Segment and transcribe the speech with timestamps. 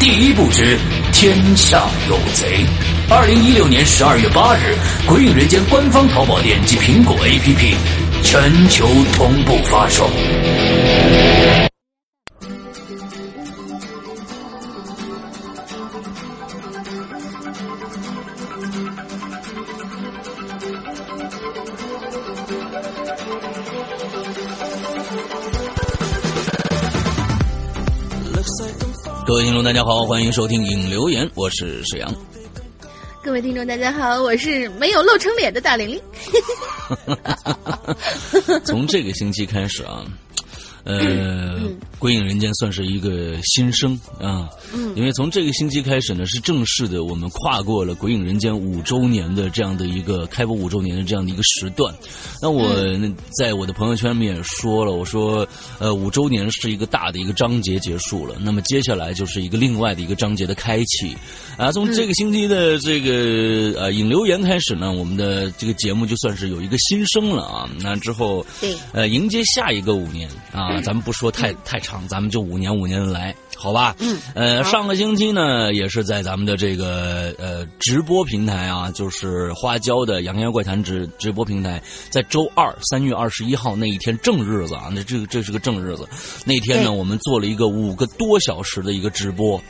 [0.00, 0.78] 第一部之
[1.12, 2.64] 天下有贼。
[3.10, 4.74] 二零一六年十二月八日，
[5.06, 7.74] 《鬼影人间》官方淘宝店及苹果 APP
[8.22, 10.08] 全球同步发售。
[29.70, 32.12] 大家好，欢迎收听影留言，我是沈阳。
[33.22, 36.02] 各位听众，大家好，我是没有露成脸的大玲玲。
[38.66, 40.04] 从这个星期开始啊。
[40.84, 41.60] 呃，
[41.98, 51.94] 鬼影人间算是一个新生啊，嗯，因为从这个星期开始呢，是正式的，我们跨过了鬼影人间五周年的这样的一个开播五周年的这样的一个时段。
[52.40, 52.74] 那我
[53.38, 55.46] 在我的朋友圈里面也说了，我说，
[55.78, 61.14] 呃，五周年是一个大的一个章节结束了，那么接下来就是一个另外的一个章节的开启
[61.58, 61.70] 啊。
[61.72, 67.68] 从这个星期的这个呃引留言开始呢，我们的这个节目就算是有一个新生了啊。
[67.80, 70.79] 那之后，对，呃，迎接下一个五年啊。
[70.80, 73.94] 啊，咱们不说太太长，咱们就五年五年的来，好吧？
[73.98, 86.08] 嗯，呃，上个星期呢，也是在咱们的这个呃直播平台啊，就是花椒的《洋洋怪谈》直直播平台，在周二三月二十一号那一天正日子啊，那这这是个正日子，
[86.44, 89.60] 那天呢，我们做了一个五个多小时的一个直播。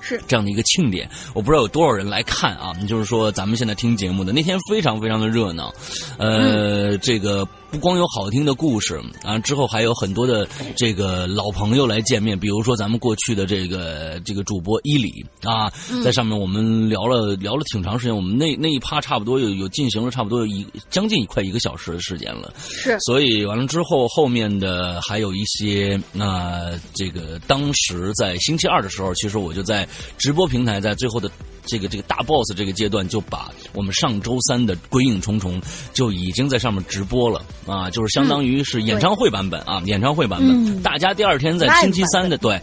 [0.00, 2.72] 是这样的一个庆典，我不知道有多少人来看啊。
[2.86, 5.74] 就是说，咱们现在听节目的那天非常非常的热闹，
[6.18, 15.70] 呃，这个不光有好听的故事啊，之后还有很多的这个老朋友来见面，比如说咱们过去的这个这个主播伊里啊，
[16.02, 22.52] 在上面我们聊了聊了挺长时间，我们那那一趴差不多有有进行了差不多有一将近快一个小时的时间了。
[22.58, 29.86] 是，所以完了之后，后面的还有一些啊，这个当时在星期二的时候，其实我就在。
[30.18, 31.30] 直播平台在最后的
[31.64, 35.60] 这个这个大 boss 这个阶段，就把我们上周三的《鬼影重重》
[35.92, 40.82] 就已经在上面直播了啊，就是相当于是演唱会版本啊，演唱会版本。
[40.82, 42.60] 大家第二天在星期三的对。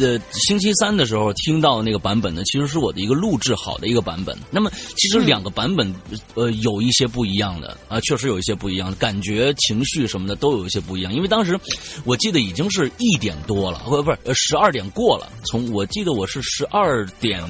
[0.00, 4.34] 呃，星期三的时候听到那个版本呢，其实是我的一个录制好的一个版本。
[4.50, 5.94] 那么，其实两个版本
[6.32, 11.12] 呃有一些不一样的啊，确实有一些不一样，感觉、情绪什么的都有一些不一样。
[11.12, 11.60] 因为当时
[12.04, 15.28] 我记得已经是一点多了，不不是十二点过了。
[15.44, 17.42] 从我记得我是十二点。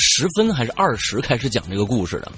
[0.00, 2.32] 十分还是二十开始讲这个故事的。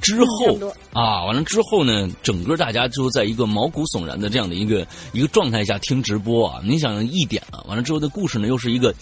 [0.00, 0.58] 之后
[0.92, 6.60] 啊，完了之后呢，整个大家就在一个毛骨悚然的这样的一个一个状态下听直播啊。
[6.64, 8.94] 你想一点啊，完了之后的故事呢，又是一个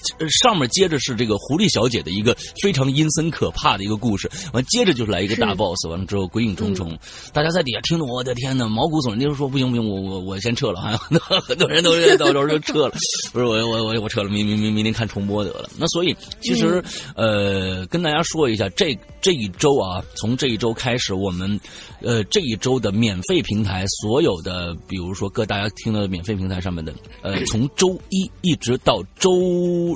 [0.43, 6.99] 上面接着是这个狐狸小姐的一个非常阴森可怕的一个故事，完接着就是来一个大 boss，完了之后鬼影重重，
[7.33, 12.95] 大家在底下听着，我的天呐，毛骨悚然，就是说不行不行，我我我先撤了，很多人都到时候就撤了，
[13.33, 15.69] 不是我我我我撤了，明明明明天看重播得了。
[15.79, 16.83] 那所以其实
[17.15, 21.59] 呃，跟大家说一下，这这一周啊，从这一周开始，我们
[22.01, 29.33] 呃这一周的免费平台，所有的比如说各大家听到的免费平台上面的，呃，从周一一直到周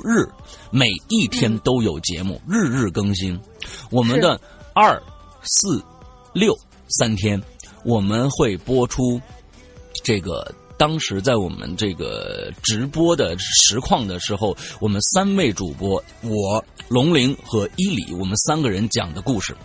[0.03, 0.27] 日，
[0.71, 3.39] 每一天都有节目，日日更新。
[3.89, 4.37] 我们的
[4.73, 5.01] 二
[5.41, 5.81] 四
[6.33, 6.53] 六
[6.99, 7.41] 三天，
[7.85, 9.21] 我们会播出
[10.03, 10.53] 这个。
[10.81, 19.55] 当时在我们这个直播的实况的时候，我们三位主播，我龙玲和伊里，我们三个人讲的故事，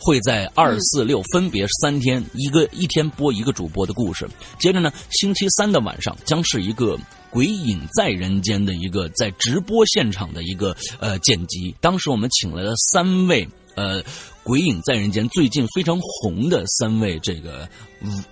[0.00, 4.28] 会在二四六分别三天，一个一天播一个主播的故事。
[4.58, 6.98] 接着呢，星期三的晚上将是一个
[7.30, 11.72] 鬼影在人间的一个在直播现场的一个呃剪辑。
[11.80, 14.02] 当时我们请来了三位呃
[14.42, 17.68] 鬼影在人间最近非常红的三位这个。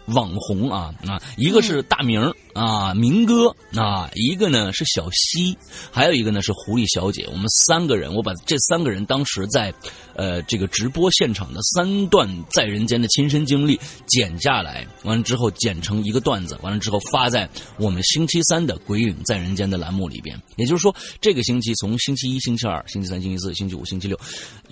[0.07, 2.21] 网红啊啊，一个是大明
[2.55, 5.57] 啊，明哥啊，一个呢是小西，
[5.91, 7.27] 还有一个呢是狐狸小姐。
[7.31, 9.73] 我们三个人，我把这三个人当时在
[10.15, 17.49] 呃这个直播现场的三段在人间的亲身经历剪下来，完了之后剪成一个段子，完了之后发在
[17.79, 20.41] 我们星期三的《鬼影在人间》的栏目里边。
[20.57, 24.19] 也就是说，这个星期从星期一、星期二、星期三、星期四、星期五、星期六、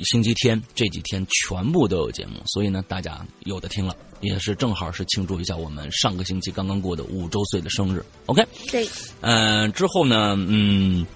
[0.05, 3.95] 星期天这几天全部都有节目，所以呢，大家有的听了。
[4.25, 8.45] 也是正好是庆祝一下我们上个星期刚刚过的五周岁的生日，OK？
[8.71, 8.89] 对，
[9.21, 11.07] 嗯，之后呢，嗯，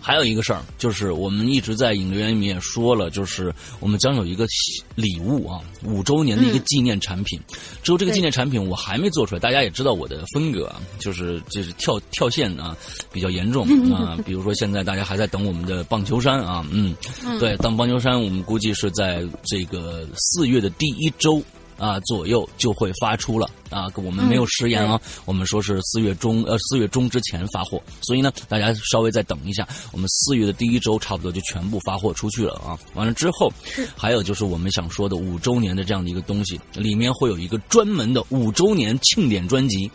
[0.00, 4.46] 还有一个事儿，就是我们一直在影留言里面也说了，就是我们将有一个
[4.94, 7.40] 礼物啊，五周年的一个纪念产品。
[7.82, 12.76] 只有这个纪念产品我还没做出来，大家也知道我的风格，就是就是跳跳线啊
[13.10, 14.18] 比较严重啊。
[14.26, 16.94] 比如说现在大家还在等我们的棒球衫啊，嗯，
[17.38, 21.42] 对，当棒球衫我们估计是在这个四月的第一周。
[21.78, 23.86] 啊，左右就会发出了啊！
[23.96, 32.78] 我们没有食言啊，我们说是四月中呃四月中之前发货，所以呢，大家稍微再等一下，我们四月的第一周差不多就全部发货出去了啊！
[32.94, 33.52] 完了之后，
[33.96, 39.90] 还有就是我们想说的五周年的这样的一个东西，里面会有一个专门的五周年庆典专辑。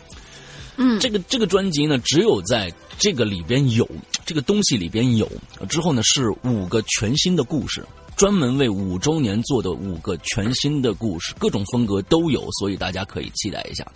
[0.81, 3.85] 嗯，这个这个专辑呢，只有在这个里边有
[4.25, 5.29] 这个东西里边有，
[5.67, 7.85] 之后呢是五个全新的故事。
[8.19, 13.89] 专门为五周年做的五个全新的故事，各种风格都有，所以大家可以期待一下。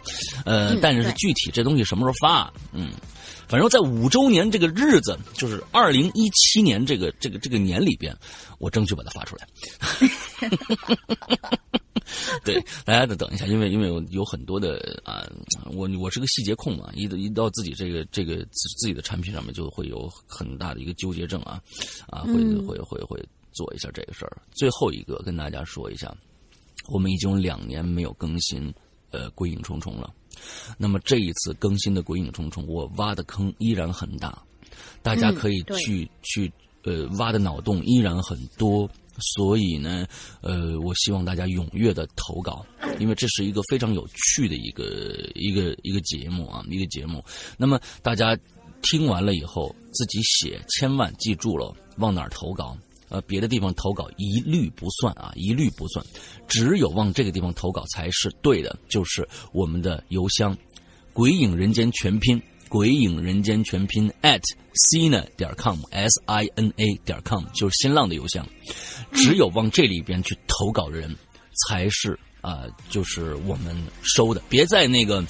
[0.45, 2.49] 呃，但是具体这东西什么时候发？
[2.71, 2.93] 嗯，
[3.49, 8.15] 反正在五周年这个日子，就是二零一七年这个这个这个年里边，
[8.59, 9.45] 我争取把它发出来。
[12.45, 15.29] 对，大家再等一下，因为因为有很多的啊，
[15.75, 21.61] 我我是个细节控嘛，一一到自己这个这个自自己的产品上面，就会有很大的一个纠结症啊
[22.07, 22.35] 啊，会
[22.65, 23.21] 会会会。
[23.53, 24.41] 做一下这个事儿。
[24.51, 26.13] 最后一个跟大家说一下，
[26.87, 28.73] 我们已经两年没有更新
[29.11, 30.13] 呃《鬼影重重》了。
[30.77, 34.43] 那么这一次更新的《鬼影重重》，我挖的坑依然很大，
[35.01, 36.51] 大家可以去去
[36.83, 38.89] 呃挖的脑洞依然很多。
[39.35, 40.07] 所以呢，
[40.41, 42.65] 呃，我希望大家踊跃的投稿，
[42.99, 47.23] 因为这是一个非常有趣的一个一个一个节目啊，一个节目。
[47.55, 48.35] 那么大家
[48.81, 52.75] 听完了以后自己写，千万记住了往哪儿投稿。
[53.13, 56.03] 呃，别的地方投稿一律不算啊，一律不算，
[56.47, 60.57] 只有往这个地方投稿才是对的，就是我们的邮箱，
[61.13, 64.41] 鬼影人间全拼，鬼影人间全拼 at
[64.89, 68.43] sina 点 com，s i n a 点 com，就是新浪的邮箱，
[69.11, 71.15] 只有往这里边去投稿的人，
[71.67, 75.23] 才是啊，就是我们收的，别在那个。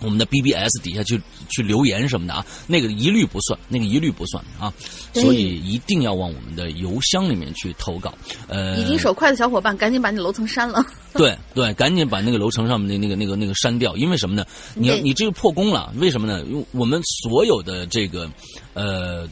[0.00, 4.72] 我们的 BBS 底下去去留言什么的啊，那个一律不算，那个一律不算啊，
[5.12, 8.12] 所以一定要往我们的邮箱里面去投稿。
[8.48, 10.84] 呃，已经手快的小伙伴，赶紧把你楼层删了。
[11.14, 14.44] 对对，赶紧把那个楼层上面的那个那个那个删掉，因为什么呢？
[14.74, 16.44] 你你这个破功了，为什么呢？
[16.46, 18.28] 因为我们所有的这个
[18.74, 19.28] 呃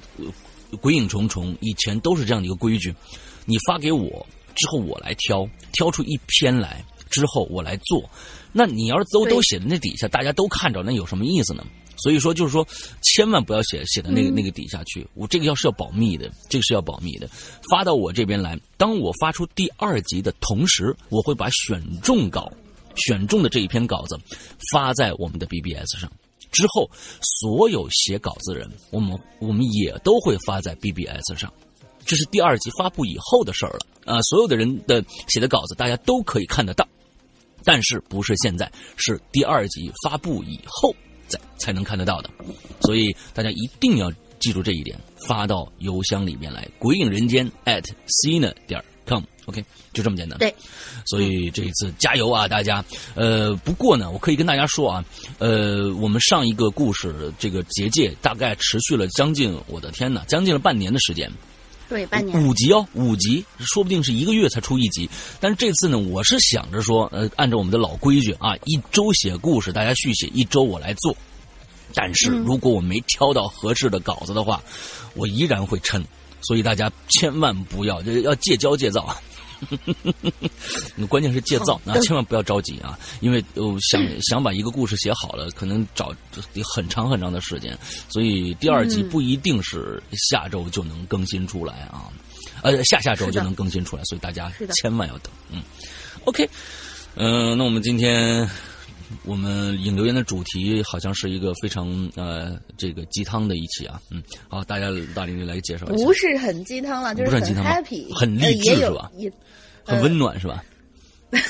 [0.81, 2.95] 鬼影重重以前都是这样的一个规矩，
[3.45, 8.09] 你发给我之后，我来挑挑出一篇来之后，我来做。
[8.53, 11.65] 那你要是都都写在那底下，大家都看着，那有什么意思呢？
[11.97, 12.67] 所以说，就是说，
[13.03, 15.07] 千万不要写写到那个那个底下去。
[15.15, 17.29] 我这个要是要保密的，这个是要保密的。
[17.71, 22.53] 发到我这边来，当我发出第二集的同时，我会把选中稿、
[22.97, 24.19] 选中的这一篇稿子
[24.73, 26.11] 发在我们的 BBS 上。
[26.51, 26.91] 之后，
[27.21, 31.53] 所有写稿子的人，我们我们也都会发在 BBS 上。
[32.05, 34.21] 这是第二集发布以后的事儿了啊！
[34.23, 36.87] 所有的人的写的稿子大家都可以看得到，
[37.65, 40.95] 但是不是现在，是第二集发布以后
[41.29, 42.31] 再才能看得到的，
[42.81, 50.39] 所以大家一定要记住这一点，发到邮箱里面来，鬼影人间 at cina 点 com，OK，就这么简单。
[50.39, 50.55] 对，
[51.07, 52.85] 所以这一次加油啊，大家！
[53.15, 55.05] 呃，不过呢，我可以跟大家说啊，
[55.39, 61.31] 呃，我们上一个故事这个结界大概持续了将近，我的天呐，将近了半年的时间。
[61.89, 65.09] 对，半年五集哦，五集，说不定是一个月才出一集。
[65.41, 71.15] 但是这次呢，我是想着说，呃，按照我们的老规矩啊，一周写故事，大家续写，一周我来做。
[71.95, 74.63] 但是如果我没挑到合适的稿子的话，
[75.15, 76.03] 我依然会撑。
[76.45, 79.17] 所以大家千万不要，就要戒骄戒躁啊！
[81.09, 82.99] 关键是借造，那，千万不要着急啊！
[83.21, 87.77] 因为我想想把一个故事写好了，可能找得很长很长的时间，
[88.09, 92.09] 所以第二集不一定是下周就能更新出来啊，
[92.63, 94.51] 呃，下下周就能更新出来，所以大家
[94.83, 95.33] 千万要等。
[95.51, 95.63] 嗯
[96.25, 96.49] ，OK，
[97.15, 98.49] 嗯，那我们今天
[99.25, 109.11] 我们引留言的主题好像是一个非常呃这个鸡汤的一期啊，嗯，好，大家大玲玲来介绍一下，不是很鸡汤了，就是很 happy，很励志是吧？
[109.17, 109.33] 也
[109.85, 110.63] 很温暖是吧？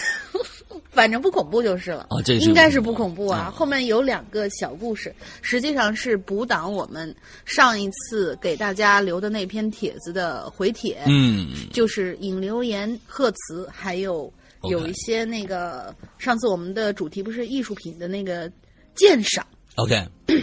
[0.91, 2.07] 反正不恐怖就是了。
[2.11, 3.51] 啊，这应该是不恐怖啊。
[3.51, 7.15] 后面有两个小故事，实际上是补档我们
[7.47, 11.01] 上一次给大家留的那篇帖子的回帖。
[11.07, 14.31] 嗯，就是引留言、贺词，还有
[14.71, 18.51] 有一些那个上次我们的主题不是艺术品的那个
[18.95, 19.47] 鉴赏。
[19.77, 20.07] OK。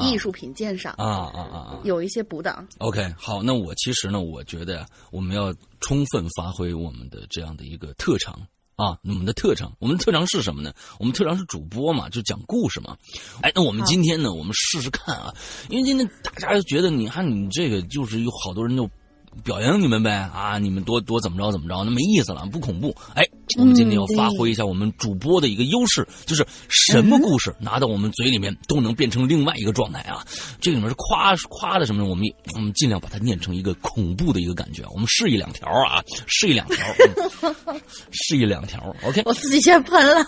[0.00, 1.80] 艺术品鉴赏啊啊啊啊！
[1.84, 2.68] 有一些补档。
[2.80, 8.38] OK，好，那我其实呢，我觉得我们要充分发挥我们的这样的一个特长
[8.74, 10.70] 啊，我们的特长，我们的特长是什么呢？
[10.98, 12.94] 我们特长是主播嘛，就讲故事嘛。
[13.40, 15.34] 哎，那我们今天呢，我们试试看啊，
[15.70, 18.86] 因为今天大家就觉得，你看你这个就是有好多人就。
[19.44, 20.58] 表扬你们呗啊！
[20.58, 22.94] 你们多多怎么着怎么着，那没意思了，不恐怖。
[23.14, 23.24] 哎，
[23.58, 30.24] 我们今天要发挥一下我们主播的一个优势，就是什么故事拿到我们嘴里面都能变成另外一个状态啊！
[30.60, 32.04] 这里面是夸夸的什么？
[32.04, 32.24] 我们
[32.54, 34.82] 我们尽量把它念成一个恐怖的一个感觉。
[34.92, 36.86] 我们试一两条啊，试一两条，
[37.66, 38.94] 嗯、 试一两条。
[39.04, 40.22] OK，我自己先喷了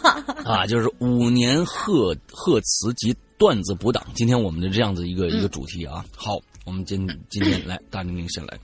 [0.44, 0.66] 啊！
[0.66, 4.04] 就是五年贺贺词及段子补档。
[4.14, 8.58] 今天我们的这样子一个、嗯、一个主题啊，好，我们今今天来大玲玲先来。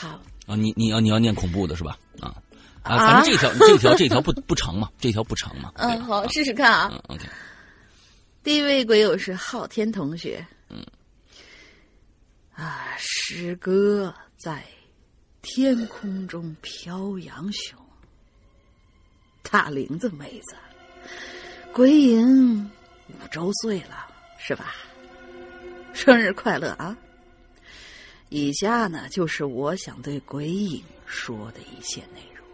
[0.00, 1.98] 好啊，你你要你要念恐怖的是吧？
[2.20, 2.34] 啊
[2.82, 5.70] 啊，反正这条这条这条不不长嘛，这条不长嘛。
[5.76, 6.88] 嗯，好，试试看啊。
[6.90, 7.26] 嗯，OK。
[8.42, 10.42] 第一位鬼友是昊天同学。
[10.70, 10.82] 嗯。
[12.54, 14.64] 啊，诗歌在
[15.42, 17.78] 天空中飘扬雄，
[19.42, 20.56] 大玲子妹子，
[21.74, 22.70] 鬼影
[23.08, 24.06] 五周岁了
[24.38, 24.74] 是吧？
[25.92, 26.96] 生日快乐啊！
[28.30, 32.46] 以下呢，就是我想对鬼影说的一些内容。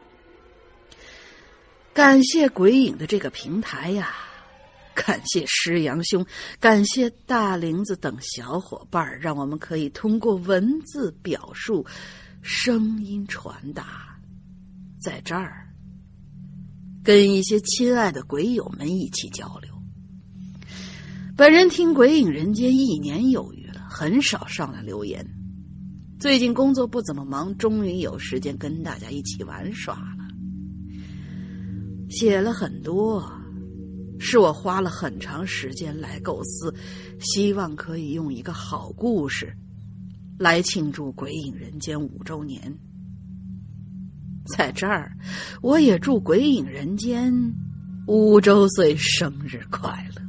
[1.93, 4.15] 感谢鬼影的这个平台呀，
[4.97, 6.25] 感谢师阳兄，
[6.59, 11.85] 感谢大玲子等小伙伴，让我们可以通过文字表述、
[12.41, 14.19] 声音传达，
[14.99, 15.69] 在这儿
[17.05, 19.71] 跟一些亲爱的鬼友们一起交流。
[21.37, 25.36] 本人听《鬼影人间》一年有余了，很少上来留言。
[26.19, 30.27] 最近工作不怎么忙，终于有时间跟大家一起玩耍了。
[32.09, 33.31] 写了很多，
[34.19, 36.75] 是我花了很长时间来构思，
[37.21, 39.55] 希望可以用一个好故事
[40.39, 42.75] 来庆祝《鬼影人间》五周年。
[44.47, 45.13] 在这儿，
[45.61, 47.31] 我也祝《鬼影人间》
[48.07, 50.23] 五周岁生日快乐。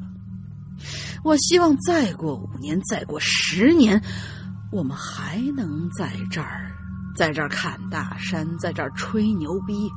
[1.24, 4.02] 我希望再过五年，再过十年。
[4.72, 6.72] 我们还能在这儿，
[7.16, 9.90] 在这儿看大山，在这儿吹牛逼。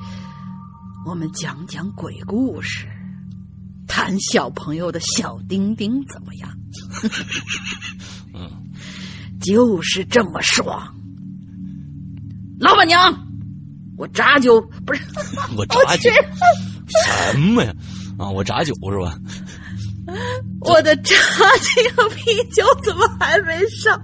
[1.07, 2.87] 我们讲讲鬼故事，
[3.89, 6.51] 谈小朋友的小丁丁怎么样？
[8.35, 8.49] 嗯，
[9.41, 10.95] 就是这么爽。
[12.61, 13.13] 老板娘，
[13.97, 15.03] 我炸酒不是
[15.57, 16.11] 我炸酒
[17.33, 17.75] 什么呀？
[18.19, 19.19] 啊，我炸酒是吧？
[20.61, 23.99] 我的炸鸡和啤酒怎么还没上？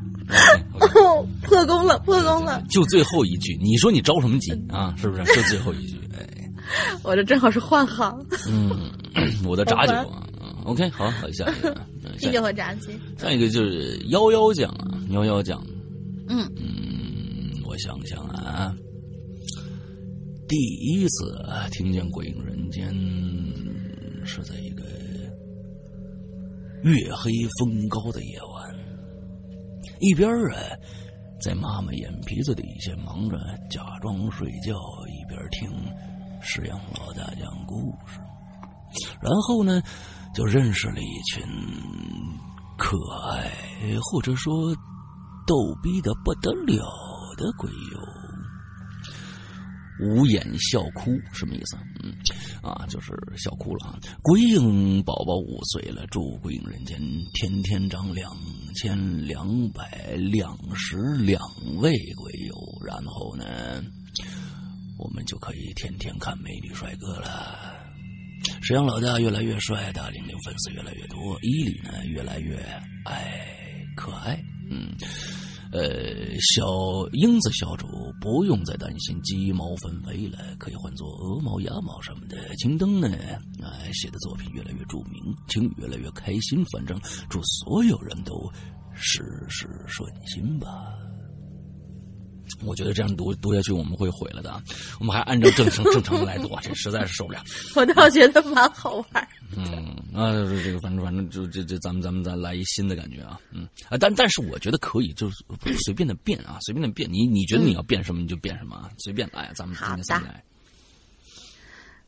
[0.80, 2.62] 哦， 破功了，破功了！
[2.68, 4.95] 就最后一句，你说你着什么急啊？
[4.97, 5.25] 是不是？
[5.25, 6.50] 就最后一句，哎，
[7.02, 8.26] 我这正好是换行。
[8.49, 8.71] 嗯，
[9.45, 10.26] 我的炸酒啊
[10.64, 11.76] ，OK，好，好，下一个，
[12.18, 12.88] 啤酒和炸鸡。
[13.18, 15.64] 下一个就是幺幺酱啊，幺幺酱。
[16.28, 18.75] 嗯嗯，我想想啊，
[20.49, 21.38] 第一次
[21.71, 22.92] 听见《鬼影人间》
[24.25, 24.83] 是在一个
[26.83, 27.30] 月黑
[27.61, 28.86] 风高的夜晚。
[29.99, 30.57] 一边啊，
[31.41, 33.38] 在妈妈眼皮子底下忙着
[33.71, 34.75] 假装睡觉，
[35.09, 35.71] 一边听
[36.41, 38.21] 石羊老大讲故事。
[39.21, 39.83] 然后呢，
[40.35, 41.43] 就认识了一群
[42.79, 42.97] 可
[43.31, 43.50] 爱
[44.03, 44.75] 或者说
[45.47, 46.85] 逗逼的不得了
[47.37, 47.99] 的鬼友。
[49.99, 51.76] 无眼笑哭什么意思？
[52.05, 52.15] 嗯，
[52.67, 53.99] 啊，就是笑哭了啊！
[54.23, 56.99] 鬼影宝宝五岁了，祝鬼影人间
[57.35, 58.37] 天天涨两
[58.75, 61.41] 千两百两十两
[61.79, 62.55] 位鬼友，
[62.85, 63.83] 然后呢，
[64.99, 67.75] 我们就可以天天看美女帅哥了。
[68.63, 72.57] 沈阳老大越来越帅，大玲玲粉丝越来越多，伊里呢越来越
[73.05, 73.41] 爱
[73.97, 74.95] 可爱，嗯。
[75.73, 77.87] 呃，小英子小主
[78.21, 82.37] 不用再担心鸡毛纷飞了，可以换做鹅毛、鸭毛什么的。
[82.57, 83.09] 青灯呢，
[83.63, 86.65] 哎，写的作品越来越著名，青越来越开心。
[86.67, 88.51] 反正祝所有人都
[88.95, 90.69] 事事顺心吧。
[92.65, 94.62] 我觉得这样读读下去我们会毁了的，
[95.00, 97.43] 我们还按照正常正常的来读，这实在是受不了。
[97.75, 99.29] 我倒觉得蛮好玩。
[99.57, 105.45] 嗯，啊，这个反正反正就这这，咱们咱们再来一新的感觉啊，嗯啊，但但是我觉得可以，就是
[105.85, 110.43] 随便的变啊，随便的变，你你觉得你要变什么你就变什么啊，随便来，咱们今天先来。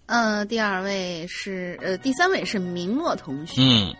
[0.06, 3.60] 嗯，第二位是呃，第三位是明末同学。
[3.60, 3.94] 嗯，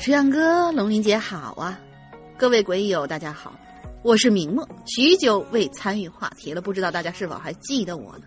[0.00, 1.78] 池阳哥，龙鳞姐好啊，
[2.38, 3.54] 各位鬼友大家好，
[4.08, 8.24] 我是明末，许久未参与话题了，不知道大家是否还记得我呢？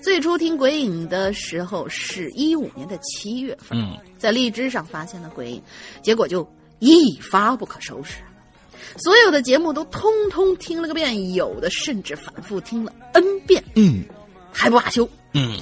[0.00, 3.76] 最初听鬼影的时候是一五年的七月份，
[4.18, 5.62] 在荔枝上发现了鬼影，
[6.00, 8.18] 结果就一发不可收拾，
[8.98, 14.04] 所有的节目都通通听了个遍，有的甚至反复听了 n 遍，嗯，
[14.52, 15.58] 还不罢休，嗯。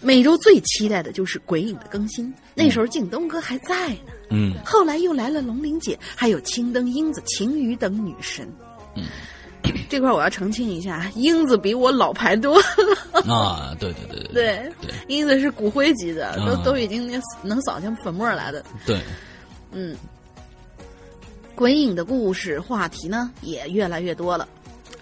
[0.00, 4.54] 每周最期待的就是鬼影的更新，那时候靳东哥还在呢，嗯。
[4.64, 8.50] 后来又来了龙玲姐，还有青灯、英子、晴雨等女神，
[8.96, 9.04] 嗯。
[9.90, 12.64] 这块我要澄清一下，英子比我老牌多了
[13.34, 13.74] 啊！
[13.80, 18.64] 对对对对对，英子是骨灰级的，都都已经那能扫进粉末来的。
[18.86, 19.00] 对，
[19.72, 19.96] 嗯，
[21.54, 24.48] 鬼影的故事话题呢也越来越多了，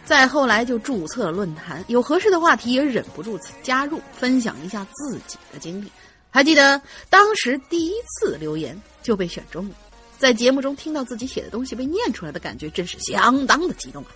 [0.05, 5.93] 再后来就注册了论坛，有合适的话题也忍不住加入，分享一下自己的经历。
[6.31, 9.75] 还记得当时第一次留言就被选中了，
[10.19, 14.11] 在节目中听到自己写的东西被念出来的感觉，真是相当的激动啊！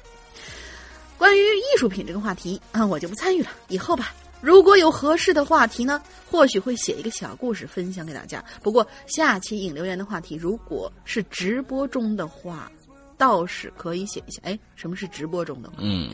[1.16, 3.50] 关于艺术品这个话题啊，我就不参与了。
[3.68, 8.44] 以后吧，如果有合适的话题呢，或许会写一个小故事分享给大家。
[8.64, 12.68] 不过下期引留言的话题，如果是直播中的话，
[13.16, 14.40] 倒是可以写一下。
[14.42, 15.70] 哎，什么是直播中的？
[15.79, 16.11] 嗯，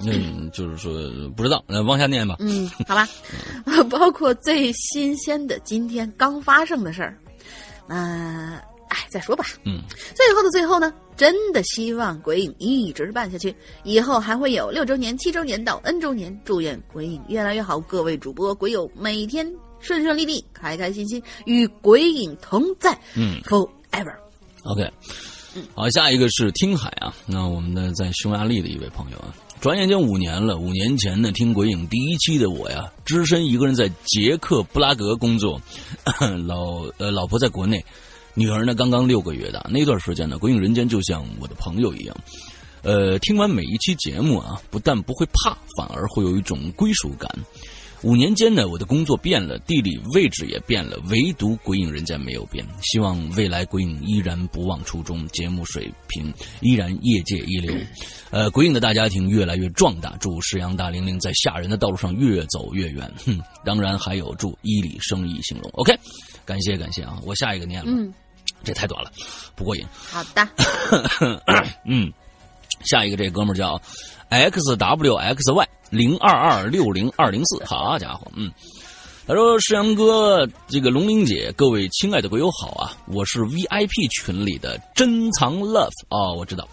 [0.00, 0.92] 嗯，就是说
[1.36, 2.36] 不知道，来往下念吧。
[2.40, 3.08] 嗯，好吧，
[3.88, 7.16] 包括最新鲜的今天刚发生的事儿，
[7.86, 8.62] 那。
[8.88, 9.42] 哎，再说吧。
[9.64, 9.80] 嗯，
[10.14, 16.38] 最后的最后呢，真的希望鬼影一直办下去，以后还会有六周年、七周年到 N 周年。
[16.44, 22.92] 祝愿鬼影越来越好，各位主播鬼友每天顺顺利利、开开心心，与鬼影同在。
[23.16, 24.14] 嗯，forever。
[24.64, 24.92] OK，
[25.74, 30.58] 好，下一个是听海啊，那我们的在匈牙利的一位朋友啊，转眼间五年了。
[30.58, 35.62] 五年前呢，听鬼影第一期的我呀，只身一个人在捷克布拉格工作，
[36.48, 37.82] 老呃老婆在国内。
[38.34, 39.64] 女儿呢，刚刚六个月大。
[39.70, 42.16] 那段时间呢，《鬼影人间》就像我的朋友一样，
[42.82, 47.30] 呃，听完每一期节目啊，不但不会怕，反而会有一种归属感。
[48.02, 52.66] 五年间呢，我的工作变了，地理位置也变了，唯独《鬼影人间》没有变。
[52.82, 57.74] 希望未来鬼影依然不忘初衷，节目水平依然业界一流。
[58.30, 63.08] 呃，鬼影的大家庭越来越壮大，祝石阳大玲玲在吓人的道路上越走越远。
[63.24, 65.70] 哼，当然还有祝伊里生意兴隆。
[65.74, 65.96] OK，
[66.44, 67.90] 感谢感谢啊，我下一个念了。
[67.90, 68.12] 嗯。
[68.64, 69.10] 这太短了，
[69.56, 69.84] 不过瘾。
[69.92, 70.48] 好的，
[71.84, 72.12] 嗯，
[72.84, 73.80] 下一个这哥们儿叫
[74.28, 78.50] x w x y 零二二六零二零四，好家伙，嗯，
[79.26, 86.66] 他说：“世阳哥，这个龙玲姐，各位亲爱的鬼友好啊，我是 VIP 群里的珍藏 love 啊，我知道，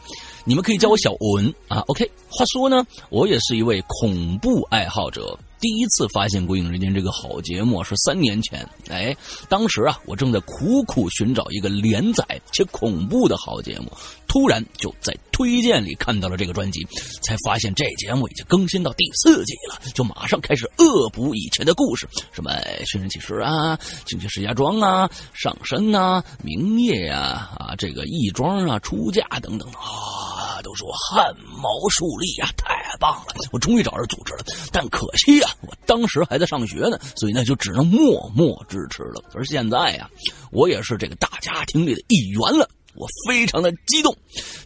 [0.46, 1.54] 你们可以叫我小文。
[1.68, 1.84] 啊。
[1.88, 9.16] OK，话说呢，我也是一位恐怖爱好者。”第一次发现《鬼影人间》这个好节目是三年前，哎，
[9.50, 13.92] 当时啊，我正在苦苦寻找一个连载且恐怖的好节目，
[14.26, 16.88] 突然就在推荐里看到了这个专辑，
[17.22, 22.52] 才发现这节目已经更新到第四季了，就马上开始恶补以前的故事，什么
[22.90, 35.49] 《寻人启事》啊，《惊奇石家庄》啊，《上身》呐，《明夜》呀，啊，这个义庄啊，出嫁等等啊，都说汗毛竖立呀，太棒了，我终于找着组织了，但可惜啊。
[35.62, 39.24] 我当时还在上学呢，所以呢就只能默默支持了。
[39.34, 40.10] 而现在呀，
[40.52, 42.70] 我也是这个大家庭里的一员了。
[42.96, 44.16] 我非常的激动。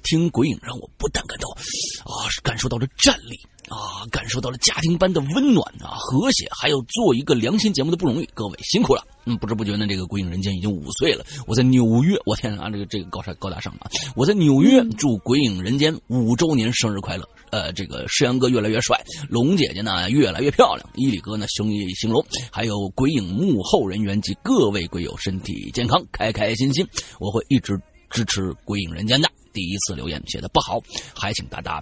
[0.03, 3.37] 听鬼影让我不但感到啊，感受到了战力
[3.69, 9.05] 啊，感受到了家庭般的温暖啊，和谐，还有做一个良心节目的不容易，各位辛苦了。
[9.25, 11.25] 嗯，不知不觉呢，这个鬼影人间已经五岁了。
[11.47, 13.89] 我在纽约，我天啊，这个这个高大高大上啊！
[14.15, 17.27] 我在纽约祝鬼影人间五周年生日快乐。
[17.49, 26.85] 呃，这个世阳哥越来越帅，龙姐姐呢越来越漂亮，伊里哥呢生意兴隆，还有鬼影幕后人员及各位鬼友身体健康，开开心心。
[27.19, 29.29] 我会一直支持鬼影人间的。
[29.53, 30.81] 第一次留言写的不好，
[31.15, 31.81] 还请大家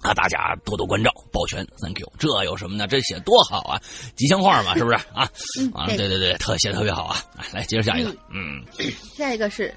[0.00, 2.12] 啊大家多多关照，抱拳，Thank you。
[2.18, 2.86] 这有什么呢？
[2.86, 3.80] 这写多好啊，
[4.16, 5.28] 吉祥话嘛，是不是 啊？
[5.74, 7.16] 啊，对对对，特写特别好啊！
[7.52, 8.62] 来，接着下一个，嗯，
[9.16, 9.74] 下一个是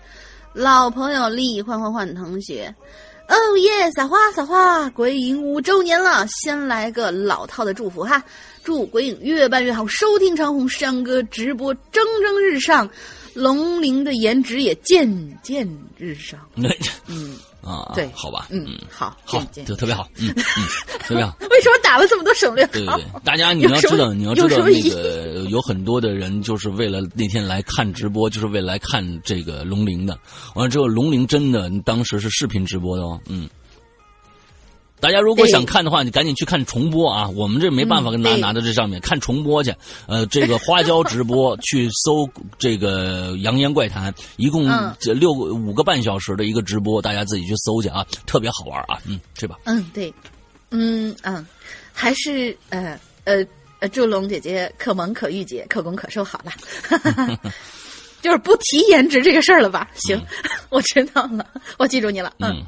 [0.53, 2.73] 老朋友李换换换同学。
[3.27, 3.89] 哦耶！
[3.91, 4.89] 撒花撒花！
[4.89, 8.21] 鬼影五周年了，先来个老套的祝福哈，
[8.61, 12.89] 祝鬼影越办越好，收听长虹，山歌直播蒸蒸日上，
[13.33, 15.07] 龙鳞的颜值也渐
[15.41, 15.65] 渐
[15.97, 16.41] 日上。
[17.07, 20.63] 嗯啊，对，好吧，嗯，好，好，就特别好，嗯嗯，
[21.07, 21.35] 特别好。
[21.49, 22.71] 为什么打了这么多省略号？
[22.73, 30.17] 对对对，大家你要知道，你要知道那个有很多的人就是为了那天来看直播，就是为了来看这个龙鳞的。
[30.55, 33.47] 完了之后，龙鳞真的当时是视频直播的哦，嗯。
[35.01, 37.27] 大家如果想看的话，你赶紧去看重播啊！
[37.29, 39.73] 我们这没办法跟拿拿到这上面看重播去。
[40.05, 48.99] 呃，这个花椒直播 去搜这个《扬言怪谈》，一共这六五个半小时的一个直播，大家自己去搜去啊，特别好玩啊！
[49.07, 49.57] 嗯，去吧？
[49.65, 50.13] 嗯，对，
[50.69, 51.43] 嗯嗯，
[51.91, 53.43] 还是呃呃
[53.79, 57.39] 呃，祝龙姐姐可萌可御姐，可攻可受，好了，
[58.21, 59.89] 就是不提颜值这个事儿了吧？
[59.95, 60.21] 行，
[60.69, 61.43] 我知道了，
[61.79, 62.63] 我记住你了，嗯。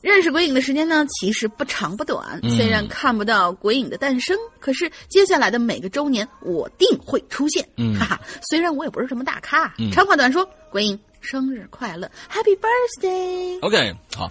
[0.00, 2.40] 认识鬼影的时间呢，其实不长不短。
[2.56, 7.68] 虽然看不到鬼影的诞生，可是接下来的每个周年，我定会出现。
[7.98, 9.74] 哈哈，虽然我也不是什么大咖。
[9.92, 13.58] 长话短说，鬼影生日快乐，Happy Birthday。
[13.60, 14.30] OK，好。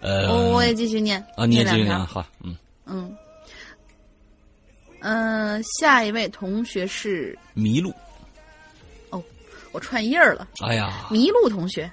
[0.00, 3.16] 呃，我也继续念啊，你也继续念，好，嗯嗯
[5.00, 7.92] 嗯，下一位同学是麋鹿。
[9.10, 9.20] 哦，
[9.72, 10.46] 我串页了。
[10.64, 11.90] 哎呀，麋鹿同学。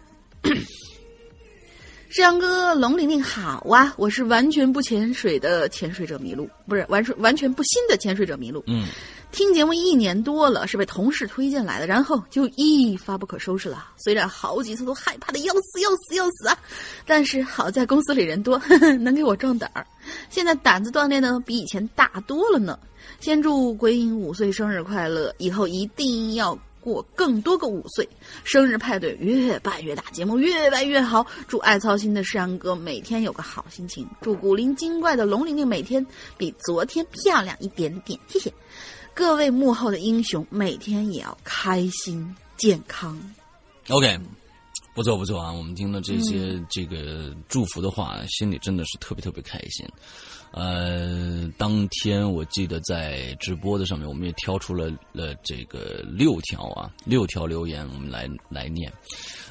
[2.14, 3.92] 志阳哥，龙玲玲好啊！
[3.98, 8.64] 我是完全不潜水的潜水者麋鹿，不是完全完全不新的潜水者麋鹿。
[8.68, 8.86] 嗯，
[9.32, 13.88] 听节目一年多了，是被同事推荐来的，然后就一发不可收拾了。
[13.98, 16.56] 虽然好几次都害怕的要死要死要死啊，
[17.04, 18.62] 但是好在公司里人多，
[19.02, 19.84] 能给我壮胆儿。
[20.30, 22.78] 现在胆子锻炼的比以前大多了呢。
[23.22, 26.56] 先祝鬼影五岁生日快乐，以后一定要。
[26.84, 28.08] 过更多个五岁
[28.44, 31.26] 生日派对，越办越大，节目越办越好。
[31.48, 36.06] 祝爱操心的山哥每天有个好心情，祝古灵精怪的龙玲玲每天
[36.38, 38.20] 比昨天漂亮一点点。
[38.28, 38.54] 谢谢
[39.14, 43.18] 各位幕后的英雄，每天也要开心健康。
[43.90, 44.20] OK，
[44.94, 45.52] 不错不错啊！
[45.52, 49.88] 我们听了这些这个祝福的话，心里真的是特别特别开心。
[50.54, 58.92] 呃，当天我记得在直播的上面，我们也挑出了了这个六条啊，六条留言，我们来来念。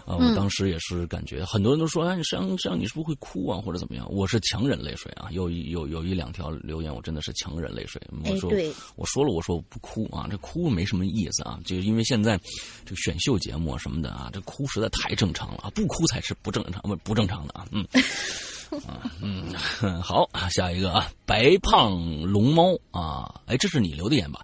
[0.04, 4.06] 啊，我当时也是感觉，很多人都说，哎，实际上，实际上你是不是会哭啊，或者怎么样？
[4.12, 5.28] 我是强忍泪水啊。
[5.32, 8.00] 有一有有一两条留言，我真的是强忍泪水。
[8.24, 8.50] 我说，
[8.96, 12.38] 我说了，我说不哭啊，这哭没什么意思啊，就因为现在
[12.84, 17.84] 这个选秀节目什么的啊，这哭实在太正常了啊，不哭才是不正常不不正常的啊，嗯。
[18.87, 19.54] 啊，嗯，
[20.02, 24.40] 好，下一个啊，白胖龙猫啊，哎，这是你留的言吧？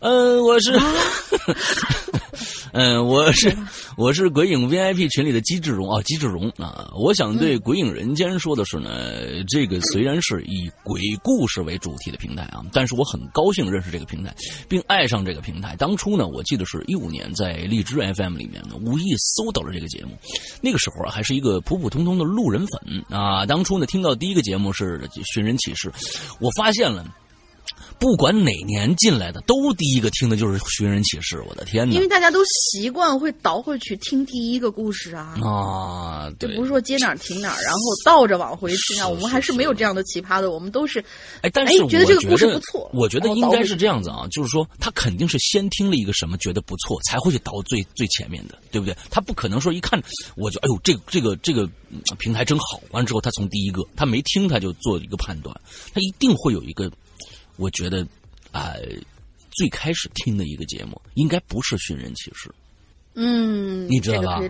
[0.00, 0.72] 嗯，我是，
[2.72, 3.56] 嗯，我是，
[3.96, 8.90] 我是鬼影 VIP 群里的机智荣啊，机智荣啊，我想对鬼影人间说的是呢，
[9.48, 14.34] 这个虽然是以鬼故事为主题的平台啊，但是我很高兴认识这个平台，
[14.68, 15.76] 并爱上这个平台。
[15.76, 20.16] 当初呢，我记得是一五年在荔枝 FM 里面呢，无意搜到了这个节目，
[20.60, 23.46] 那个时候啊，还是一个普普通通的路人粉啊。
[23.46, 24.98] 当初呢，听到第一个节目是
[25.34, 25.88] 《寻人启事》，
[26.40, 27.04] 我发现了。
[27.98, 31.36] 不管哪年进来的，都第一个听的就是《寻人启事》。
[31.48, 31.94] 我的天哪！
[31.94, 36.30] 因为大家都习惯会倒回去听第一个故事啊啊！
[36.38, 39.08] 就不是说接哪儿听哪儿，然后倒着往回听啊。
[39.08, 41.02] 我们还是没有这样的奇葩的，我们都是
[41.40, 42.90] 哎，但是觉得这个故事不错。
[42.92, 48.94] 我觉得应该是这样子啊，就是说他肯定是先听了一个什么觉得不错，才会去倒最最前面的，对不对？
[49.10, 50.02] 他不可能说一看
[50.36, 51.66] 我就哎呦，这个这个这个
[52.18, 55.58] 平台真好，完了之后他从第一个他没听他就做一个判断，
[55.94, 56.90] 他一定会有一个。
[57.56, 58.06] 我觉得，
[58.52, 58.74] 啊，
[59.50, 62.48] 最开始听的一个节目应该不是《寻人启事》。
[63.14, 64.40] 嗯，你知道吧？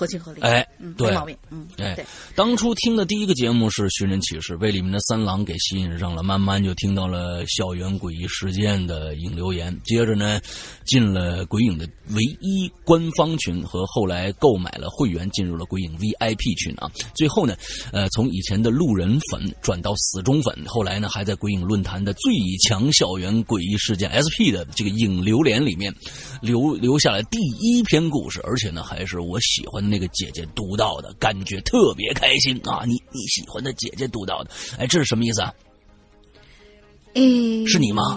[0.00, 0.40] 合情合理。
[0.40, 1.36] 哎，嗯，对没毛病。
[1.50, 10.40] 嗯，哎对，当初听的第一个节目是《寻人启事》，被里面的三郎给吸引上了，慢慢就听到了校园诡异事件的影留言，接着呢，
[10.86, 16.90] 进了鬼影的唯一官方群，和后来购买了会员，进入了鬼影 VIP 群啊。
[17.14, 17.54] 最后呢，
[17.92, 22.32] 呃，从以前的路人粉转到死忠粉，后来呢，还在鬼影论坛的最
[22.66, 25.94] 强校园诡异事件 SP 的这个影流连里面
[26.40, 32.84] 留留下了第一篇故事，而且呢，还是我喜欢的那个姐姐读到的，感觉特别开心啊！
[32.86, 35.52] 你你喜欢的姐姐读到的，哎，这是什么意思啊？
[37.14, 38.16] 诶，是你吗？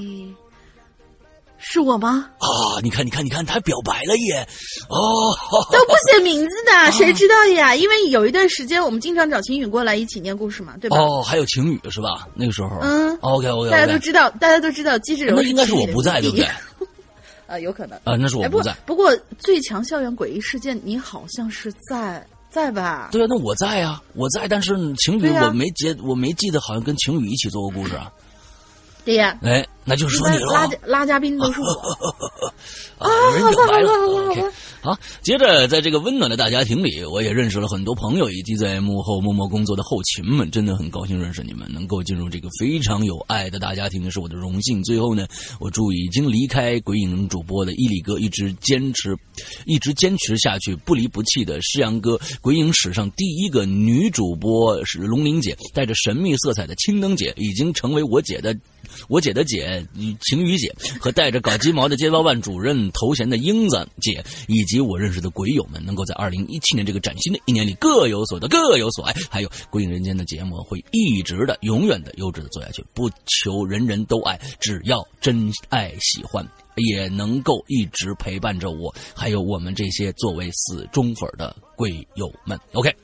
[1.66, 2.30] 是我吗？
[2.40, 4.46] 啊，你看，你看，你看，他表白了耶！
[4.90, 5.32] 哦，
[5.72, 7.74] 都不写名字的， 谁知道呀？
[7.74, 10.98] 因为有一段时间我们经常找秦雨过来一起念故事嘛，对吧？
[11.00, 12.28] 哦，还有晴雨是吧？
[12.36, 16.46] 那个时候，嗯，OK OK，大家都知道，大家都知道机智柔那应该是我不在，对不对？
[17.48, 18.76] 啊，有可能啊，那是我哎，不在。
[18.86, 23.10] 不过最强校园诡异事件，你好像是在在吧？
[23.12, 28.12] 对啊，那我在啊，我在，但是晴雨我没接，我没记得好像跟晴雨一起做过故事啊。
[29.06, 30.54] 对呀，哎，那就是说你了。
[30.54, 31.68] 拉拉嘉宾都是我。
[33.00, 34.52] 啊，有人表白了。
[34.82, 44.84] 好接着在这个温暖的大家庭里，我也认识了很多朋友，以及在幕后默默工作的后勤们，真的很高兴认识你们，能够进入这个非常有爱的大家庭是我的荣幸。
[44.84, 45.26] 最后呢，
[45.60, 49.18] 我祝已经离开鬼影主播的伊利哥一直坚持，
[49.66, 58.56] 一直坚持下去，不离不弃的诗阳哥，鬼影史上第一个女主播是龙玲姐，带着神秘色彩的青灯姐，已经成为我姐的。
[59.08, 59.73] 我姐的姐
[60.22, 69.14] 晴雨姐和带着搞鸡毛的街道办主任头衔的英子姐，以及我认识的鬼友们，能够在二零一七年这个崭新的一年里各有所得、各有所爱。
[69.30, 82.60] 还有《鬼影人间》的节目会一直的、永远的、优质的做下去，不求人人都爱，只要真爱喜欢，也能够一直陪伴着我，还有我们这些作为死忠粉的鬼友们。
[82.74, 83.03] OK。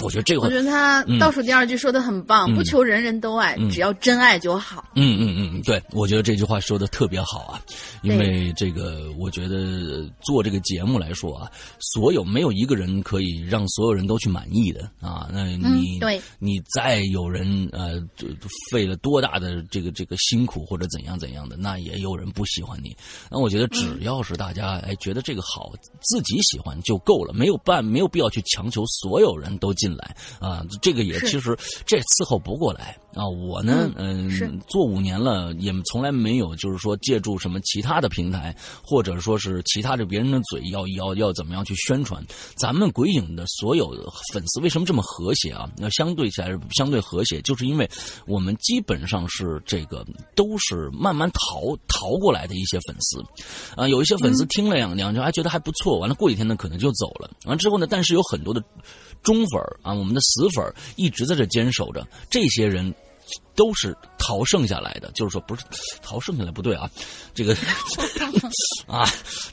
[0.00, 4.84] 我觉得这个我觉得他嗯倒数第二句说的很棒，嗯不求人人都爱，嗯只要真爱就好。
[4.94, 7.60] 嗯嗯嗯，对，我觉得这句话说的特别好啊，
[8.02, 15.28] 因为这个，我觉得做这个节目来说啊，所有没有一个人可以让所有人都去满意的啊。
[15.32, 18.00] 那你、嗯对你再有人呃，
[18.70, 22.96] 费了多大的这个这个辛苦或者怎样怎样的，那也有人不喜欢你。
[23.30, 30.64] 那我觉得只要是大家哎觉得这个好，自己喜欢就够了，没有办没有必要去强求所有人都进来啊。
[30.80, 33.26] 这个也其实这伺候不过来啊。
[33.28, 42.24] 我呢，嗯、是做五年了，也从来没有就是说借助什么其他的平台，或者说是其他的别人的嘴要要要怎么样去宣传
[42.56, 43.90] 咱们鬼影的所有
[44.32, 45.70] 粉丝为什么这么和谐啊？
[45.76, 47.88] 那相对起来相对和谐，就是因为
[48.26, 53.22] 我们基本上是这个都是慢慢逃逃过来的一些粉丝
[53.76, 58.62] 啊，有一些粉丝听了两两句还觉得还不错，完了过几天呢可能就走了，完了之后呢，但是有很多的
[59.22, 62.94] 忠粉儿啊，我们的死粉儿一直在这坚守着，这些人。
[63.54, 65.62] 都是逃剩下来的，就是说不是
[66.00, 66.88] 逃剩下来不对啊，
[67.34, 67.54] 这个
[68.86, 69.04] 啊，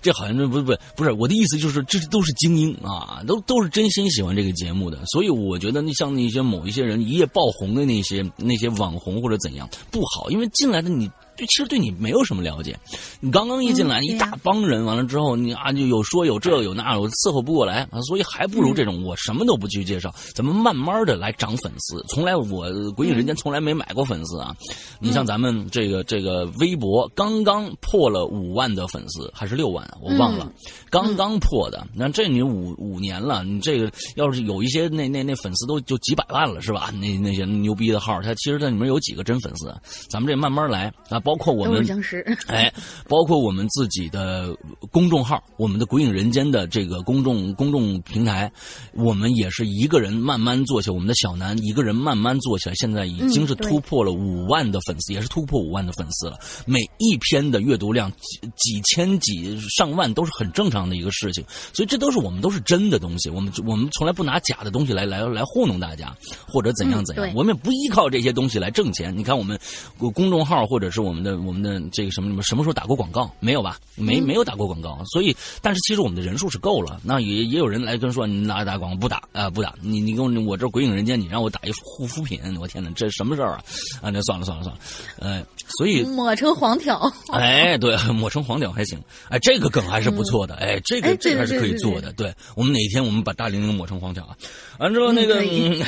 [0.02, 11.12] 这好像这不不不是我的意思，就是这都是精英啊，都都是真心喜欢这个节目的，所以我觉得那像那些某一些人一夜爆红的那些那些网红或者怎样不好，因为进来的你。
[11.36, 12.78] 对，其实对你没有什么了解。
[13.20, 22.04] 你刚刚一进来，嗯一大帮人，完了之后，你啊就有说有这有那，我伺候不过来啊，所以还不如这种我什么都不去介绍，咱们慢慢的来涨粉丝。
[22.10, 24.56] 从来我鬼影人间从来没买过粉丝啊。
[25.00, 30.52] 你像咱们这个这个微博刚刚破了五万的粉丝，还是六万啊，我忘了，
[30.90, 31.86] 刚刚破的。
[31.94, 36.92] 那这你五五年了，你这个要是有一些那那那粉丝都就几百万了是吧？
[36.94, 39.74] 那那些牛逼的号，他其实在里面有几个真粉丝。
[40.10, 41.20] 咱们这慢慢来啊。
[41.26, 41.84] 包括我们
[42.48, 42.72] 哎，
[43.10, 44.56] 包括我们自己的
[44.92, 48.50] 公众号，我们的“鬼影人间”的这个公众公众平台，
[48.94, 50.94] 我们也是一个人慢慢做起来。
[50.94, 56.40] 我们的小南一个人慢慢做起来，现在已经是突破了五万的粉丝，也是突破五万的粉丝了。
[56.68, 66.16] 每一篇的阅读量几几千几上万都是很正常的一个事情，所以这都是我们都是真的东西，我们我们从来不拿假的东西来来来糊弄大家，
[66.48, 69.16] 或者怎样怎样，嗯我们也不依靠这些东西来挣钱。
[69.18, 69.58] 你看我们
[69.98, 73.30] 公众号或者是我们的我们的这个什么什么什么时候打过广告？
[73.40, 73.78] 没有吧？
[73.96, 77.00] 没没有打过广告，所以但是其实我们的人数是够了。
[77.04, 79.74] 那也也有人来跟说你哪打广告不打啊、不打？
[79.82, 83.64] 你你跟我我这鬼影人间，你让我打一护肤品，我天哪，这什么事儿啊？
[84.02, 84.82] 啊，那算了算了算了，
[85.20, 85.46] 呃，
[85.78, 87.12] 所以抹成黄条。
[87.32, 89.00] 哎，对，抹成黄条还行。
[89.30, 90.56] 哎，这个梗还是不错的。
[90.56, 92.12] 哎，这个这个还是可以做的。
[92.14, 94.38] 对我们哪天我们把大玲玲抹成黄条啊？
[94.80, 95.84] 完之后那个 嗯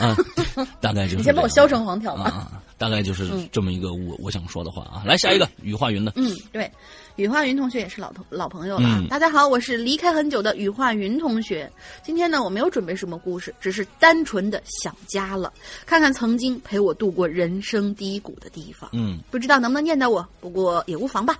[0.10, 0.16] 啊，
[0.80, 2.62] 大概就是你先把我削成黄条吧。
[2.76, 5.02] 大概就是这么一个我我想说的话啊。
[5.06, 6.70] 来下一个羽化云的，嗯，对，
[7.16, 8.88] 羽化云同学也是老同老朋友了。
[8.88, 11.70] 嗯大家好，我是离开很久的羽化云同学。
[12.02, 15.52] 今天呢，我没有准备什么故事，只是单纯的想家了，
[15.86, 18.90] 看看曾经陪我度过人生低谷的地方。
[18.92, 21.38] 嗯不知道能不能念到我，不过也无妨吧。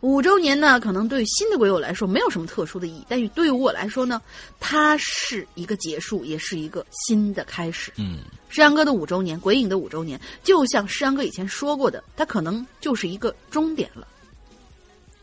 [0.00, 4.20] 五周年呢，可能对新的鬼友来说没有什么特殊的意义，但是对于我来说呢，
[4.58, 7.92] 它是一个结束，也是一个新的开始。
[7.96, 14.06] 嗯诗阳哥的五周年，鬼影的五周年，就像诗阳哥以前说过的，它可能就是一个终点了。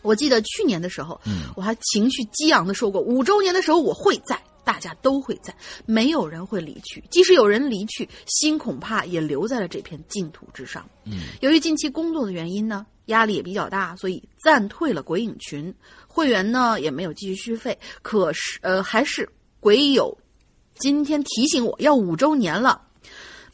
[0.01, 5.53] 我记得去年的时候，嗯我还情绪激昂的说过，五周年的时候我会在，大家都会在，
[5.85, 7.03] 没有人会离去。
[7.11, 10.89] 即使有人离去，心恐怕也留在了这片净土之上。
[11.05, 15.71] 嗯由于近期工作的原因呢，压力也比较大，所以暂退了鬼影群，
[16.07, 17.77] 会员呢也没有继续续费。
[18.01, 20.17] 可是呃，还是鬼友
[20.75, 22.81] 今天提醒我要五周年了。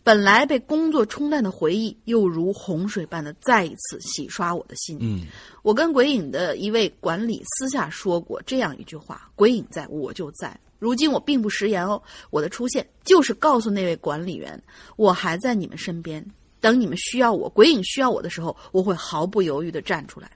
[0.03, 4.99] 本来被工作冲淡的回忆，又如洪水般的再一次洗刷我的心。
[5.01, 5.25] 嗯
[5.63, 14.61] 我跟鬼影的一位管理私下说过这样一句话：“鬼影在，我就在。”如今我并不食言哦，我的出现就是告诉那位管理员，
[14.95, 16.23] 我还在你们身边。
[16.65, 20.27] 等你们需要我，鬼影需要我的时候，我会毫不犹豫的站出来。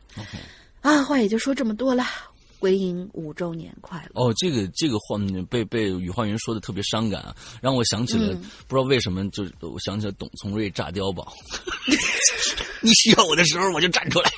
[0.82, 2.06] 啊，话也就说这么多了。
[2.60, 4.22] 鬼影五周年快乐！
[4.22, 11.32] 哦，这个这个话嗯被被宇焕云说的特别伤感啊，让我想起了、嗯不知道为什么，就是我想起了董从瑞炸碉堡。
[12.82, 14.32] 你需要我的时候，我就站出来。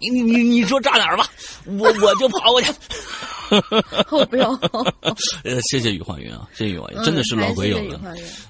[0.00, 1.28] 你你你你说炸哪儿吧，
[1.66, 2.72] 我我就跑过去。
[4.10, 4.50] 我不要
[5.44, 8.00] 呃，谢谢宇焕云啊，谢谢宇焕云，嗯真的是老鬼友了。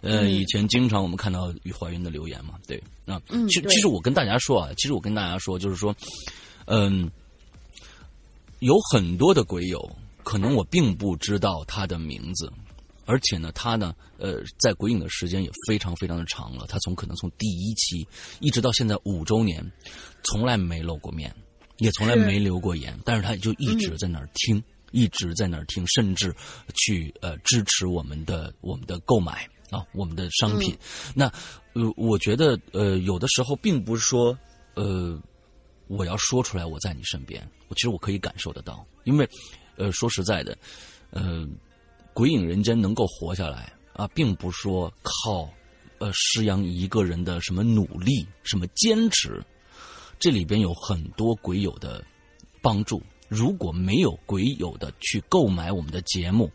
[0.03, 5.95] 呃，嗯以前经常我们看到宇焕云的留言嘛，对啊，嗯对其其实我跟大家说啊，其实我跟大家说，就是说，
[6.67, 7.11] 嗯，
[8.61, 9.89] 有很多的鬼友，
[10.23, 12.53] 可能我并不知道他的名字，
[13.07, 18.07] 而且呢，他呢，呃，在鬼影的时间也非常非常的长了，他从可能从第一期
[18.41, 19.65] 一直到现在五周年，
[20.25, 21.35] 从来没露过面，
[21.79, 24.63] 也从来没留过言，但是他就一直在那儿听。
[24.97, 26.33] 一直在那儿听，甚至
[26.77, 30.73] 去呃支持我们的我们的购买啊，我们的商品。
[31.17, 31.27] 那
[31.73, 34.39] 呃，我觉得呃，有的时候并不是说
[34.75, 35.21] 呃，
[35.87, 39.29] 我要说出来我在你身边，我其实我可以感受得到，因为
[39.77, 40.57] 呃，说实在的，
[41.11, 41.47] 呃，
[42.13, 45.49] 鬼影人间能够活下来啊，并不说靠
[45.99, 49.43] 呃施阳一个人的什么努力、什么坚持，
[50.19, 52.05] 这里边有很多鬼友的
[52.63, 53.03] 帮助。
[53.29, 56.51] 如果没有鬼友的去购买我们的节目，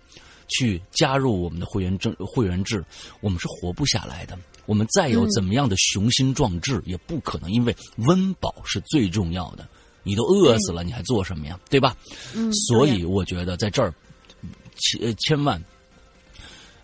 [0.50, 2.84] 去加入我们的会员制会员制，
[3.22, 4.38] 我们是活不下来的。
[4.66, 9.68] 我们再有怎么样的雄心壮志，也不可能，因为温饱是最重要的。
[10.04, 11.60] 你都饿死了，你还做什么呀？
[11.70, 11.96] 对吧？
[12.34, 13.94] 嗯，所以我觉得在这儿，
[14.78, 15.62] 千千万，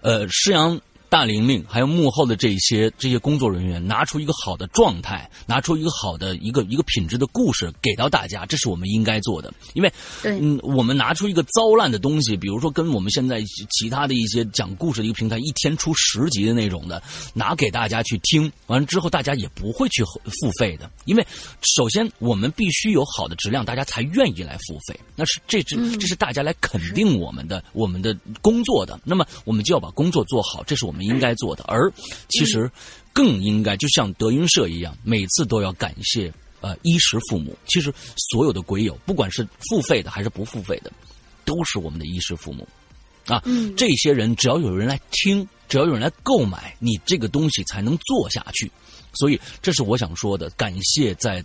[0.01, 0.79] 呃，施阳
[1.15, 9.53] 大玲玲还有幕后的这些这些工作人员，拿出一个好的状态，拿出一个好的一个一个品质的故事给到大家，这是我们应该做的。
[9.75, 9.89] 因为，
[10.23, 17.01] 嗯，我们拿出一个糟烂的东西，比如说跟我们现在其他的一些讲故事的一个平台，一天出十集的那种的，
[17.33, 21.25] 拿给大家去听，完了之后大家也不会去付费的，因为
[21.61, 24.99] 首先我们必须有好的质量，大家才愿意来付费。
[25.15, 31.63] 那是这是这是大家来肯定我们的我们的工作的，那么我们就要把工作做好，这是我们应该做的。
[31.65, 31.91] 而
[32.29, 32.69] 其实
[33.13, 37.55] 更应该就像德云社一样，每次都要感谢呃衣食父母。
[37.67, 37.93] 其实
[38.31, 40.91] 所有的鬼友，不管是付费的还是不付费的，
[41.45, 42.67] 都是我们的衣食父母。
[43.27, 48.71] 啊，嗯这些人只要有人来听，只要有人来购买，你这个东西才能做下去。
[49.13, 50.49] 所以，这是我想说的。
[50.51, 51.43] 感谢在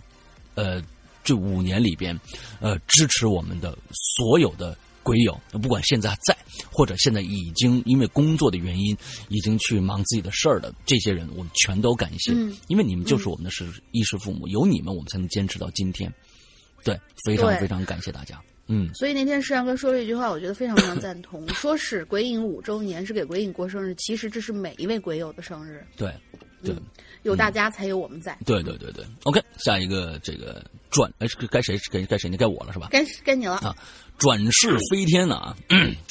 [0.55, 0.83] 呃
[1.23, 2.19] 这五年里边，
[2.59, 3.75] 呃支持我们的
[4.17, 6.35] 所有的鬼友，不管现在在
[6.71, 8.95] 或者现在已经因为工作的原因
[9.29, 16.13] 已经去忙自己的事儿的这些人，我们全都感谢，嗯因为你们就是我们的是衣食父母，有你们我们才能坚持到今天。
[16.83, 18.41] 对，非常非常感谢大家。
[18.67, 21.47] 嗯，所以那天世阳哥说了一句话，我觉得非常非常赞同。
[21.53, 26.13] 说是鬼影五周年是给鬼影过生日，其实这是每一位鬼友的生日，对，
[26.63, 26.73] 对。
[27.23, 28.37] 有大家才有我们在。
[28.45, 31.77] 对对对对，OK，下一个这个转，哎，该谁？
[31.91, 32.37] 该该谁呢？
[32.37, 32.87] 该我了是吧？
[32.91, 33.75] 该该你了，啊，
[34.17, 35.57] 转世飞天呐、啊！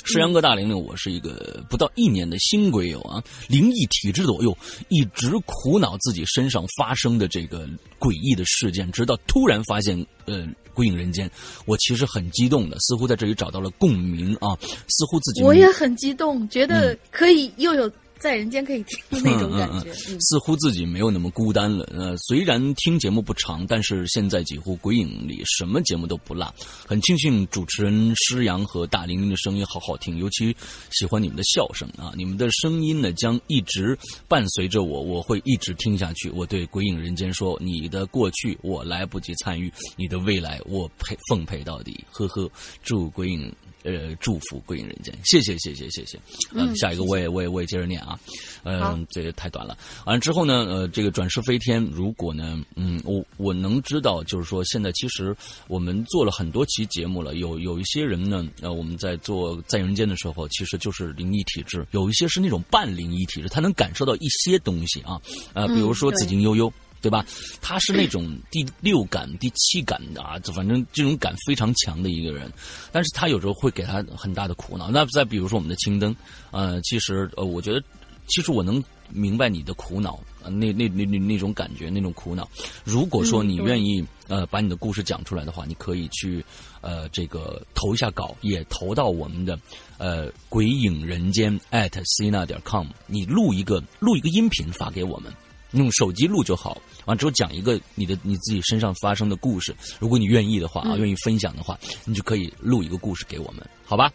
[0.05, 4.57] 石阳哥大玲玲，我是一个不到一年的新鬼友啊，灵异体质的我，哟，
[4.89, 7.69] 一直苦恼自己身上发生的这个
[7.99, 11.31] 诡异的事件，直到突然发现，呃，鬼影人间，
[11.67, 17.91] 我其实很激动的，似乎在这里找到了共鸣啊，似乎自己我也很激动，觉得可以又有
[18.21, 19.91] 在人间可以听的那种感觉。
[20.09, 21.85] 嗯似乎自己没有那么孤单了。
[21.93, 26.55] 呃，虽然听节目不长，但是现在几乎鬼影里什么节目都不落。
[26.87, 30.55] 很庆幸主持人施阳和大玲玲的声音好好听，尤其
[30.91, 32.13] 喜欢你们的笑声啊！
[32.15, 33.99] 你们的声音呢，将一直
[34.29, 36.29] 伴随着我，我会一直听下去。
[36.31, 42.05] 我对鬼影人间说：你的过去我来不及参与，你的未来我陪奉陪到底。
[42.11, 42.51] 呵呵，
[42.83, 43.53] 祝鬼影。
[43.83, 46.19] 呃，祝福归隐人间，谢谢谢谢谢谢。
[46.53, 48.19] 嗯，下一个我也我也我也接着念啊，
[48.65, 49.77] 嗯，这个太短了。
[50.05, 55.35] 完了之后呢，呃，这个转世飞天，如果呢，嗯，我我能知道，就是说现在其实
[55.67, 65.21] 我们做了很多期节目了，有有一些人呢，呃，我们在做在人间的时候，其实就是灵异体质，有一些是那种半灵异体质，他能感受到一些东西啊，
[65.55, 66.73] 呃，比如说紫金悠悠。
[67.01, 67.25] 对吧？
[67.63, 72.53] 他是那种第六感、第七感的啊，就反正这种感非常强的一个人，
[72.93, 74.91] 但是他有时候会给他很大的苦恼。
[74.91, 76.15] 那再比如说我们的青灯，
[76.51, 77.83] 呃，其实呃，我觉得
[78.27, 82.49] 其实我能明白你的苦恼，那那那那那种感觉，那种苦恼。
[82.85, 86.45] 如果说你愿意呃把你的故事讲出来的话，你可以去
[86.81, 89.59] 呃这个投一下稿，也投到我们的
[89.99, 95.33] 呃鬼影人间 at cina 点 com，你录一个录一个音频发给我们。
[95.73, 99.75] 用手机录就好，完之后讲一个你的你自己身上发生的故事。
[99.99, 104.13] 如果你愿意的话啊，愿意分享的话，你就可以录一个故事给我们，好吧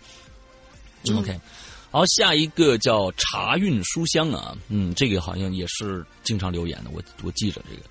[1.15, 1.39] ？OK，
[1.91, 7.81] 好，下一个叫茶韵书香啊，嗯，这个好像也是经常留言的，我我记着这个。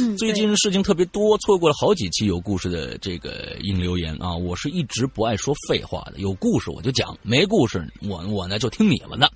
[0.00, 4.36] 嗯，最近事情特别多，错过了好几期有故事的这个应留言啊。
[4.36, 9.28] 我是一直不爱说废话的，有故事我就讲，没故事我我呢就听你们的。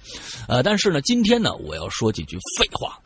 [0.47, 2.97] 呃，但是呢，今天呢，我要说几句废话。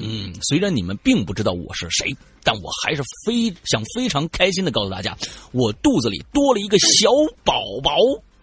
[0.00, 5.16] 嗯，虽然你们并不知道我是谁，但我还是非想非常开心的告诉大家，
[5.52, 7.10] 我肚子里多了一个小
[7.44, 7.92] 宝宝！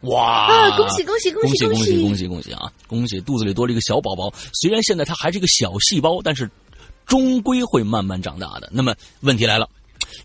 [0.02, 0.46] 哇！
[0.46, 2.72] 啊，恭喜恭喜恭喜恭喜恭喜恭喜啊！
[2.86, 4.32] 恭喜肚子里多了一个小宝宝。
[4.54, 6.50] 虽然现在它还是一个小细胞，但是
[7.08, 8.70] 终归会慢慢长大的。
[8.72, 9.68] 那么问题来了。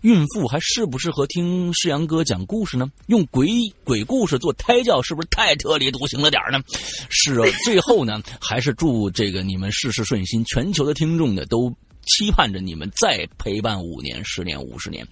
[0.01, 2.89] 孕妇还适不适合听世阳哥讲故事呢？
[3.07, 3.47] 用鬼
[3.83, 6.59] 鬼故事做胎教是不是太特立独行了点呢？
[7.09, 11.73] 是啊， 最后呢，还是祝这个你们事事顺心，全球的听众呢都。
[12.05, 15.05] 期盼着你们再陪伴五年、十年、五十年，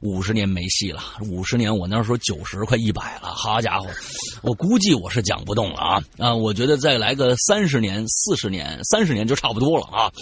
[0.00, 1.02] 五十年没戏了。
[1.22, 3.88] 五十年，我那时候九十快一百了，好家伙，
[4.42, 6.34] 我估计我是讲不动了啊啊！
[6.34, 10.12] 我觉得再来个三十年、四十年、三十年就差不多了啊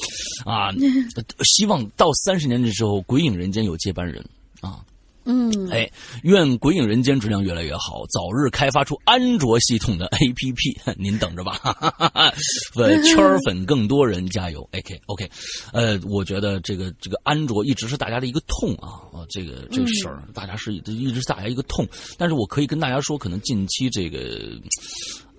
[0.44, 0.70] 啊！
[1.44, 4.24] 希望到三十年的时候，《鬼影人间》有接班人。
[5.24, 5.88] 嗯，哎，
[6.22, 11.60] 愿《鬼影人间》质量越来越好，早日开发出安卓系统的 APP， 您等着吧。
[12.74, 15.30] 呃，圈粉更多人，加油！OK OK，
[15.72, 21.86] 呃，我觉得这个这个安卓一直是大家的一个痛啊啊，这个这个事儿，大家是一直是大家一个痛。
[22.16, 24.58] 但是我可以跟大家说，可能近期这个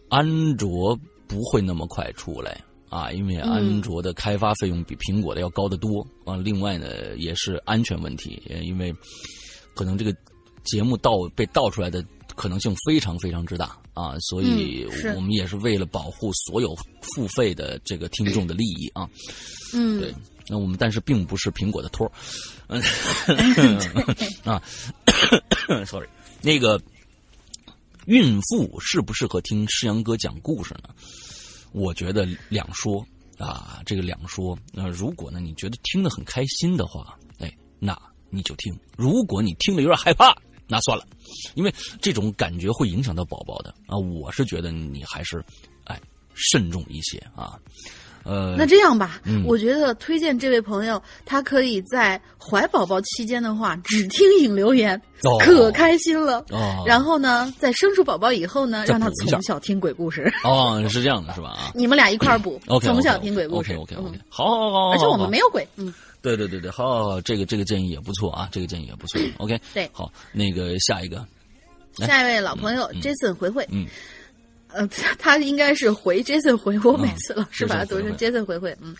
[0.10, 6.38] 安卓不会那么快出来啊，因为安卓的开发费用比苹果的要高得多啊。
[6.38, 8.94] 另外呢，也是安全问题，因为。
[9.82, 10.16] 可能这个
[10.64, 12.06] 节目盗被盗出来的
[12.36, 19.10] 可能性非常非常之大啊，所以我们也是为了保护所有付费的这个听众的利益啊。
[19.74, 20.14] 嗯，对，
[20.48, 22.12] 那我们但是并不是苹果的托儿。
[22.70, 23.80] 嗯
[24.46, 24.62] 啊
[25.84, 26.08] ，sorry，
[26.44, 26.80] 那个
[28.06, 30.94] 孕妇适不适合听诗阳哥讲故事呢？
[31.72, 33.04] 我觉得两说
[33.40, 34.56] 啊，这个两说。
[34.72, 38.00] 那如果呢，你觉得听得很开心的话，哎，那。
[38.32, 40.34] 你就听，如果你听了有点害怕，
[40.68, 41.06] 那算了，
[41.54, 43.98] 因为这种感觉会影响到宝宝的啊。
[43.98, 45.44] 我是觉得你还是，
[45.84, 46.00] 哎，
[46.34, 47.60] 慎重一些啊。
[48.24, 55.02] 呃，那这样吧，我觉得推荐这位朋友，他可以在怀宝宝期间的话，只听引留言，
[55.40, 56.38] 可开心了。
[56.52, 60.32] 哦，然后呢，在生出宝宝以后呢，让他从小听鬼故事。
[60.44, 61.50] 哦，是这样的，是吧？
[61.50, 63.74] 啊，你们俩一块儿补，从小听鬼故事。
[63.74, 65.92] OK OK OK，好，好，好，而且我们没有鬼，嗯。
[66.22, 69.20] 对对对对，好，这个这个建议也不错啊，这个建议也不错。
[69.40, 71.26] OK，对，好，那个下一个，
[71.96, 73.88] 下一位老朋友 Jason 回回，嗯，
[74.68, 78.96] 呃， 他应该是回 Jason 回我每次老，是把他读成 Jason 回回，嗯。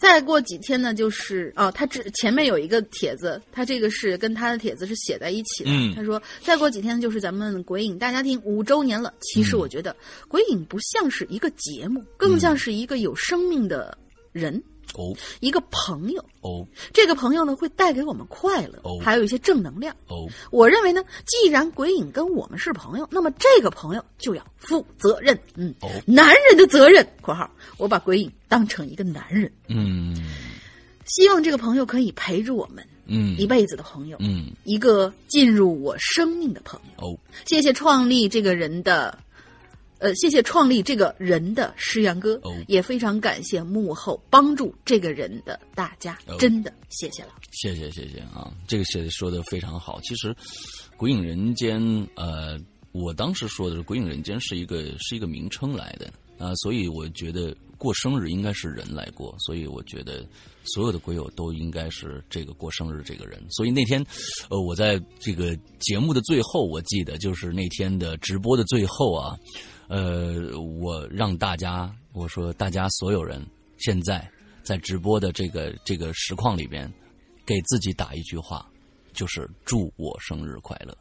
[0.00, 5.70] 再过几天呢，就是哦，他只前面有一个帖子，他这个是跟他的帖子是写在一起的。
[5.96, 9.12] 他说，再过几天就是咱们鬼影大家庭五周年了。
[9.20, 9.96] 其实我觉得
[10.28, 13.98] 鬼影不像是一个节目，更像是一个有生命的
[14.30, 14.62] 人。
[14.94, 16.24] 哦，一个朋友。
[16.40, 19.94] 哦，这个朋友呢会带给我们快乐哦，还有一些正能量。
[20.06, 20.26] 哦。
[20.50, 25.38] 我认为呢，既然鬼影跟我们是朋友，那么这个朋友就要负责任。
[25.56, 29.50] 嗯，哦，男人的责任（括号）我把鬼影当成一个男人。
[29.66, 30.16] 嗯，
[31.06, 37.04] 希望这个朋友可以陪着我们，嗯，一辈子的朋友，嗯，一个进入我生命的朋友。
[37.04, 39.18] 哦，谢谢创立这个人的
[39.98, 47.30] 呃，谢谢创立这个人的诗阳哥，哦也非常感谢幕后帮助这个人的大家，哦真的谢谢了。
[47.50, 50.00] 谢谢谢谢啊，这个写的说的非常好。
[50.02, 50.32] 其实，
[50.96, 51.82] 《鬼影人间》
[52.14, 52.58] 呃，
[52.92, 60.24] 我当时说的是《鬼影人间》是一个是一个名称来的啊、所以我觉得过生日应该是人来过，所以我觉得
[60.62, 63.44] 所有的鬼友都应该是这个过生日这个人。
[63.50, 64.00] 所以那天，
[64.48, 69.36] 呃，我在这个节目的最后，我记得就是那天的直播的最后啊，
[69.88, 73.44] 呃，我让大家我说大家所有人
[73.78, 74.30] 现在
[74.62, 76.90] 在直播的这个这个实况里边。
[77.48, 78.68] 给自己打一句话，
[79.14, 80.94] 就是祝我生日快乐。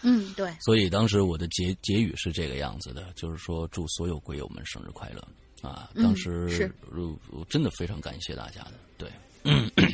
[0.00, 5.20] 嗯，对，所以当时我的结结语是这个样子的，就是说祝所有鬼友们生日快乐
[5.60, 5.90] 啊！
[5.94, 8.72] 嗯当时是我我真的非常感谢大家的。
[8.96, 9.10] 对，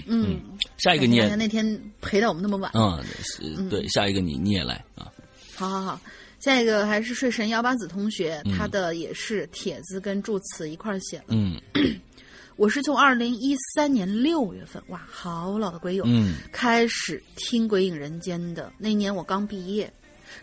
[0.07, 0.41] 嗯，
[0.79, 1.67] 下一个你也那天
[2.01, 5.11] 陪到我们那么晚，嗯，是对，下一个你你也来啊。
[5.57, 6.01] 好好好。
[6.47, 11.25] 下一个还是睡神幺八子同学，嗯他的也是帖子跟祝词一块儿写了。
[11.31, 11.61] 嗯
[12.55, 18.73] 我是从二零一三年六月份，哇，好老的鬼友，嗯开始听《鬼影人间》的。
[18.79, 19.93] 那年我刚毕业，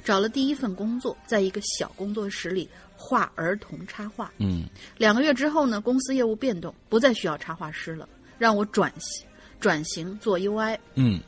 [0.04, 4.30] 找了第一份工作，在一个小工作室里画儿童插画。
[4.40, 4.66] 嗯
[4.98, 9.26] 两个月之后呢，公司业务变动，不再需要插画师了，让我转型
[9.62, 11.22] 转型做 UI，嗯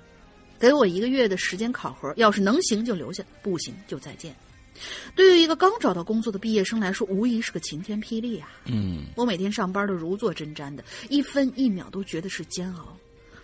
[0.60, 4.36] 给我一个月的时间考核，要是能行就留下，不行就再见。
[5.16, 8.50] 对于一个刚找到工作的毕业生来说，无疑是个晴天霹雳啊！
[8.66, 12.98] 嗯我每天上班都如坐针毡的，一分一秒都觉得是煎熬。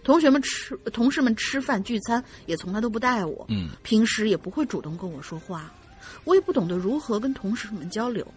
[0.04, 5.72] 同学们吃，同事们吃饭聚餐也从来都不带我，嗯平时也不会主动跟我说话，
[6.24, 8.28] 我也不懂得如何跟同事们交流。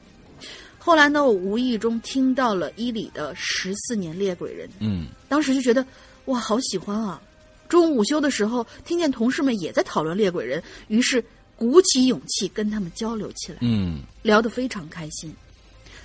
[0.78, 5.84] 后来呢，我无意中听到了伊里的《十四年猎鬼人》，嗯当时就觉得
[6.26, 7.20] 哇，好喜欢啊！
[7.66, 11.24] 中午午休的时候，听见同事们也在讨论猎鬼人，于是
[11.56, 13.58] 鼓起勇气跟他们交流起来。
[13.60, 15.34] 嗯聊得非常开心。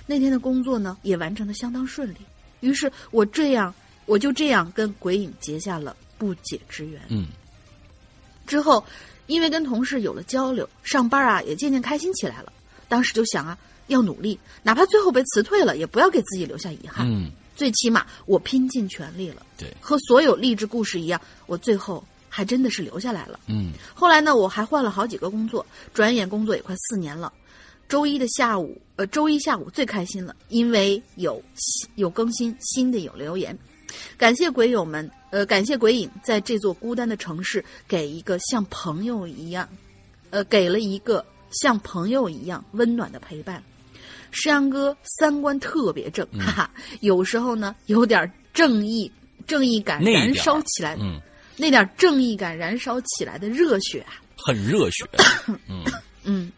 [0.06, 2.16] 那天的工作呢，也完成的相当顺利。
[2.60, 3.72] 于是我这样，
[4.06, 7.00] 我就这样跟鬼影结下了不解之缘。
[7.08, 7.28] 嗯
[8.46, 8.84] 之后，
[9.26, 12.52] 因为跟同事有了交流，上班啊也渐渐开心起来了。
[12.88, 17.06] 当时就想啊，要努力，哪怕最后被辞退了，也不要给自己留下遗憾。
[17.08, 19.46] 嗯，最起码我拼尽全力了。
[19.56, 22.04] 对，和所有励志故事一样，我最后
[22.40, 23.38] 还真的是留下来了。
[23.48, 27.30] 嗯后来呢，我还换了好几个工作，转眼工作也快四年了。
[27.86, 31.42] 周一的下午，呃，周一下午最开心了，因为有
[31.96, 33.54] 有更新，新的有留言。
[34.16, 39.68] 感谢鬼友们，呃，感谢鬼影在这座孤单的城市给一个像朋友一样，
[40.30, 43.62] 呃，给了一个像朋友一样温暖的陪伴。
[44.30, 46.70] 石阳哥三观特别正，哈哈，
[47.00, 49.10] 有时候呢有点正义
[49.46, 51.20] 正义感燃烧起来，嗯，
[51.60, 54.16] 那点正义感燃烧起来的热血啊！
[54.36, 55.04] 很热血。
[55.68, 55.84] 嗯
[56.24, 56.50] 嗯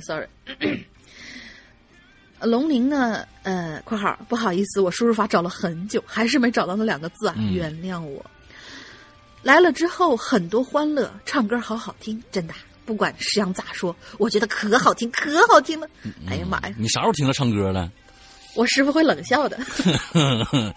[0.00, 0.26] ，sorry。
[2.40, 3.24] 呃龙鳞呢？
[3.44, 8.24] 呃，括号不好意思，我输入法找了很久，还是没找到那两个字啊，嗯原谅我。
[9.42, 15.88] 来了之后很多欢乐，唱歌好好听，真的，不管石阳咋说，我觉得可好听，可好听了。
[16.28, 17.90] 哎呀妈呀，你啥时候听他唱歌了？
[18.54, 19.56] 我师傅会冷笑的。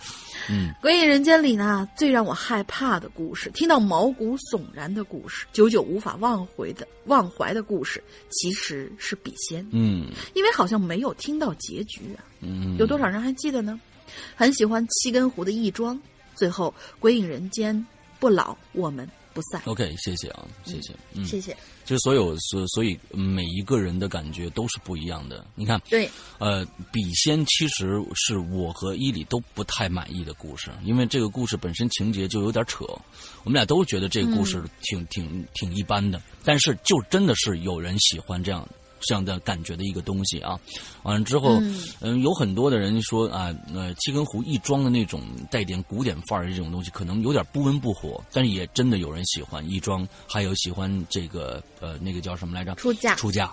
[0.50, 12.24] 嗯鬼影人间里呢，最让我害怕的故事，听到毛骨悚然的故事，久久无法忘回的忘怀的故事，其实是笔仙，嗯因为好像没有听到结局啊。
[12.42, 13.80] 嗯，有多少人还记得呢？
[14.36, 16.00] 很喜欢七根湖的义庄，
[16.36, 17.86] 最后鬼影人间
[18.20, 19.62] 不老，我们不散。
[19.66, 20.94] OK，谢谢啊，谢谢。
[21.14, 21.56] 嗯，谢谢。
[21.86, 25.46] 就是所有所所以每一个人的感觉都是不一样的。
[25.56, 26.10] 你看，对，
[26.40, 32.86] 呃，笔仙其实是我和伊里都不太满意的故事，因为这个故事本身情节就有点扯，
[33.44, 38.68] 我们俩都觉得这个故事挺、挺挺一般的，但是就真的是有人喜欢这样。
[39.08, 40.60] 这样的感觉的一个东西啊，
[41.04, 41.84] 完了之后，嗯。
[42.02, 52.76] 嗯，有很多的人说啊，呃，七根湖一庄的那种带点古典范儿的这种东西，可能有点不温不火，但是也真的有人喜欢一庄，还有喜欢这个呃那个叫什么来着？
[52.76, 53.16] 出嫁。
[53.16, 53.52] 出嫁，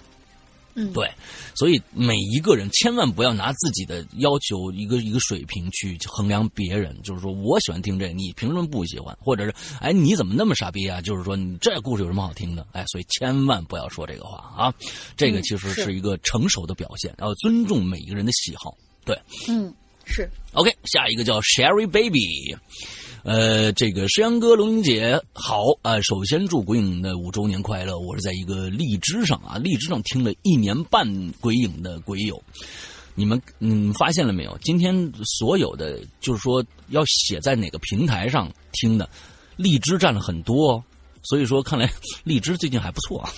[0.75, 1.11] 嗯，对，
[1.55, 9.17] 所以每一个人千万不要拿自己的要求一个一个水平去衡量别人，就是说我喜欢听这，你凭什么不喜欢？
[9.21, 11.01] 或者是哎你怎么那么傻逼啊？
[11.01, 12.67] 就是说你这故事有什么好听的？
[12.73, 14.75] 哎，所以千万不要说这个话啊，
[15.17, 18.77] 这个嗯其实是是一个成熟的表现，要尊重每一个人的喜好。
[19.05, 19.19] 对
[19.49, 19.73] 嗯，
[20.05, 22.57] 是，，OK，下一个叫 Sherry Baby。
[23.25, 27.97] 呃，这个石阳哥、龙玲姐好啊、呃首先祝鬼影的五周年快乐！
[27.97, 31.07] 我是在一个荔枝上啊，荔枝上听了一年半
[31.41, 32.43] 鬼影的鬼友，
[33.15, 34.59] 你们嗯发现了没有？
[34.63, 39.09] 今天所有的就是说要写在哪个平台上听的，
[39.57, 40.85] 荔枝占了很多、哦。
[41.23, 41.89] 所以说，看来
[42.25, 43.31] 荔枝最近还不错啊。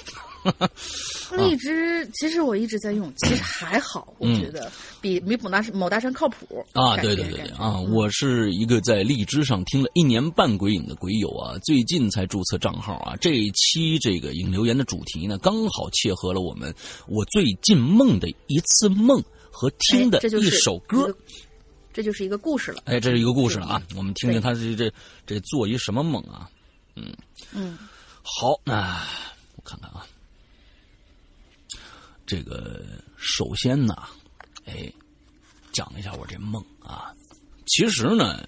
[1.37, 4.71] 荔枝其实我一直在用，其实还好，我觉得
[5.01, 6.97] 比比某大某大山靠谱啊。
[6.99, 7.79] 对对对对啊！
[7.79, 13.17] 我是一个在荔枝上听了一年半鬼影的鬼友啊，最近才注册账号啊。
[13.21, 16.75] 这一期这个影留言的主题呢，刚好切合了我们
[17.09, 21.15] 我最近梦的一次梦和听的一首歌，
[21.93, 22.83] 这就是一个故事了。
[22.87, 23.83] 哎，这是一个故事了啊！
[23.97, 24.93] 我们听听他这这
[25.27, 26.49] 这做一什么梦啊？
[26.97, 27.13] 嗯
[27.53, 27.77] 嗯，
[28.23, 29.03] 好，那
[29.57, 30.07] 我看看啊。
[32.27, 32.83] 这个
[33.17, 33.95] 首先呢，
[34.65, 34.91] 哎，
[35.73, 37.15] 讲一下我这梦啊。
[37.67, 38.43] 其实呢，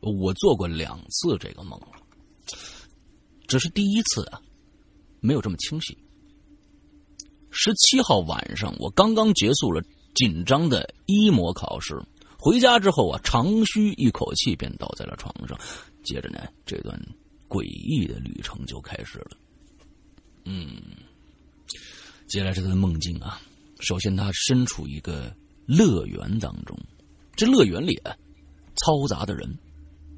[0.00, 1.88] 我做过两次这个梦了，
[3.46, 4.40] 这是第一次啊，
[5.20, 5.96] 没有这么清晰。
[7.50, 9.82] 十七号晚上，我刚刚结束了
[10.14, 11.98] 紧张的一模考试，
[12.38, 15.58] 回家之后啊，长吁一口气，便倒在了床上。
[16.04, 16.98] 接着呢，这段
[17.48, 19.30] 诡异的旅程就开始了。
[20.44, 20.82] 嗯。
[22.28, 23.40] 接下来是他的梦境啊，
[23.80, 26.76] 首先他身处一个乐园当中，
[27.36, 28.16] 这乐园里啊，
[28.76, 29.48] 嘈杂的人，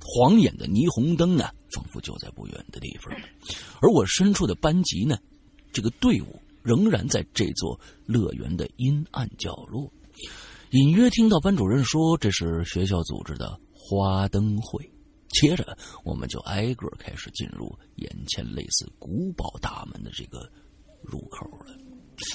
[0.01, 3.15] 晃眼的霓虹灯啊，仿佛就在不远的地方。
[3.83, 5.19] 而我身处的班级呢，
[5.71, 9.93] 这个队伍仍然在这座乐园的阴暗角落。
[10.71, 14.91] 隐约听到班主任说这是学校组织的花灯会。
[15.29, 20.51] 接着我们就挨个开始进入眼前类似古堡大门的这个
[21.03, 21.77] 入口了。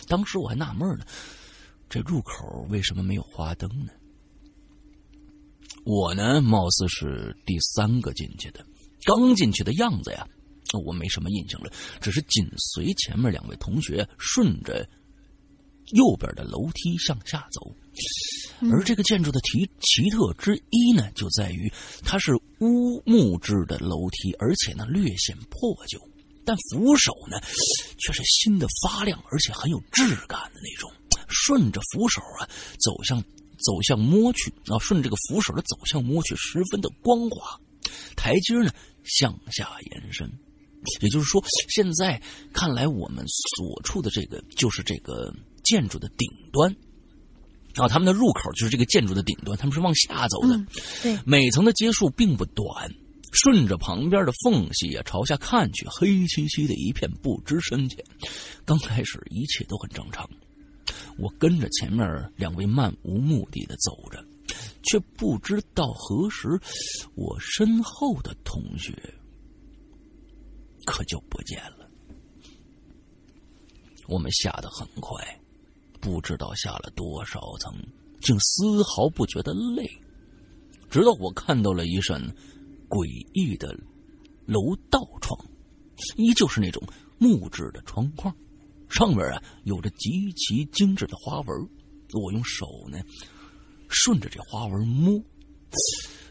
[0.08, 1.06] 当时我还纳闷呢，
[1.90, 3.92] 这入口为什么没有花灯呢？
[5.86, 8.66] 我呢，貌似是第三个进去的，
[9.06, 10.26] 刚进去的样子呀，
[10.86, 11.70] 我没什么印象了，
[12.00, 14.88] 只是紧随前面两位同学顺着
[15.92, 17.76] 右边的楼梯向下走。
[18.72, 21.70] 而这个建筑的奇奇特之一呢，就在于
[22.02, 26.00] 它是乌木质的楼梯，而且呢略显破旧。
[26.46, 27.40] 但扶手呢，
[27.98, 30.92] 却是新的发亮，而且很有质感的那种。
[31.30, 32.48] 顺着扶手啊，
[32.80, 33.20] 走向
[33.58, 37.60] 走向摸去啊，顺着这个扶手的走向摸去，十分的光滑。
[38.16, 38.72] 台阶呢
[39.04, 40.30] 向下延伸，
[41.02, 42.22] 也就是说，现在
[42.54, 43.26] 看来我们
[43.58, 45.34] 所处的这个就是这个
[45.64, 46.74] 建筑的顶端。
[47.76, 50.64] 啊，他们的入口就是这个建筑的顶端，他们是往下走的。
[51.02, 52.94] 对，每层的阶数并不短。
[53.34, 58.06] 顺着旁边的缝隙啊，朝下看去，黑漆漆的一片，不知深浅。
[58.64, 60.30] 刚开始一切都很正常，
[61.18, 64.24] 我跟着前面两位漫无目的的走着，
[64.84, 66.48] 却不知道何时，
[67.16, 68.94] 我身后的同学
[70.86, 71.90] 可就不见了。
[74.08, 75.18] 我们下得很快，
[76.00, 77.74] 不知道下了多少层，
[78.22, 79.90] 竟丝毫不觉得累，
[80.92, 82.22] 直到我看到了一扇。
[82.94, 83.76] 诡异的
[84.46, 85.36] 楼道窗，
[86.16, 86.80] 依旧是那种
[87.18, 88.32] 木质的窗框，
[88.88, 91.70] 上面啊有着极其精致的花纹。
[92.22, 93.00] 我用手呢
[93.90, 95.14] 顺着这花纹摸，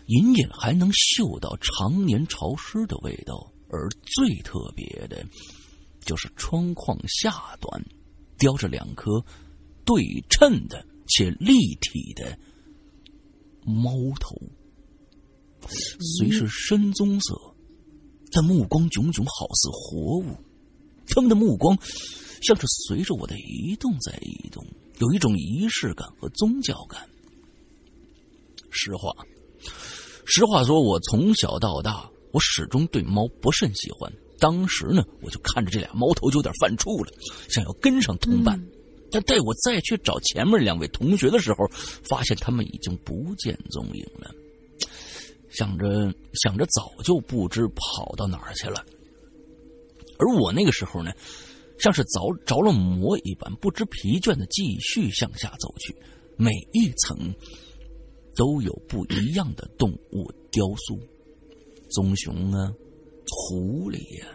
[0.06, 3.52] 隐隐还能嗅到常年潮湿的味道。
[3.68, 5.26] 而最特别的，
[6.04, 7.84] 就是窗框下端
[8.38, 9.10] 雕着两颗
[9.84, 12.38] 对称的且立体的
[13.64, 13.90] 猫
[14.20, 14.36] 头。
[16.18, 17.34] 虽是深棕色，
[18.30, 20.24] 但目光炯炯，好似活物。
[21.08, 21.76] 他们的目光
[22.42, 24.64] 像是随着我的移动在移动，
[24.98, 27.08] 有一种仪式感和宗教感。
[28.70, 29.12] 实话，
[30.24, 34.10] 实话说，我从小到大，我始终对猫不甚喜欢。
[34.38, 37.12] 当时呢，我就看着这俩猫头就有点犯怵了，
[37.48, 38.60] 想要跟上同伴。
[39.10, 41.68] 但待我再去找前面两位同学的时候，
[42.02, 44.34] 发现他们已经不见踪影了。
[45.53, 48.84] 想着想着，早就不知跑到哪儿去了。
[50.18, 51.12] 而我那个时候呢，
[51.78, 55.94] 像是着着了魔一般，不知疲倦的继续向下走去。
[56.36, 57.34] 每一层
[58.34, 60.98] 都有不一样的动物雕塑，
[61.90, 62.72] 棕熊啊，
[63.26, 64.26] 狐狸呀。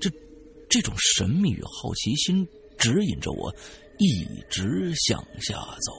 [0.00, 0.10] 这
[0.68, 2.46] 这种神秘与好奇心
[2.78, 3.52] 指引着我，
[3.98, 5.54] 一直向下
[5.84, 5.92] 走。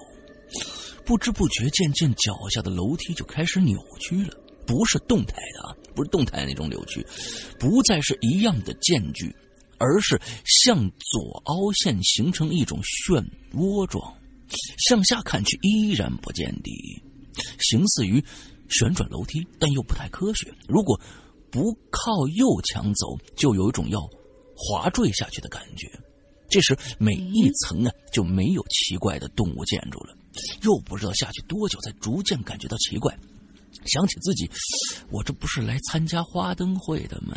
[1.05, 4.33] 不知不觉，渐渐脚下的楼梯就开始扭曲了，
[4.65, 7.05] 不是动态的啊，不是动态那种扭曲，
[7.59, 9.35] 不再是一样的间距，
[9.77, 13.23] 而是向左凹陷，形成一种漩
[13.53, 14.15] 涡状，
[14.87, 16.71] 向下看去依然不见底，
[17.59, 18.23] 形似于
[18.69, 20.53] 旋转楼梯，但又不太科学。
[20.67, 20.99] 如果
[21.51, 23.99] 不靠右墙走，就有一种要
[24.55, 25.87] 滑坠下去的感觉。
[26.49, 30.15] 这时，每一层呢就没有奇怪的动物建筑了。
[30.61, 33.17] 又不知道下去多久，才逐渐感觉到奇怪，
[33.86, 34.49] 想起自己，
[35.09, 37.36] 我这不是来参加花灯会的吗？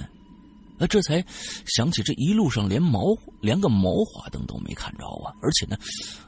[0.79, 1.25] 那这才
[1.67, 3.01] 想起这一路上连毛
[3.41, 5.33] 连个毛花灯都没看着啊！
[5.41, 5.77] 而且呢，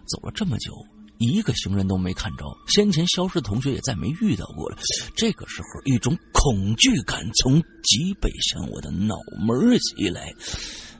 [0.06, 0.72] 走了这么久，
[1.18, 4.78] 一个行人都没看着，先前消失的同学也再没遇到过了。
[5.14, 10.32] 这个时候，一种恐惧感从脊背向我的脑门袭来，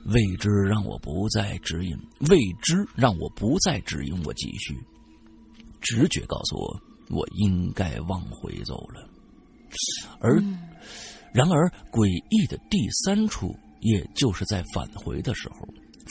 [0.05, 1.97] 未知让我不再指引，
[2.29, 4.77] 未知让我不再指引我继续。
[5.81, 9.09] 直觉告诉我，我应该往回走了。
[10.19, 10.43] 而。
[11.31, 15.57] 然而，诡异的第三处，也就是在返回的时候，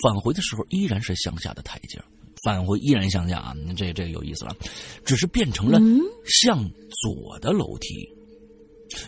[0.00, 2.00] 返回的时候依然是向下的台阶，
[2.44, 4.54] 返回依然向下啊，这这个有意思了，
[5.04, 5.80] 只是变成了
[6.24, 6.62] 向
[7.02, 8.08] 左的楼梯，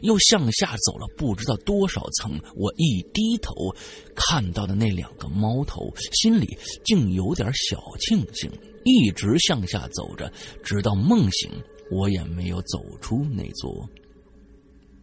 [0.03, 2.41] 又向下走了不知道多少层。
[2.55, 3.75] 我一低头，
[4.15, 8.51] 看到的那两个猫头，心里竟有点小庆幸。
[8.85, 10.33] 一直向下走着，
[10.65, 11.51] 直到梦醒，
[11.91, 13.87] 我也没有走出那座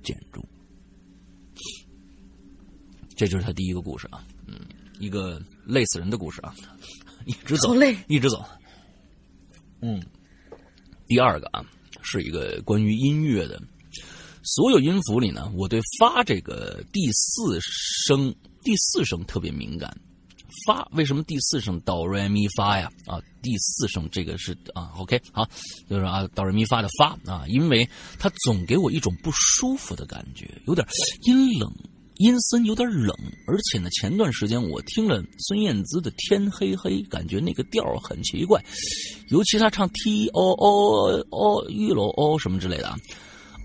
[0.02, 0.44] 建筑。
[3.16, 4.60] 这就是他第一个故事啊，嗯，
[5.00, 6.56] 一个累死人的故事啊，
[7.26, 8.44] 一直走，累一直走，
[9.82, 10.02] 嗯，
[11.08, 11.64] 第二个啊，
[12.02, 13.62] 是一个关于音乐的，
[14.48, 18.34] 所有音符里呢，我对发这个第四声，
[18.64, 19.96] 第四声特别敏感，
[20.66, 22.90] 发为什么第四声哆来咪发呀？
[23.06, 25.46] 啊，第四声这个是啊，OK，好，
[25.90, 27.88] 就是啊哆来咪发的发啊，因为
[28.18, 30.88] 它总给我一种不舒服的感觉，有点
[31.24, 31.72] 阴冷。
[32.20, 38.60] 阴森有点冷，而且呢，前段时间我听了孙燕姿的《天黑黑》，感觉那个调很奇怪，
[39.30, 42.98] 尤其他唱 T O O O 玉楼 O 什么之类的啊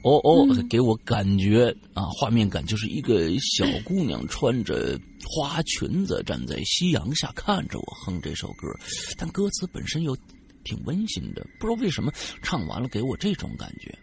[0.03, 8.69] ，O O 给我感觉啊，画面感就是一个小姑娘穿着花裙子站在夕阳下看着我哼这首歌，
[9.17, 10.17] 但歌词本身又
[10.65, 13.97] 挺温馨的，不知道为什么唱完了给我这种感觉。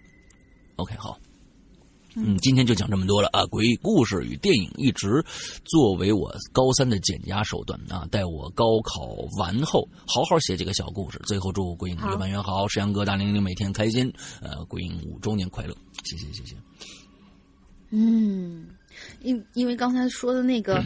[0.78, 1.20] OK，好。
[2.16, 3.44] 嗯，今天就讲这么多了啊！
[3.44, 5.24] 诡异故事与电影一直
[5.64, 9.06] 作为我高三的减压手段啊，待我高考
[9.38, 11.20] 完后好好写几个小故事。
[11.26, 14.12] 最后祝鬼影越办越好，石阳哥大玲玲每天开心。
[14.42, 16.56] 呃，鬼影五周年快乐，谢谢谢谢。
[17.92, 18.68] 嗯，
[19.22, 20.84] 因因为刚才说的那个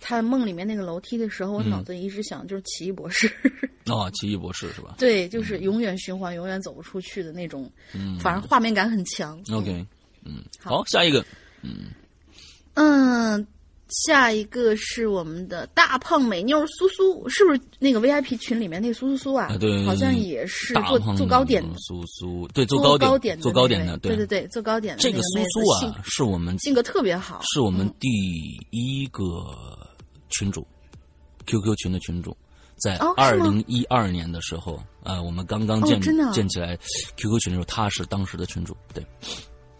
[0.00, 3.28] 他梦里面那个楼梯的时候，我脑子里一直想就是奇异博士。
[3.86, 4.94] 哦，奇异博士是吧？
[4.98, 9.42] 对，就是永远循环、永远走不出去的那种，嗯反正画面感很强。
[9.52, 9.84] OK。
[10.24, 11.24] 嗯，好，下一个，
[11.62, 11.90] 嗯。
[12.74, 13.46] 嗯，
[13.88, 19.48] 下一个是我们的大胖美妞苏苏，是不是那个 VIP 群里面那个苏苏苏啊？
[19.58, 21.76] 对，好像也是做做糕点的。
[21.78, 24.16] 苏苏，对，做糕点做糕点的，对。
[24.16, 28.08] 对对，做糕点的这个苏苏啊，是我们性格特别好，是我们第
[28.70, 29.24] 一个
[30.30, 30.64] 群主
[31.46, 32.34] ，QQ 群的群主，
[32.76, 36.00] 在二零一二年的时候，呃，我们刚刚建
[36.32, 36.78] 建起来
[37.16, 39.04] QQ 群的时候，他是当时的群主，对。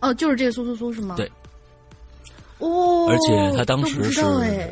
[0.00, 1.14] 哦，就是这个苏苏苏是吗？
[1.16, 1.30] 对。
[2.58, 3.06] 哦。
[3.08, 4.20] 而且他当时是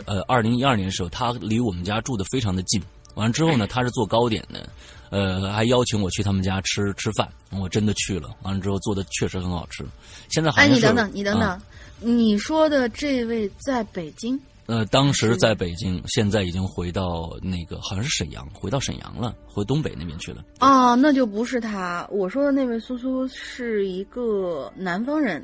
[0.06, 2.82] 呃，二零一二年的时候，他离我们家住的非常的近。
[3.14, 4.68] 完了之后呢，他是做糕点的，
[5.10, 7.28] 呃，还邀请我去他们家吃吃饭。
[7.50, 9.84] 我真的去了，完了之后做的确实很好吃。
[10.28, 11.60] 现在好像哎，你等等，你等等，
[11.98, 14.38] 你说的这位在北京？
[14.68, 20.44] 呃，当时在北京，现在已经回到那个好像是沈阳，回到沈阳了，回东北那边去了。
[20.60, 22.06] 哦，那就不是他。
[22.12, 25.42] 我说的那位苏苏是一个南方人。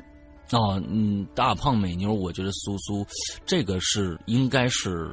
[0.51, 3.03] 哦，嗯，大胖美妞，我觉得苏苏
[3.47, 5.09] 这个是应该是，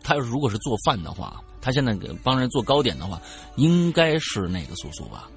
[0.00, 3.20] 他如果是做饭的话，他现在给帮人做糕点的话，
[3.56, 5.28] 应该是那个苏苏吧？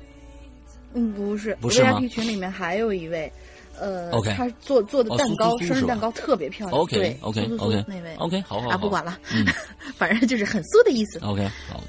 [0.94, 2.00] 嗯，不是，不是吗？
[2.08, 3.32] 群里面还有一位。
[3.80, 6.82] 呃，OK，他做做的蛋糕，生日蛋糕特别漂亮。
[6.82, 9.18] OK，OK，OK，那位，OK，好好啊，不管了，
[9.98, 11.20] 反正就是很酥的意思。
[11.20, 11.82] OK，好。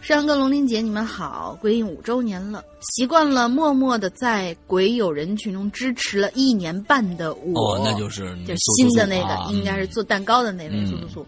[0.00, 1.56] 山哥、龙鳞姐，你们好！
[1.62, 11.26] 鬼影五周年了，习惯了默默的在鬼友人群中支持了一年半的我，哦，那就是就新的那个，应该是做蛋糕的那位苏苏苏。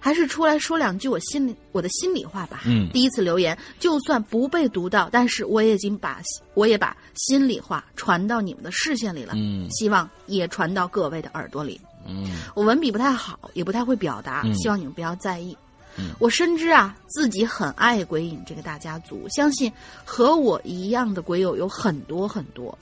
[0.00, 2.62] 还是出来说两句我心里我的心里话吧。
[2.66, 6.20] 嗯，第一次留言，就算不被读到，但是我已经把
[6.54, 9.34] 我也把心里话传到你们的视线里了。
[9.36, 11.80] 嗯，希望也传到各位的耳朵里。
[12.06, 15.56] 嗯，我文笔不太好，也不太会表达，希望你们不要在意。
[15.98, 19.70] 嗯，我深知啊，自己很爱鬼影这个大家族，相信
[20.04, 22.76] 和我一样的鬼友有很多很多。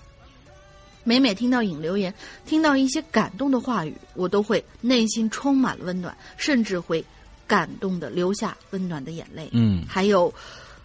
[1.07, 2.13] 每每听到影留言，
[2.45, 7.03] 听到一些感动的话语，我都会内心充满了温暖，甚至会
[7.47, 9.49] 感动的流下温暖的眼泪。
[9.53, 10.35] 嗯，还有，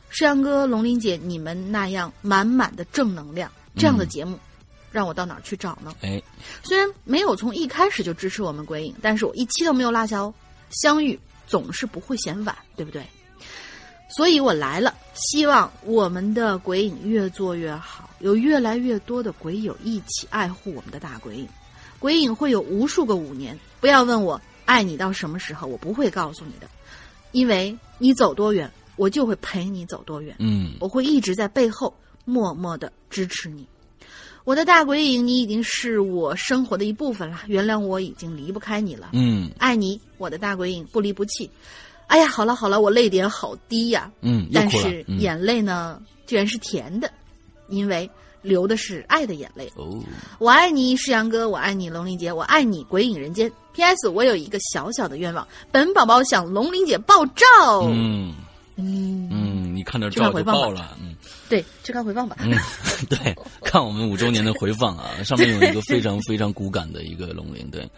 [0.10, 4.38] 世阳哥、龙鳞姐，你们那样满满的正能量，这样的节目，
[4.92, 5.92] 让我到哪儿去找呢？
[6.02, 6.22] 哎，
[6.62, 10.32] 虽然没有从一开始就支持我们鬼影，但是我一期都没有落下哦。
[10.70, 13.04] 相遇总是不会嫌晚，对不对？
[14.16, 21.48] 所以我来了，希望我们的鬼影越做越好，有越来越多的鬼友一起爱护我们的大鬼影。
[21.98, 26.68] 鬼影会有无数个五年，不要问我爱你到什么时候，我不会告诉你的，
[27.32, 30.36] 因为你走多远，我就会陪你走多远。
[30.40, 31.94] 嗯我会一直在背后
[32.26, 33.66] 默默的支持你。
[34.44, 37.42] 我的大鬼影，你已经是我生活的一部分了。
[37.46, 39.12] 原谅我已经离不开你了。
[39.14, 41.50] 嗯爱你，我的大鬼影，不离不弃。
[42.12, 45.04] 哎呀，好了好了，我泪点好低呀、嗯，但是。
[45.08, 47.10] 嗯眼泪呢，居然是甜的，
[47.70, 48.10] 因为
[48.42, 49.72] 流的是爱的眼泪。
[49.78, 49.98] 哦，
[50.38, 53.50] 我爱你，世阳哥，我爱你，龙玲姐，我爱你，鬼影人间。
[53.74, 54.10] P.S.
[54.10, 57.46] 我有一个小小的愿望，本宝宝想龙玲姐爆照。
[57.86, 58.36] 嗯
[58.76, 61.16] 嗯嗯，你看到照就爆了，嗯。
[61.48, 62.36] 对，去看回放吧。
[62.42, 62.52] 嗯，
[63.08, 63.34] 对，
[63.64, 67.90] 看我们五周年的回放啊，上面有一个非常非常骨感的一个龙鳞，对，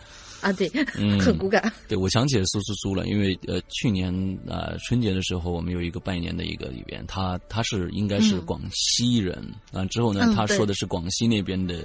[0.43, 1.71] 啊，对，嗯 很骨感。
[1.87, 4.13] 对我想起苏苏苏了，因为呃去年
[4.47, 9.35] 啊、呃春节的时候，我们有一个拜年的一个里边，他他是应该是嗯广西人
[9.71, 11.75] 啊、之后呢他说的是广西那边的。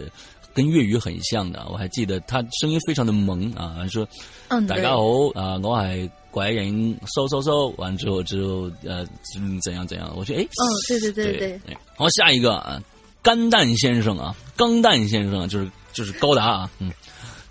[0.55, 4.09] 跟粤语很像的，我还记得他声音非常的萌啊，说
[4.49, 5.05] 嗯，大家好
[5.35, 9.07] 啊，我系鬼影搜搜搜，完之后之后呃
[9.39, 11.77] 嗯怎样怎样，我觉得哎嗯，对对对对对，对。
[11.97, 12.83] 好，下一个啊，
[13.23, 16.91] 干蛋先生啊，钢蛋先生啊就是就是高达啊，嗯，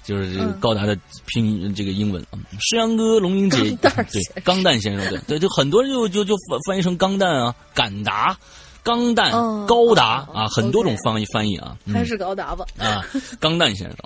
[0.08, 8.38] 就是这个嗯高达的拼音这个英文啊，诗阳哥、龙英姐，对钢蛋先生，对对，就很多人就就就翻翻译成钢蛋啊，敢达。
[8.84, 12.66] 钢蛋、哦高达哦啊，很多种翻译翻译啊，嗯还是高达吧。
[12.78, 13.04] 啊，
[13.38, 13.98] 钢蛋先生，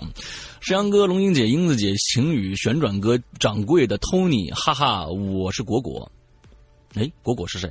[0.58, 6.10] 石阳哥、龙英姐、英子姐、晴雨、旋转哥、掌柜的 Tony，哈哈，我是果果。
[6.94, 7.70] 哎，果果是谁？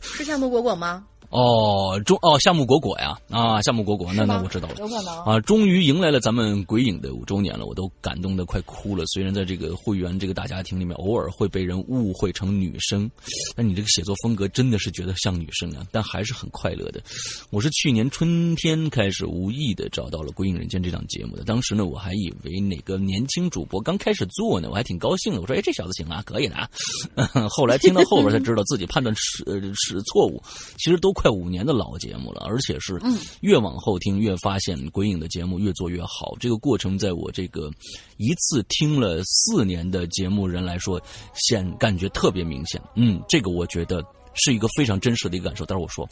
[0.00, 1.04] 是夏目果果吗？
[1.32, 4.74] 哦，中哦，夏目果果呀，啊，夏目果果，那那我知道了。
[4.78, 5.24] 有可能。
[5.24, 9.06] 啊，终于迎来了咱们鬼影的五周年了，我都感动的快哭了。
[9.06, 13.10] 虽然在这个会员这个大家庭里面，偶尔会被人误会成女生，
[13.56, 17.02] 但你这个写作风格真的是觉得像女生啊，但还是很快乐的。
[17.48, 25.40] 我是去年春天开始无意的找到了《鬼影人间》这档节目的，当时呢，我还以为哪个年轻主播刚开始做呢，我还挺高兴的。
[25.40, 26.68] 我说，哎，这小子行啊，可以的啊。
[27.48, 30.42] 后来听到后边才知道自己判断是呃是错误，
[30.76, 33.00] 其实都快五年的老节目了，而且是
[33.40, 36.34] 越往后听越发现鬼影的节目越做越好。
[36.40, 37.70] 这个过程在我这个
[38.16, 41.00] 一次听了四年的节目人来说，
[41.34, 42.80] 显感觉特别明显。
[42.94, 44.04] 嗯，这个我觉得
[44.34, 45.64] 是一个非常真实的一个感受。
[45.64, 46.08] 待会儿我说，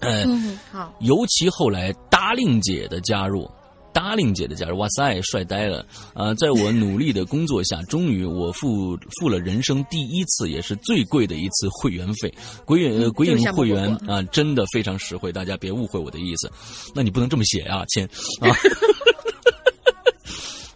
[0.00, 0.94] 呃，嗯，好。
[1.00, 3.50] 尤其后来达令姐的加入。
[3.96, 5.82] 达令姐的加入，哇塞，帅呆了！
[6.12, 12.30] 啊、在我努力的工作下，终于我付付了人生第一次也是最贵的一次会员费。
[12.66, 16.52] 鬼影鬼影会员果啊、真的非常实惠，大家别误会我的意思。
[16.94, 18.04] 那你不能这么写啊，亲
[18.40, 18.52] 啊。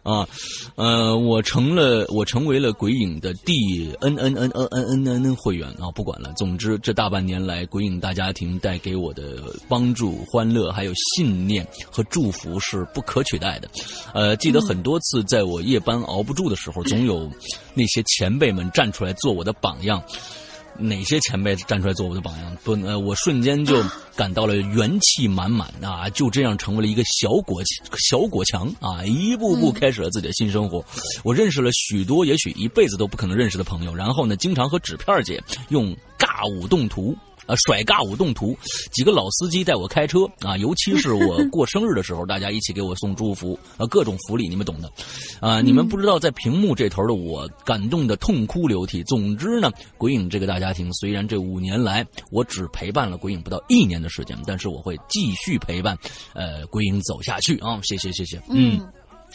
[0.03, 0.27] 啊，
[0.77, 3.53] 呃，我成了，我成为了鬼影的第
[4.01, 6.33] n n n n n n n n 会员啊，不管了。
[6.37, 9.39] 总之，这大半年来，鬼影大家庭带给我的
[9.69, 13.71] 帮助、欢乐，还有信念和祝福是不可取代的。
[14.15, 17.31] 呃，记得很多次，在我夜班熬不住的时候，总有
[17.75, 20.03] 那些前辈们站出来做我的榜样。
[20.81, 22.57] 哪些前辈站出来做我的榜样？
[22.65, 23.83] 不，呃，我瞬间就
[24.17, 26.09] 感到了元气满满啊！
[26.11, 27.63] 就这样成为了一个小果
[28.09, 30.85] 小果强啊，一步步开始了自己的新生活。
[31.23, 37.17] 我认识了许多也许一辈子都不可能认识的朋友，然后呢，经常和纸片姐用尬舞动图。
[37.51, 38.57] 啊，甩尬舞动图，
[38.93, 44.91] 几个老司机带我开车啊，尤其是我 过生日的时候，大家一起给我送祝福啊，各种福利，你们懂的。
[45.41, 49.03] 啊，你们不知道，在屏幕这头的我感动的痛哭流涕。
[49.03, 55.99] 总之呢，鬼影这个大家庭，虽然这五年来我只陪伴了鬼影不到一年的时间，但是我会继续陪伴，
[56.35, 57.81] 呃，鬼影走下去啊！
[57.83, 58.81] 谢谢，谢谢，嗯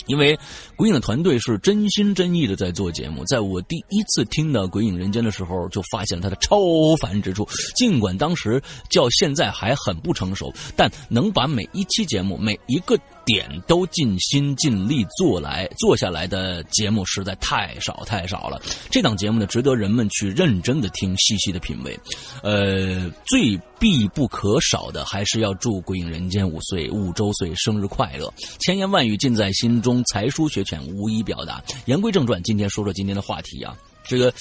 [0.07, 0.37] 因为
[0.75, 6.57] 鬼影的团队是真心真意的在做节目，在我第一次听到《鬼影人间》的时候，就发现了它的超
[7.01, 7.47] 凡之处。
[7.75, 18.61] 尽管当时较现在还很不成熟，但能把每一期节目每一个点都尽心尽力做来做下来的节目实在太少太少了。
[18.89, 21.99] 这档节目呢，值得人们去认真的听，细细的品味。
[22.43, 31.61] 呃，最必不可少的还是要祝《鬼影人间》五岁五周岁生日快乐，千言万语尽在心中，才疏学浅无以表达。
[31.85, 33.75] 言归正传，今天说说今天的话题啊，
[34.07, 34.33] 这个。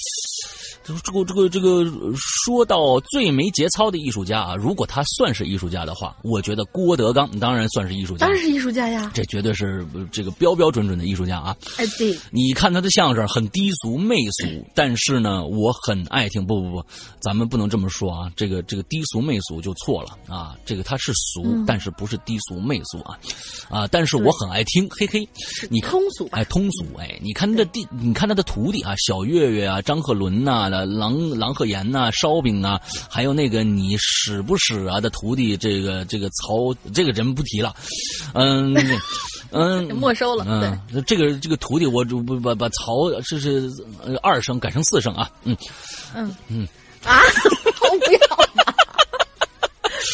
[0.85, 1.83] 这个这个这个，
[2.15, 9.09] 说到最没节操的艺术家啊，如果他算是艺术家的话，我觉得郭德纲当然算是艺术家当，然是艺术家呀。
[9.11, 11.57] 这绝对是呃这个标标准准的艺术家啊。
[11.77, 16.45] 哎，对，你看他的相声很低俗媚俗，但是呢，我很爱听。
[16.45, 16.85] 不不不，
[17.19, 20.55] 咱们不能这么说啊，这个这个低俗媚俗就错了啊。
[20.67, 23.17] 这个他是俗，但是不是低俗媚俗啊
[23.71, 23.87] 啊！
[23.87, 25.27] 但是我很爱听，嘿嘿。
[25.67, 32.79] 你通俗哎，通俗哎，你看他的弟，你看他的徒弟啊，小岳岳啊，张鹤伦呐、郎郎鹤炎呐、烧饼啊，
[33.09, 37.73] 还有那个你使不使啊的徒弟，这个这个曹这个人不提了，
[38.33, 38.75] 嗯，
[39.51, 40.45] 嗯， 没收了。
[40.47, 43.71] 嗯，这个这个徒弟，我不把把曹这是
[44.21, 45.29] 二声改成四声啊。
[45.43, 45.55] 嗯
[46.13, 46.67] 嗯嗯
[47.03, 47.19] 啊。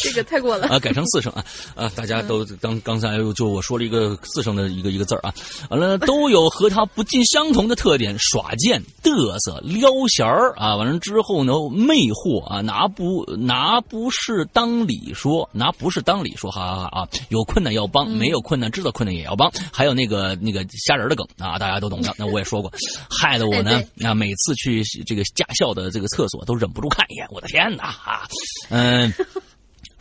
[0.02, 0.78] 这个太过了啊！
[0.78, 1.90] 改成四声啊啊！
[1.94, 5.34] 大家都刚刚才就我说了一个四声的一个一个字儿啊，
[5.70, 10.76] 完了都有和他不尽相同的特点：耍贱、嘚瑟、撩弦儿啊。
[10.76, 17.08] 完了之后呢，魅惑啊，拿不拿不是当理说，拿不是当理说，哈哈哈啊！
[17.28, 19.50] 有困难要帮，没有困难知道困难也要帮。
[19.72, 22.14] 还有那个那个虾仁的梗啊，大家都懂的。
[22.18, 22.72] 那我也说过，
[23.10, 27.26] 害得我呢啊，每次去这个驾校的这个厕所都忍不住看一眼。
[27.30, 28.28] 我的天哪啊！
[28.70, 29.12] 嗯。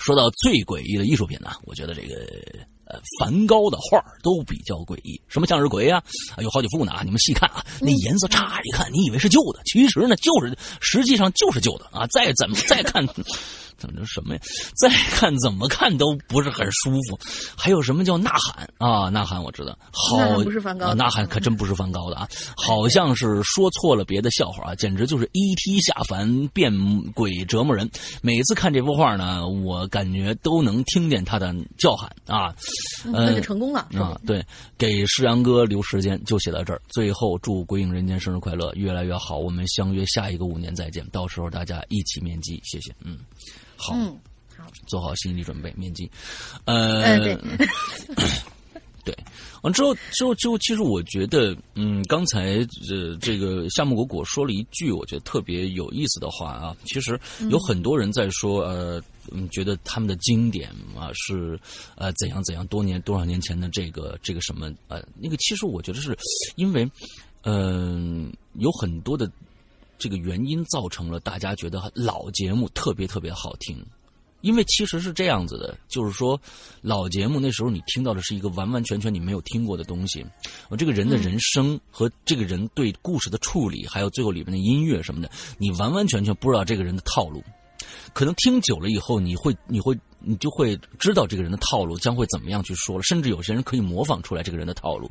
[0.01, 2.15] 说到最诡异的艺术品呢，我觉得这个
[2.85, 5.21] 呃梵高的画都比较诡异。
[5.27, 6.03] 什么向日葵啊，
[6.41, 12.07] 有好几幅呢啊，你们细看啊，那颜色乍一看你以为是旧的，其实呢就是实际上就是旧的啊。
[12.07, 13.05] 再怎么再看。
[13.81, 14.41] 等着什么呀？
[14.79, 17.19] 再看怎么看都不是很舒服。
[17.57, 19.09] 还有什么叫呐喊啊？
[19.09, 25.81] 呐喊我知道，好不是梵高，啊呐喊可真不是梵高的啊，好像是说错了别的笑话啊，简直就是 E.T.
[25.81, 26.71] 下凡变
[27.13, 27.89] 鬼折磨人。
[28.21, 32.53] 每次看这幅画呢，我感觉都能听见他的叫喊啊。
[33.05, 34.19] 那就成功了啊！
[34.27, 34.45] 对，
[34.77, 36.81] 给世阳哥留时间就写到这儿。
[36.89, 39.37] 最后祝鬼影人间生日快乐，越来越好。
[39.37, 42.93] 我们相约下一个五年再见，到时候大家一起面基，谢谢。
[43.03, 43.17] 嗯。
[43.81, 43.95] 好，
[44.55, 46.09] 好，做好心理准备，面基。
[46.65, 47.35] 呃，对，
[49.03, 49.17] 对，
[49.63, 52.57] 完之后，之后，之后，其实我觉得，嗯，刚才
[52.87, 56.77] 呃，这个夏目果果说了一句我觉得特别有意思的话啊。
[56.85, 57.19] 其实
[57.49, 59.01] 有很多人在说，呃，
[59.31, 61.59] 嗯，觉得他们的经典啊是
[61.95, 66.15] 呃怎样怎样，多年多少年前的这个这个什么呃那个，其实我觉得是
[66.55, 66.87] 因为，
[67.41, 69.27] 嗯，有很多的。
[70.01, 73.85] 这个原因造成了大家觉得老节目特别特别好听，
[74.41, 76.41] 因为其实是这样子的，就是说
[76.81, 80.25] 老节目那时候你听到的是一个完完全全你没有听过的东西，
[80.69, 85.29] 我这个人的人生和这个人对故事的处理，还有最后里面的音乐什么的，
[85.59, 87.43] 你完完全全不知道这个人的套路，
[88.11, 89.95] 可能听久了以后，你会你会。
[90.23, 95.09] 你就会知道这个人的套路将会怎么样去说了，甚至有些人可以模仿出来这个人的套路。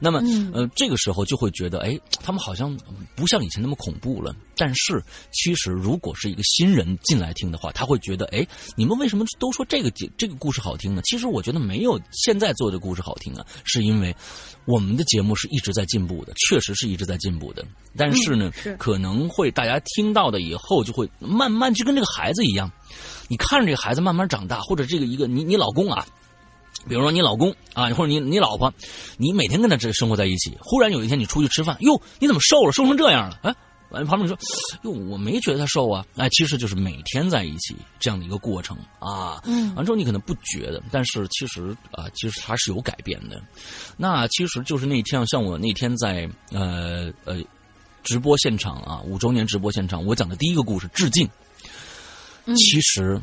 [0.00, 0.20] 那么，
[0.52, 2.76] 呃，这个时候就会觉得，哎，他们好像
[3.14, 4.34] 不像以前那么恐怖了。
[4.58, 5.02] 但是，
[5.32, 11.02] 其实如果是一个新人进来听的话，他会觉得，哎，你们为什么都说这个这个故事好听呢？
[11.04, 14.16] 其实我觉得没有现在做的故事好听啊，是因为
[14.64, 17.62] 我们的节目是一直在进步的，确实是一直在进步的。
[17.94, 22.70] 但是呢，可能会大家听到的以后就会慢慢就跟这个孩子一样。
[23.28, 26.06] 你看着这个孩子慢慢长大，或者这个一个你你老公啊，
[26.88, 28.72] 比如说你老公啊，或者你你老婆，
[29.16, 33.40] 你每天跟他这生活在一起，忽然有一天你出去吃饭，哟，你怎么瘦了，瘦成这样了？
[33.42, 33.54] 哎，
[33.90, 34.36] 完旁边说，
[34.82, 39.40] 哟，我没觉得他瘦啊，哎，其实就是每天在一起这样的一个过程啊。
[39.44, 43.40] 嗯，完之后你可能不觉得，但是其实啊，其实他是有改变的。
[43.96, 47.40] 那其实就是那天，像我那天在呃呃
[48.02, 51.28] 直播现场啊，五周年直播现场，我讲的第一个故事，致敬。
[52.54, 53.20] 其实，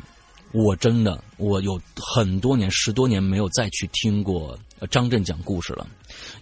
[0.52, 4.58] 我真的我有很多年十多年没有再去听过
[4.90, 5.86] 张震讲故事了，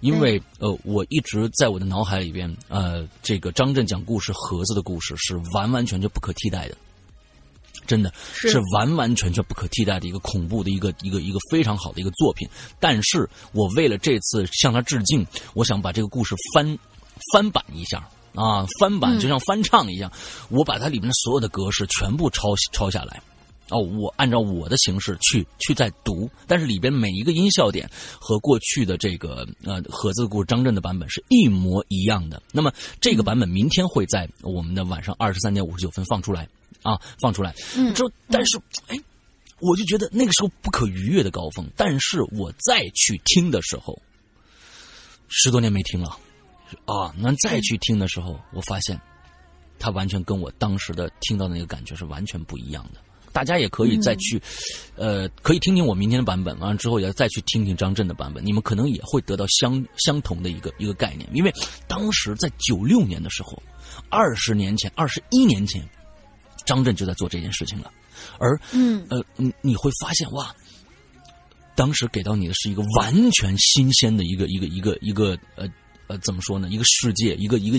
[0.01, 6.77] 因为呃，我一直在我的脑海里边，呃，这个张震讲故事盒子的故事是完完全全不可替代的，
[7.87, 8.61] 真的是。
[8.75, 12.49] 完完全全不可替代的一个恐怖的一个一个一个非常好的一个作品。
[12.81, 15.25] 但是我为了这次向他致敬，
[15.55, 16.79] 我想把这个故事翻
[17.33, 18.09] 翻版一下。
[18.35, 20.11] 啊，翻版就像翻唱一样，
[20.49, 23.23] 我把它里面的所有的格式全部抄抄下来，
[23.69, 32.43] 哦，我按照我的形式去去再读，但是里边每一个音效点和过去的这个呃盒子故事张震的版本是一模一样的。
[32.53, 36.49] 那么这个版本明天会在我们的晚上二十三点五十九分放出来
[36.83, 37.55] 啊，放出来。
[37.77, 38.59] 嗯，之后但是
[38.89, 38.97] 哎，
[39.61, 43.97] 我就觉得那个时候不可逾越的高峰，但是我再去听的时候，
[45.29, 46.19] 十多年没听了。
[46.85, 49.01] 啊，那再去听的时候，我发现，
[49.79, 53.01] 他完全跟我当时的听到的那个感觉是完全不一样的。
[53.33, 54.39] 大家也可以再去，
[54.95, 61.27] 呃，可以听听我明天的版本，完了之后也再去听听张震的版本，你们可能也会得到相相同的一个一个概念。
[61.33, 61.51] 因为
[61.89, 63.63] 当时在九六年的时候，
[64.11, 65.83] 二十年前、二十一年前，
[66.67, 67.91] 张震就在做这件事情了。
[68.39, 70.55] 而，嗯，呃，你你会发现哇，
[71.75, 75.67] 当时给到你的是一个完全新鲜的一个一个一个一个呃。
[76.13, 76.69] 呃，怎么说呢？
[76.69, 77.79] 一个世界，一个一个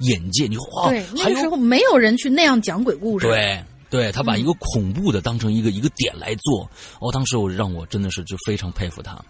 [0.00, 3.26] 眼界，你哇，对，那个时候没有人去那样讲鬼故事。
[3.26, 6.68] 对，对他把一个恐怖的当成一个一个点来做，
[6.98, 9.22] 哦，当时我让我真的是就非常佩服他。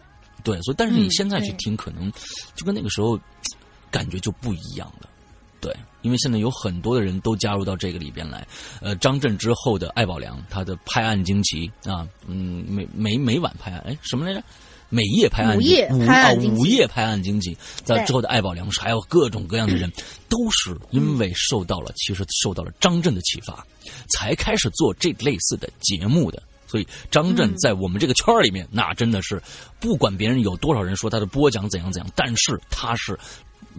[0.44, 2.12] 对，所以但是你现在去听，可能
[2.54, 3.18] 就跟那个时候
[3.90, 5.08] 感觉就不一样了。
[5.60, 8.46] 对，因为现在有很多的人都加入到这个里边来。
[8.80, 14.44] 呃，张震之后的艾宝良，他的拍案惊奇啊，嗯，每每每晚拍案，哎，什么来着？
[14.88, 19.92] 每夜拍案午夜啊拍案惊奇午夜拍案惊奇，在之后的爱宝良还有各种各样的人，
[20.28, 23.66] 都是因为受到了其实受到了张震的启发，
[24.08, 26.42] 才开始做这类似的节目的。
[26.66, 29.40] 所以张震在我们这个圈儿里面，那真的是
[29.78, 33.16] 不管别人有多少人说他的播讲怎样怎样，但是他是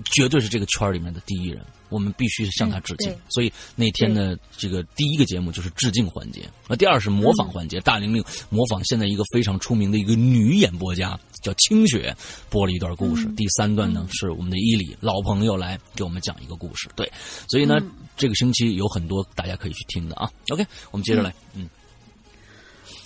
[0.03, 3.11] 绝对是这个圈儿里面的第一人，我们必须向他致敬。
[3.11, 7.79] 嗯所以那天呢，这个第一个节目就是致敬环节，那第二是模仿环节。
[7.81, 12.15] 大玲玲模仿现在一个非常出名的一个女演播家叫清雪，
[12.49, 13.25] 播了一段故事。
[13.35, 16.89] 第三段呢是我们的伊里老朋友来给我们讲一个故事。
[16.95, 17.11] 对，
[17.47, 17.75] 所以呢，
[18.15, 20.31] 这个星期有很多大家可以去听的啊。
[20.49, 21.69] OK，我们接着来，嗯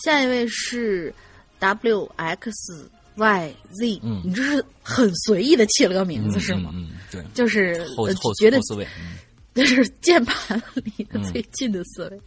[0.04, 1.14] 下一位是
[1.60, 6.72] W X Y Z，嗯你这是很随意的起了个名字、是吗？
[6.74, 9.18] 嗯，嗯对，就是呃后后觉得后四位，嗯
[9.54, 12.22] 这是键盘离得最近的四位。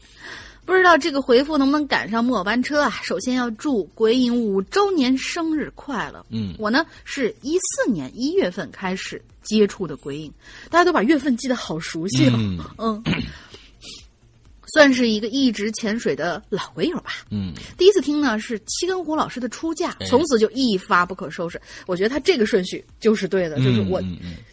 [0.65, 3.01] 不知道这个回复能不能赶上末班车啊？
[3.03, 6.25] 首先要祝鬼影五周年生日快乐。
[6.31, 10.33] 嗯我呢是一四年一月份开始接触的鬼影，
[10.71, 12.39] 大家都把月份记得好熟悉了。
[12.39, 13.03] 嗯嗯，
[14.73, 17.13] 算是一个一直潜水的老鬼友吧。
[17.31, 17.53] 嗯。
[17.77, 21.61] 第一次听呢是七根胡老师的出嫁哎，从此就一发不可收拾。
[21.87, 24.01] 我觉得他这个顺序就是对的，就是我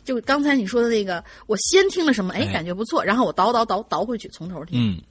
[0.03, 2.53] 就刚才你说的那个，我先听了什么，哎，哎。
[2.53, 4.77] 感觉不错，然后我倒倒倒倒回去，从头听。
[4.77, 5.01] 嗯，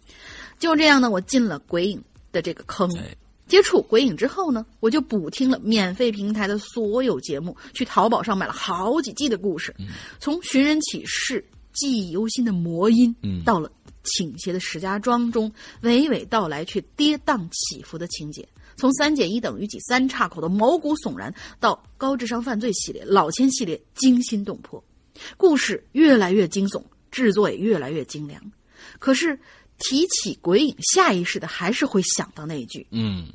[0.59, 2.89] 就这样呢，我进了鬼影的这个坑。
[2.99, 3.17] 哎。
[3.47, 9.87] 接触鬼影之后呢，我就补听了免费平台的所有节目，去淘宝上买了好几季的故事，嗯。
[10.21, 11.43] 从寻人启事、
[11.73, 13.43] 记忆犹新的魔音，嗯。
[13.45, 13.71] 到了
[14.09, 15.53] 倾斜的石家庄中
[15.83, 18.49] 娓娓道来却跌宕起伏的情节。
[18.77, 24.83] 从三减一等于几三岔口的毛骨悚然，到高智商犯罪系列、老千系列惊心动魄，
[25.37, 26.81] 故事越来越惊悚，
[27.11, 28.41] 制作也越来越精良。
[29.01, 29.37] 可是
[29.79, 33.27] 提起鬼影，下意识的还是会想到那一句嗯。：“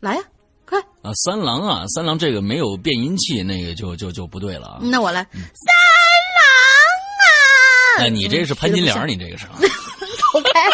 [0.00, 0.22] 来呀，
[0.66, 4.80] 快！”啊，三郎啊，三郎这个没有变音器，那个就就就不对了啊。
[4.82, 5.74] 那我来，嗯三
[7.98, 10.70] 哎，你这是潘金莲，嗯你这个是啊 走开。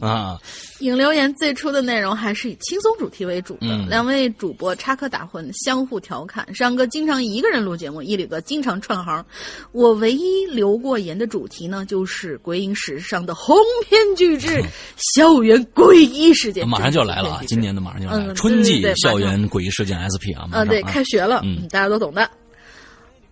[0.00, 0.38] 啊，
[0.80, 6.46] 影留言最初的内容还是以轻松主题为主的，嗯两位主播插科打诨，相互调侃。
[6.54, 9.24] 山哥经常一个人录节目，伊里哥经常串行。
[9.70, 13.56] 我唯一留过言的主题呢，就是鬼影史上的鸿
[13.88, 14.62] 篇巨制——
[15.14, 16.68] 校园诡异事件。
[16.68, 17.40] 马上就要来了啊！
[17.46, 22.28] 今年的马上就要来了，嗯春季校园诡异事件 SP 啊，马啊，对，开学了，嗯嗯，大家都懂的。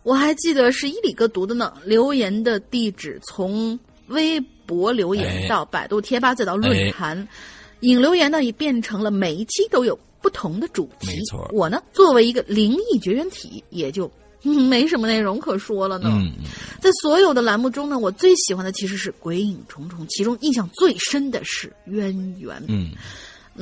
[0.03, 3.79] 我还记得是伊里哥读的呢，留言的地址从
[4.09, 7.29] 微博留哎言到百度贴吧再到论坛，
[7.81, 11.17] 引留言呢也变成了每一期都有不同的主题。
[11.17, 14.11] 没错我呢作为一个灵异绝缘体，也就。
[14.43, 16.09] 嗯，没什么内容可说了呢。
[16.11, 16.33] 嗯，
[16.81, 22.57] 在所有的栏目中呢，我最喜欢的其实是《鬼影重重》，其中印象最深的是渊源。
[22.67, 22.93] 嗯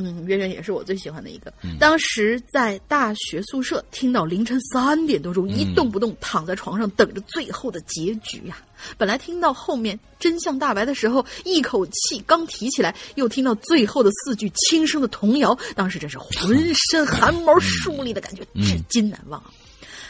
[0.00, 1.52] 嗯，圆圆也是我最喜欢的一个。
[1.80, 8.58] 当时在大学宿舍听到凌晨三点多钟，一动不动躺在床上等着最后的结局呀、
[8.96, 19.42] 本来听到后面真相大白的时候，一口气刚提起来，又听到最后的四句轻声的童谣，当时真是浑身汗毛竖立的感觉，至今难忘。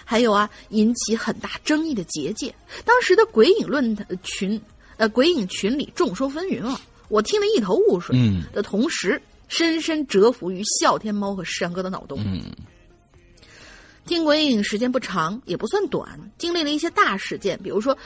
[0.04, 4.60] 还有啊，引起很大争议的结界，当时的鬼影论坛群，
[4.96, 8.16] 呃，鬼影群里众说纷纭啊，我听得一头雾水。
[8.18, 12.18] 嗯的同时，深深折服于笑天猫和石阳哥的脑洞。
[12.24, 12.42] 嗯。
[14.06, 17.96] 听鬼影时间不长，也不算短，经历了一些大事件，比如说，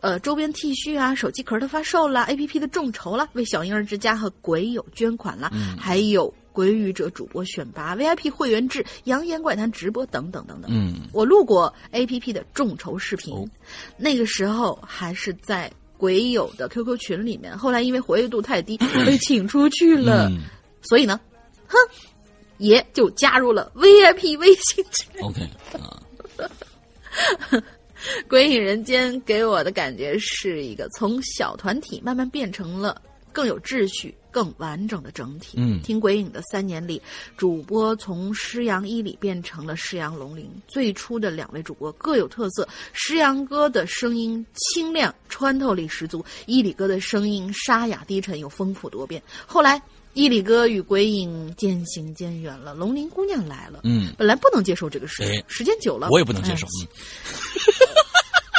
[0.00, 10.70] 呃，周边 T 恤啊、手机壳的发售啦、APP 的众筹啦、为小婴儿之家和鬼友捐款啦，还有鬼语者主播选拔、VIP 会员制、扬言怪谈直播等等等等。
[10.70, 10.96] 嗯。
[11.12, 13.48] 我录过 APP 的众筹视频，哦。
[13.96, 18.76] 那个时候还是在鬼友的 QQ 群里面，后来因为活跃度太低
[19.06, 20.42] 被请出去了，嗯
[20.88, 21.20] 所以呢，
[21.66, 21.76] 哼，
[22.58, 25.22] 爷就加入了 VIP 微信群。
[25.22, 26.00] ，OK 啊，
[28.28, 33.00] 鬼影人间给我的感觉是一个从小团体慢慢变成了
[33.32, 35.58] 更有秩序、更完整的整体。
[35.58, 37.00] 嗯听鬼影的三年里，
[37.36, 40.50] 主播从施阳伊里变成了施阳龙鳞。
[40.68, 49.22] 最初的两位主播各有特色，施阳哥的声音清亮、穿透力十足，伊里哥的声音沙哑低沉又丰富多变。
[49.46, 49.82] 后来。
[50.16, 53.80] 伊里哥与鬼影渐行渐远了，龙鳞姑娘来了。
[53.84, 56.88] 嗯，本来不能接受这个事，哎时间久了，我也不能接受哎。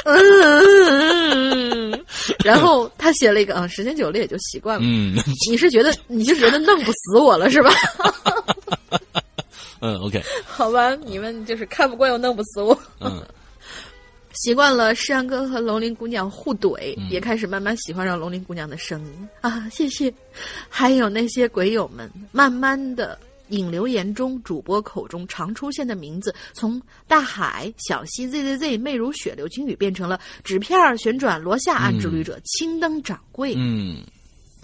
[0.05, 2.05] 嗯，
[2.45, 4.83] 然后他写了一个啊，时间久了也就习惯了。
[4.85, 5.15] 嗯
[5.49, 7.71] 你是觉得 你是觉得弄不死我了是吧？
[9.81, 12.79] 嗯，OK， 好吧，你们就是看不惯又弄不死我。
[13.01, 13.25] 嗯
[14.37, 19.67] 习惯了诗阳哥和龙鳞姑娘互怼，嗯也开始慢慢喜欢上龙鳞姑娘的声音啊！
[19.69, 20.13] 谢谢，
[20.69, 23.17] 还有那些鬼友们，慢慢的
[23.49, 33.55] 引流言中，主播口中常出现的名字，从大海、小溪、ZZZ、媚如雪、流金雨，变成了纸片儿旋转、罗夏暗之旅者、青灯掌柜。
[33.57, 34.03] 嗯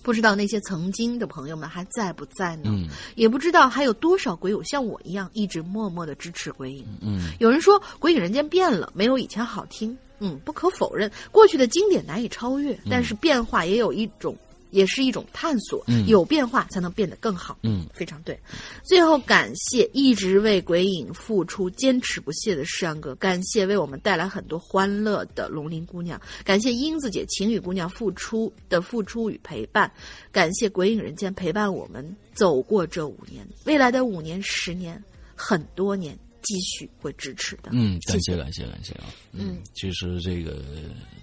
[0.03, 2.63] 不知道那些曾经的朋友们还在不在呢？
[2.65, 6.85] 嗯也不知道还有多少鬼友像我一样一直默默的支持鬼影。
[7.01, 9.97] 嗯有人说《鬼影人间》变了，没有以前好听。
[10.19, 14.37] 嗯，不可否认，过去的经典难以超越，但是变化也有一种，
[14.73, 15.81] 也是一种探索。
[15.87, 17.57] 嗯有变化才能变得更好。
[17.63, 18.37] 嗯非常对。
[18.83, 29.89] 最后感谢一直为鬼影付出、坚持不懈的世阳哥，感谢为我们带来很多欢乐的龙鳞姑娘，感谢英子姐、晴雨姑娘付出的付出与陪伴，
[30.31, 35.01] 感谢鬼影人间陪伴我们走过这五年，未来的五年、十年、
[35.35, 37.69] 很多年，继续会支持的。
[37.71, 39.05] 嗯，感谢谢感谢感谢啊！
[39.31, 40.61] 嗯，其实这个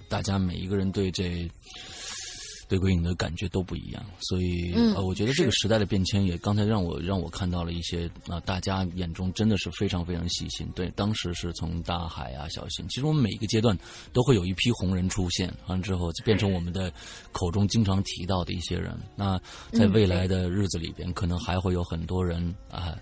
[0.08, 1.50] 大家每一个人对这
[2.70, 10.70] 对鬼影的感觉都不一样，所以、嗯呃，我觉得这个时代的变迁也刚才让我让我看到了一些啊、大家眼中真的是非常非常细心。
[10.72, 13.76] 对，当时是从大海啊、小心，其实我们每一个阶段
[14.12, 16.92] 都会有一批红人出现，完了之后就变成我们的
[17.32, 18.96] 口中经常提到的一些人。
[19.16, 19.36] 那
[19.72, 22.40] 在嗯未来的日子里边，可能还会有很多人
[22.70, 22.96] 啊、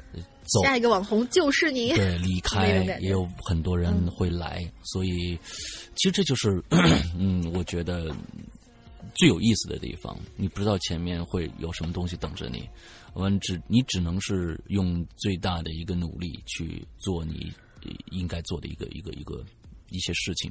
[0.45, 1.91] 走下一个网红就是你。
[1.93, 5.39] 对，离 开也有很多人会来，所以
[5.95, 6.63] 其实这就是，
[7.19, 8.11] 嗯，我觉得
[9.19, 10.19] 最有意思的地方。
[10.37, 12.67] 你不知道前面会有什么东西等着你，
[13.15, 17.53] 完只你只能是用最大的一个努力去做你
[17.85, 19.45] 呃应该做的一个一个一个
[19.91, 20.51] 一些事情。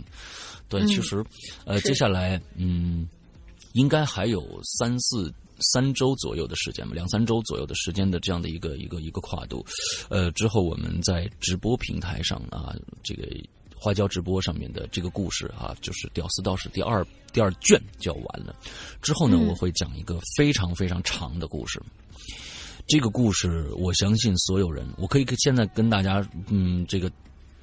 [0.70, 1.26] 对，嗯其实
[1.66, 3.08] 呃，接下来嗯，
[3.74, 5.34] 应该还有三四。
[5.74, 9.66] 三周左右的时间吧，两三周左右的时间的这样的一个一个一个跨度，
[10.08, 13.28] 呃，之后我们在直播平台上啊，这个
[13.80, 18.56] 花椒直播上面的这个故事啊，就是《屌丝道士》第二第二卷就要完了。
[19.02, 21.82] 之后呢，嗯我会讲一个非常非常长的故事。
[22.88, 27.12] 这个故事，我相信所有人，我可以现在跟大家，嗯，这个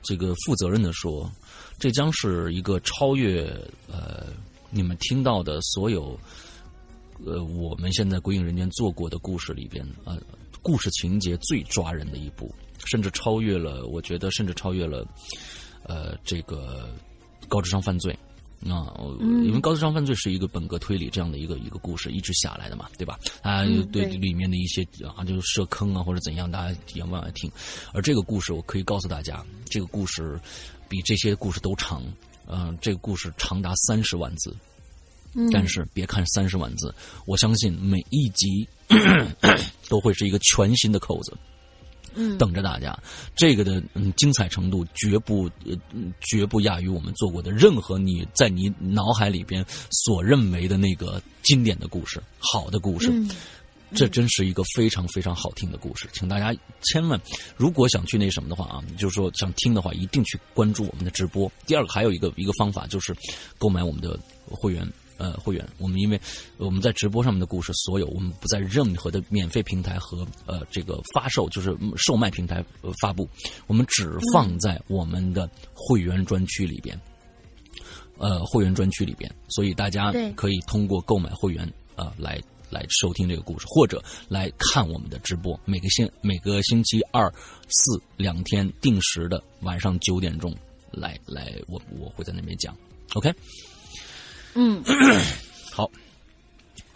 [0.02, 1.30] 这个负责任的说，
[1.78, 3.44] 这将是一个超越
[3.90, 4.26] 呃
[4.70, 6.18] 你们听到的所有
[7.24, 10.20] 呃我们现在《鬼影人间》做过的故事里边呃
[10.60, 12.54] 故事情节最抓人的一部，
[12.84, 15.06] 甚至超越了，我觉得甚至超越了
[15.84, 16.88] 呃这个
[17.48, 18.16] 高智商犯罪。
[18.66, 23.18] 啊，我因为高智商犯罪是一个本格推理这样的一个一个故事一直下来的嘛，对吧？
[23.42, 24.82] 啊，嗯对对里面的一些
[25.14, 27.50] 啊，就是设坑啊或者怎样，大家也往外听。
[27.92, 30.40] 而这个故事，我可以告诉大家，这个故事
[30.88, 32.02] 比这些故事都长。
[32.46, 34.54] 嗯、这个故事长达三十万字，
[35.34, 36.94] 嗯但是别看三十万字，
[37.26, 38.68] 我相信每一集
[39.88, 41.36] 都会是一个全新的扣子。
[42.14, 42.96] 嗯等着大家。
[43.34, 45.50] 这个的嗯精彩程度绝不
[46.20, 53.10] 绝不亚于我们做过的任何你在你脑海里边所认为的那个经典的故事、好的故事。
[53.10, 53.30] 嗯
[53.94, 57.20] 这真是一个非常非常好听的故事，请大家千万，
[57.56, 61.48] 如果想去那什么的话啊，就是说想听的话，一定去关注我们的直播。
[61.64, 63.14] 第二个还有一个一个方法就是
[63.56, 64.18] 购买我们的
[64.50, 64.84] 会员。
[65.16, 66.20] 呃，会员，我们因为
[66.56, 72.64] 我们在直播上面的故事，所有我们不在任何的免费平台和呃这个发售，就是售卖平台、
[73.00, 73.28] 发布，
[73.66, 76.98] 我们只放在我们的会员专区里边。
[78.16, 85.58] 呃，会员专区里边，所以大家可以通过购买会员啊、来来收听这个故事，或者来看我们的直播。
[85.64, 87.28] 每个星每个星期二、
[87.68, 90.54] 四两天定时的晚上九点钟
[90.92, 92.76] 来来，我我会在那边讲。
[93.14, 93.34] OK，
[94.54, 94.82] 嗯，
[95.72, 95.90] 好，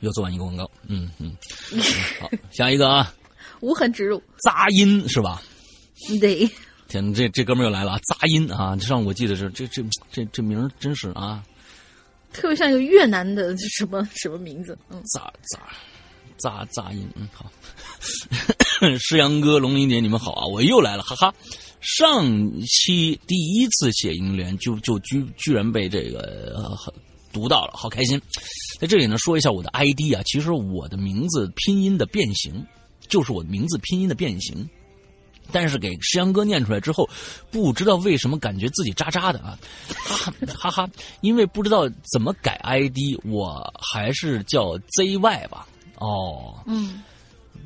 [0.01, 1.37] 又做完一个广告，嗯嗯，
[1.73, 1.81] 嗯
[2.21, 3.15] 好， 下一个啊，
[3.61, 5.43] 无痕植入，杂音是吧？
[6.21, 6.49] 对，
[6.89, 8.01] 天，这这哥们儿又来了啊！
[8.07, 11.43] 杂音啊，上我记得是这这这这名儿真是啊，
[12.33, 15.61] 特别像一个越南的 什么什么名字，嗯，杂杂
[16.37, 17.51] 杂杂音，嗯，好。
[19.01, 20.47] 诗阳哥、龙鳞姐，你们好啊！
[20.47, 21.35] 我又来了，哈哈。
[21.81, 22.25] 上
[22.63, 26.77] 期第一次写银联，就就居居然被这个、呃、
[27.33, 28.21] 读到了，好开心。
[28.81, 32.65] 在这里呢，说一下我的 ID 啊，其实我的名字拼音的变形，
[33.09, 34.69] 就是我名字拼音的变形。
[35.51, 37.09] 但是给石阳哥念出来之后，
[37.51, 39.59] 不知道为什么感觉自己渣渣的啊，
[39.95, 40.91] 哈 哈哈！
[41.23, 45.67] 因为不知道怎么改 ID，我还是叫 ZY 吧。
[45.97, 47.03] 哦，嗯，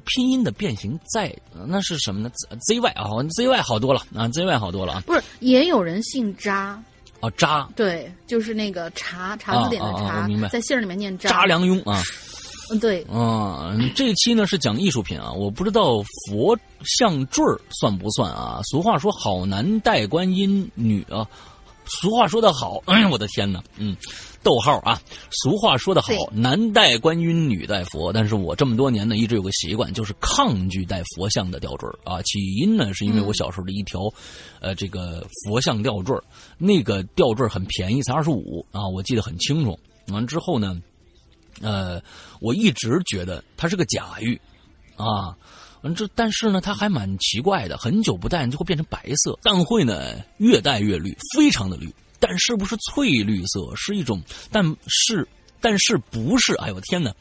[0.04, 1.36] 拼音的变形在
[1.66, 2.30] 那是什么呢
[2.68, 3.04] ？ZY 啊
[3.36, 5.02] ，ZY 好多了啊，ZY 好多了啊。
[5.04, 6.80] 不是，也有人姓渣，
[7.22, 7.66] 哦，扎。
[7.74, 10.48] 对，就是那个茶茶字典的啊啊啊茶，明白。
[10.48, 12.02] 在姓儿里面念渣良庸啊。
[12.70, 18.60] 嗯，对，啊，这期呢是讲艺术品啊，我不知道佛像坠儿算不算啊？
[18.64, 21.26] 俗话说好男戴观音，女啊
[21.84, 23.96] 俗话说得好，哎，我的天哪，嗯，
[24.42, 25.00] 逗号啊，
[25.30, 28.12] 俗话说得好，男戴观音，女戴佛。
[28.12, 32.20] 但是我这么多年呢，一直有个习惯，就是抗拒戴佛像的吊坠啊。
[32.22, 34.00] 起因呢，是因为我小时候的一条，
[34.60, 36.16] 呃，这个佛像吊坠
[36.58, 39.78] 那个吊坠很便宜，才二十五啊，我记得很清楚。
[40.08, 40.80] 完之后呢，
[41.60, 42.02] 呃，
[42.40, 44.40] 我一直觉得它是个假玉，
[44.96, 45.36] 啊。
[45.84, 51.92] 嗯，这但是呢，它还蛮奇怪的，很久不戴就会变成白色，但会呢越戴越绿，非常的绿。
[52.22, 53.60] 但是不是翠绿色？
[53.74, 54.22] 是一种，
[54.52, 55.26] 但是
[55.60, 56.54] 但是不是？
[56.54, 57.12] 哎呦天哪，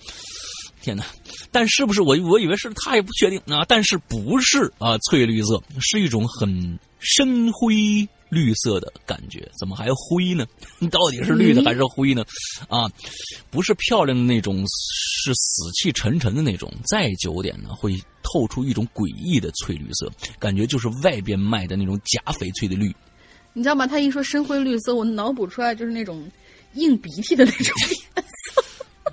[0.80, 1.04] 天哪！
[1.52, 3.66] 但是不是我我以为是，他也不确定啊。
[3.68, 4.96] 但是不是啊？
[5.10, 8.08] 翠绿色是一种很深灰。
[8.32, 10.46] 绿色的感觉，怎么还灰呢？
[10.90, 12.24] 到底是绿的还是灰呢？
[12.70, 12.90] 啊，
[13.50, 16.72] 不是漂亮的那种，是死气沉沉的那种。
[16.86, 20.10] 再久点呢，会透出一种诡异的翠绿色，
[20.40, 22.96] 感觉就是外边卖的那种假翡翠的绿。
[23.54, 23.86] 你知道吗？
[23.86, 26.30] 他一说深灰绿色，我脑补出来就是那种
[26.74, 28.64] 硬鼻涕的那种颜色。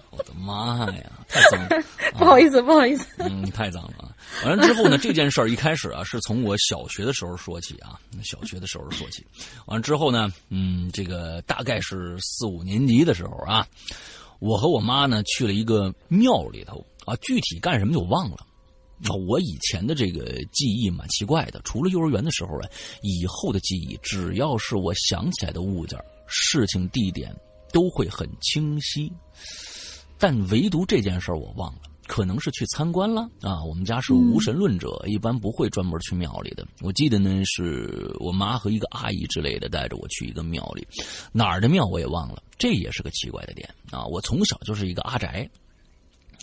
[0.10, 1.12] 我的妈呀！
[1.28, 1.84] 太脏了，
[2.18, 3.06] 不好意思，不好意思。
[3.18, 4.14] 嗯，太脏了。
[4.44, 9.24] 完了之后呢，这件事儿一开始啊，是从我小学的时候说起啊，小学的时候说起。
[9.66, 13.66] 完了之后呢，嗯，这个大概是四五年级的时候啊，
[14.38, 18.38] 我和我妈呢去了一个庙里头啊，具体干什么就忘了。
[19.04, 22.68] 啊，我以前的这个记忆蛮奇怪的，除了幼儿园的时候啊，
[23.02, 27.34] 以后的记忆只要是我想起来的物件、事情、地点
[27.72, 29.12] 都会很清晰，
[30.18, 31.82] 但唯独这件事儿我忘了。
[32.08, 33.62] 可能是去参观了啊！
[33.62, 36.66] 我们家是无神论者，一般不会专门去庙里的。
[36.80, 40.88] 我记得呢，是我妈和一个阿姨之类的带着我去一个庙里，
[41.32, 42.42] 哪儿的庙我也忘了。
[42.56, 44.06] 这也是个奇怪的点啊！
[44.06, 45.46] 我从小就是一个阿宅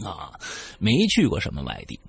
[0.04, 0.40] 啊，
[0.78, 2.00] 没去过什么外地。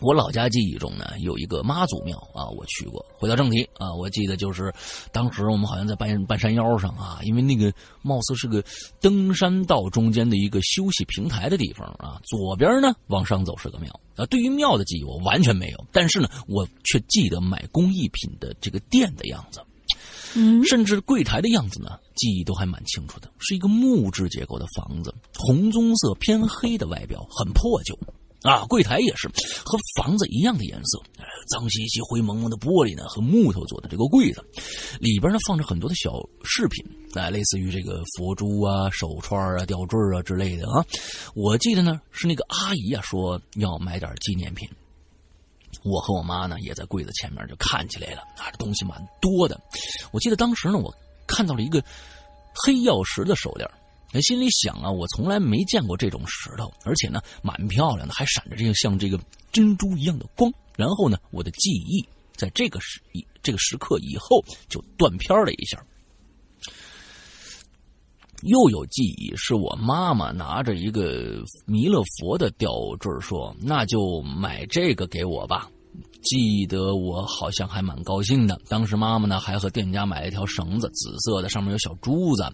[0.00, 3.04] 我老家记忆中呢，有一个妈祖庙啊，我去过。
[3.18, 4.72] 回到正题啊，我记得就是
[5.10, 8.62] 当时我们好像在半半山腰上啊，因为那个貌似是个
[9.00, 14.26] 登山道中间的一个休息平台的地方啊，左边呢往上走是个庙啊。
[14.26, 19.62] 对于庙的记忆我完全没有，但是呢，我却记得买工艺品的这个店的样子，
[20.34, 27.98] 嗯，甚至柜台的样子呢，记忆都还蛮清楚的，是一个木质结构的房子，红棕色偏黑的外表，很破旧。
[28.46, 29.28] 啊，柜台也是
[29.64, 31.02] 和房子一样的颜色，
[31.50, 34.40] 脏兮兮、灰蒙蒙的玻璃呢，和木头做的这个柜子，
[35.00, 36.12] 里边呢放着很多的小
[36.44, 40.84] 饰品，啊，类似于这个佛珠啊、手串啊、吊坠啊之类的啊。
[41.34, 44.68] 我记得呢是那个阿姨啊说要买点纪念品，
[45.82, 49.60] 我和我妈呢也在柜子前面就看起来了，啊，这东西蛮多的。
[50.12, 50.94] 我记得当时呢我
[51.26, 51.82] 看到了一个
[52.64, 53.68] 黑曜石的手链。
[54.22, 59.18] 心里想啊，我从来没见过这种石头，而且呢，蛮漂亮的，还闪着这个像这个
[59.52, 60.52] 珍珠一样的光。
[60.76, 63.00] 然后呢，我的记忆在这个时
[63.42, 65.82] 这个时刻以后就断片了一下。
[68.42, 72.70] 又有记忆，是我妈妈拿着一个弥勒佛的吊
[73.00, 75.70] 坠说：“那就买这个给我吧。”
[76.26, 78.60] 记得我好像还蛮高兴的。
[78.68, 82.44] 当时妈妈呢还和店家买了一条绳子，紫色的，上面有小珠子，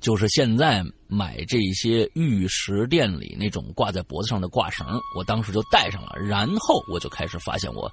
[0.00, 4.84] 就是现在买这些玉石店里那种挂在脖子上的挂绳。
[5.16, 7.90] 我当时就戴上了，然后我就开始发现我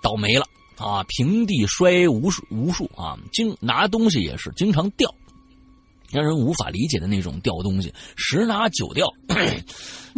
[0.00, 0.46] 倒霉了
[0.76, 1.04] 啊！
[1.08, 3.18] 平地摔无数无数啊！
[3.32, 5.12] 经拿东西也是经常掉。
[6.10, 9.08] 让人无法理解的那种掉东西，十拿九掉。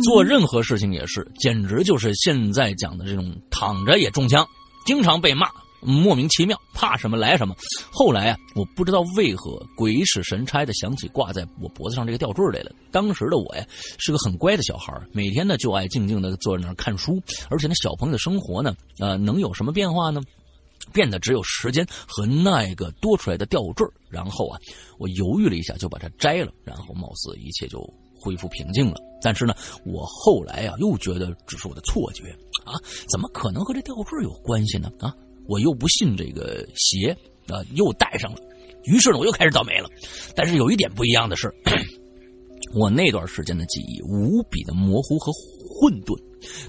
[0.04, 4.46] 做任何事情也是，简直就是现在讲的这种躺着也中枪，
[4.86, 5.48] 经常被骂，
[5.80, 7.54] 莫名其妙，怕什么来什么。
[7.90, 12.72] 后来啊，我不知道为何鬼使神差的想起挂在我脖子上这个吊坠来了。
[12.90, 13.66] 当时的我呀，
[13.98, 20.20] 是个很乖的小孩，每天呢就爱静静的坐在那儿看书，而且那小朋友的生活呢，呃，能有什么变化呢？
[20.92, 24.58] 变得只有时间和那个多出来的吊坠然后啊，
[24.98, 27.80] 我犹豫了一下，就把它摘了，然后貌似一切就
[28.14, 28.96] 恢复平静了。
[29.22, 29.54] 但是呢，
[29.84, 32.24] 我后来啊又觉得只是我的错觉
[32.64, 32.74] 啊，
[33.10, 34.90] 怎么可能和这吊坠有关系呢？
[34.98, 35.14] 啊，
[35.46, 37.10] 我又不信这个邪
[37.48, 38.38] 啊，又戴上了，
[38.84, 39.88] 于是呢，我又开始倒霉了。
[40.34, 41.52] 但是有一点不一样的是，
[42.74, 46.18] 我那段时间的记忆无比的模糊和混沌。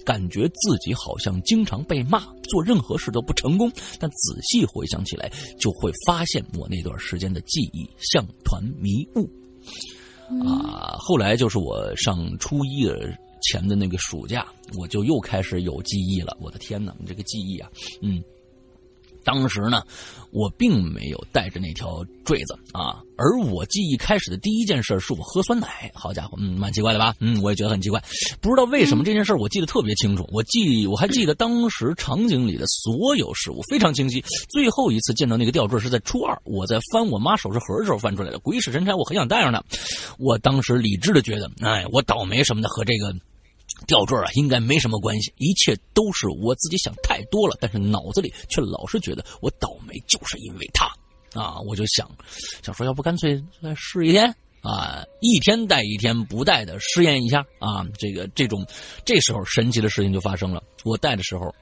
[0.05, 3.71] 感觉自己好像经常被骂，做任何事都不成功。
[3.99, 9.29] 但仔细回想起来，就会发现我那段时间的记忆像团迷雾。
[10.45, 16.37] 啊，后来就是我上初一的前的那个暑假，我就又开始有记忆了。
[16.39, 17.69] 我的天哪，这个记忆啊，
[18.01, 18.23] 嗯，
[19.23, 19.83] 当时呢，
[20.31, 25.91] 我并没有带着那条坠子啊，而我记忆开始的第一件事是我喝酸奶。
[25.93, 27.15] 好家伙，嗯，蛮奇怪的吧？
[27.19, 28.01] 嗯，我也觉得很奇怪，
[28.39, 30.27] 不知道为什么这件事我记得特别清楚。
[30.31, 34.23] 我记，我还记得当时场景里的所有事物非常清晰。
[34.49, 39.63] 最后一次见到那个吊坠是在初二，我在翻我妈首饰盒的时候翻出来的，鬼使神差，我很想戴上它。
[40.17, 43.13] 我当时理智的觉得，哎，我倒霉什么的和这个。
[43.87, 47.55] 吊坠啊，应该没什么关系，一切都是我自己想太多了。
[47.59, 50.85] 但是脑子里却老是觉得我倒霉，就是因为他
[51.39, 51.59] 啊！
[51.61, 52.09] 我就想，
[52.63, 57.85] 想说，要不干脆再试一天啊，一天戴一天不戴的试验一下啊！
[57.97, 58.65] 这个这种，
[59.05, 60.61] 这时候神奇的事情就发生了。
[60.83, 61.53] 我戴的时候，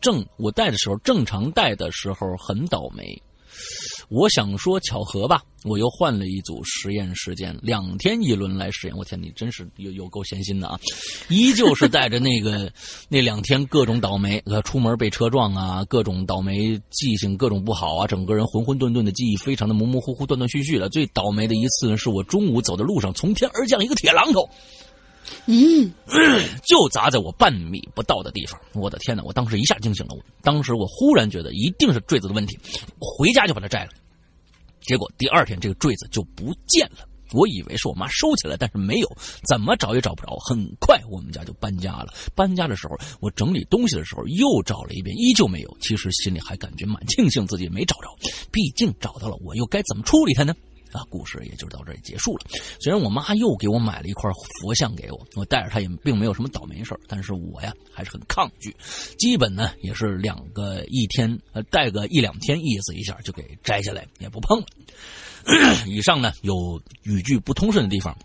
[0.00, 3.20] 正我戴的时候正常戴的时候很倒霉。
[4.12, 8.94] 我想说巧合吧，我又换了一组实验时间，两天一轮来实验。
[8.94, 10.78] 我天，你真是有有够闲心的啊！
[11.30, 12.70] 依旧是带着那个
[13.08, 20.90] 那两天各种倒霉，呃，出门被车撞啊，各种倒霉，记性各种不好啊，整个人浑浑沌沌的记忆非常的模模糊糊、断断续续的。
[20.90, 24.46] 最倒霉的一次是我中午走的路上，从天而降一个铁榔头。
[25.46, 25.90] 嗯，
[26.68, 28.60] 就砸在我半米不到的地方！
[28.74, 29.22] 我的天哪！
[29.22, 30.14] 我当时一下惊醒了。
[30.14, 32.58] 我当时我忽然觉得一定是坠子的问题，
[32.98, 33.90] 回家就把它摘了。
[34.82, 37.08] 结果第二天这个坠子就不见了。
[37.34, 39.10] 我以为是我妈收起来，但是没有，
[39.48, 40.36] 怎么找也找不着。
[40.36, 42.12] 很快我们家就搬家了。
[42.34, 45.76] 搬家的时候，我整理东西的时候又找了一遍，依旧没有。
[45.80, 48.08] 其实心里还感觉蛮庆幸自己没找着，
[48.50, 50.54] 毕竟找到了，我又该怎么处理它呢？
[50.92, 52.44] 啊，故事也就到这里结束了。
[52.80, 58.74] 虽然我妈又给我买了一块佛像给我，我带着它也并没有什么倒霉事但是我呀还是很抗拒。
[59.18, 64.66] 基本呢也是两个一天，呃，带个一两天意思一下就给摘下来，也不碰了。
[65.88, 68.16] 以上呢有语句不通顺的地方。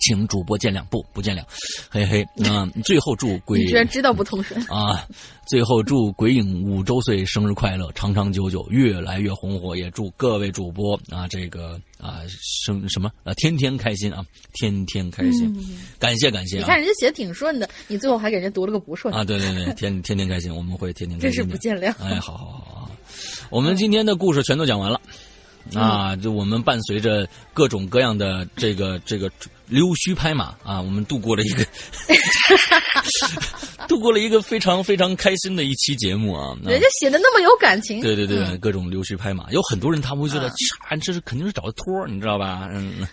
[0.00, 1.42] 请主播见谅，不不见谅，
[1.88, 2.26] 嘿嘿。
[2.34, 5.06] 那 最后祝鬼，居然知道不通顺 啊！
[5.46, 9.76] 最后祝鬼影五周岁生日快乐，长长久久，越来越红火。
[9.76, 12.22] 也祝各位主播啊，这个啊
[12.66, 14.24] 生什么啊，天天开心啊，
[14.54, 15.54] 天天开心。
[15.98, 16.58] 感谢感谢。
[16.58, 19.24] 你看人家写的挺顺的，你最后还给人家读了个不顺啊！
[19.24, 21.32] 对对对，天 天天开心，我们会天天开心。
[21.32, 21.92] 真是不见谅。
[22.02, 22.90] 哎，好好好好，
[23.50, 25.00] 我们今天的故事全都讲完了
[25.74, 26.14] 啊！
[26.16, 29.30] 就我们伴随着各种各样的这个这个。
[29.70, 31.64] 溜须拍马啊，我们度过了一个，
[33.86, 36.56] 度过了一个非常非常开心的一期节目啊。
[36.64, 40.48] 人家写的那么有感情，对对对，各种溜须拍马，有很多人他们会觉得，
[40.88, 42.68] 啊，这是肯定是找的托你知道吧？
[42.72, 43.06] 嗯。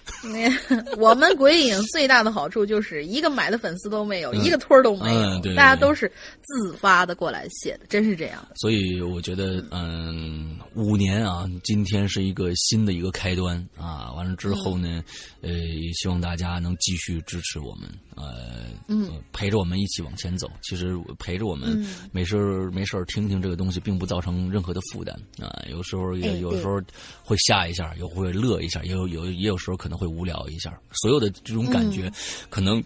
[0.98, 6.12] 我们鬼影最大的好处就是一个买的粉丝都没有，一个托都没有，大家都是
[6.42, 8.46] 自发的过来写的，真是这样。
[8.56, 14.12] 所以我觉得，嗯，五年啊，今天是一个新的一个开端啊。
[14.14, 15.04] 完了之后呢，
[15.42, 15.52] 呃，
[15.94, 16.47] 希望大家。
[16.48, 20.50] 家能继续支持我们，呃，嗯，陪着我们一起往前走。
[20.62, 25.50] 其实陪着我们，没事没事听听这个东西，并不造成任何的负担啊。
[25.70, 26.82] 有时候也有时候
[27.24, 30.78] 会吓一下，又会乐一下，也有有也有时候可能会无聊一下。
[30.92, 32.12] 所有的这种感觉，
[32.50, 32.84] 可能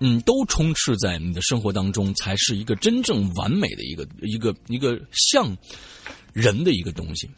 [0.00, 5.56] 嗯，都充斥在你的生活当中，才是一个真正完美的一个一个一个像
[6.32, 7.30] 人的一个东西。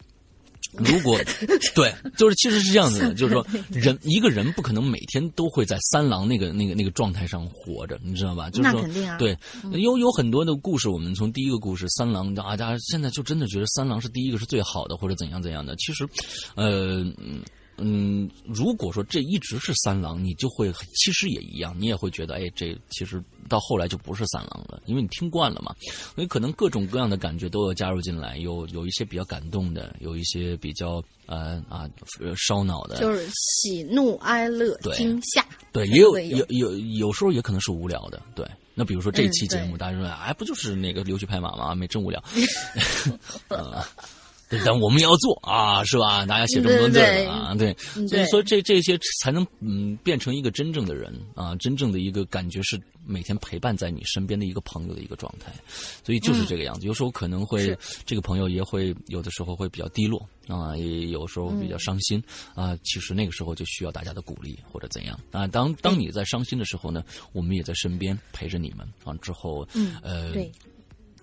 [0.78, 1.18] 如果
[1.74, 8.50] 对，就是其实是这样子的，就是说人一个人不可能每天都会在三郎那个那个那个状态上活着，你知道吧？
[8.50, 8.84] 就是说，
[9.18, 9.36] 对，
[9.72, 15.76] 有有很多的故事，我们从第一个故事三郎，大家现在就真的觉得三郎是第一个是最好的，或者怎样怎样的。
[15.76, 16.06] 其实，
[16.54, 17.04] 呃。
[17.76, 25.74] 嗯，如果说这一直是三郎，你就会其实也一样，你也会觉得，哎，这其实到后来就不是三郎了，因为你听惯了嘛。
[26.14, 31.88] 所以可能各种各样的感觉都要加入进来，有有一些比较感动的，有一些比较呃啊
[32.36, 35.44] 烧脑的，就是喜怒哀乐惊吓。
[35.72, 38.22] 对，也有有有有时候也可能是无聊的。
[38.36, 41.74] 对，那比如说这期节目，大家说，哎，不就是那个溜须拍马吗？
[41.74, 42.22] 没真无聊。
[44.64, 46.26] 但我们要做啊，是吧？
[46.26, 47.74] 大家写这么多字啊，对，
[48.08, 55.52] 所以说这这些才能嗯变成一个真正的人啊，真正的一个感觉是每天陪伴在你身边的一个朋友的一个状态，
[56.04, 56.86] 所以就是这个样子。
[56.86, 62.22] 有时候可能会这个朋友也会有的时候会比较低落啊，也有时候比较伤心
[62.54, 62.76] 啊。
[62.84, 65.46] 其实那个时候就需要大家的鼓励或者怎样啊。
[65.46, 69.14] 当当你在伤心的时候呢，我们也在身边陪着你们啊。
[69.22, 70.32] 之后嗯呃，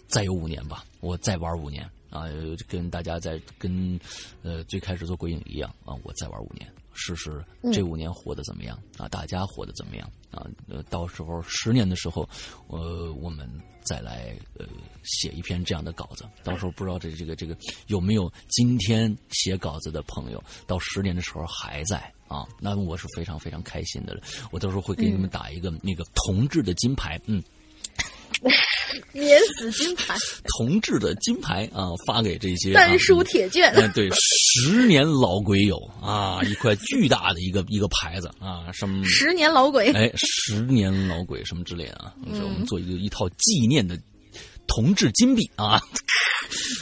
[0.07, 1.87] 再有五年吧，我再玩五年。
[2.11, 2.25] 啊，
[2.67, 3.99] 跟大家在跟
[4.43, 7.43] 呃最开始做鬼影一样啊，我再玩五年，试试
[7.73, 9.07] 这五年活得怎么样啊？
[9.07, 10.45] 大家活得怎么样啊？
[10.67, 12.27] 呃，到时候十年的时候，
[12.67, 13.49] 呃，我们
[13.81, 14.67] 再来呃
[15.03, 16.25] 写一篇这样的稿子。
[16.43, 17.57] 到时候不知道这这个这个
[17.87, 21.97] 有没有今天写稿子的朋友，到十年的时候还在
[22.27, 22.45] 啊？
[22.59, 24.21] 那我是非常非常开心的了。
[24.51, 27.41] 我到时候会给你们打一个那个同志的金牌，嗯。
[29.13, 30.15] 免死金牌，
[30.57, 33.71] 铜制的金牌啊，发给这些丹书铁卷。
[33.75, 43.97] 嗯，对，十年老鬼友啊， 一块巨大的一个一个牌子啊，什么十年老鬼，哎，十年老鬼什么之类的啊，是我们做一个一套纪念的
[44.67, 45.81] 铜制金币啊。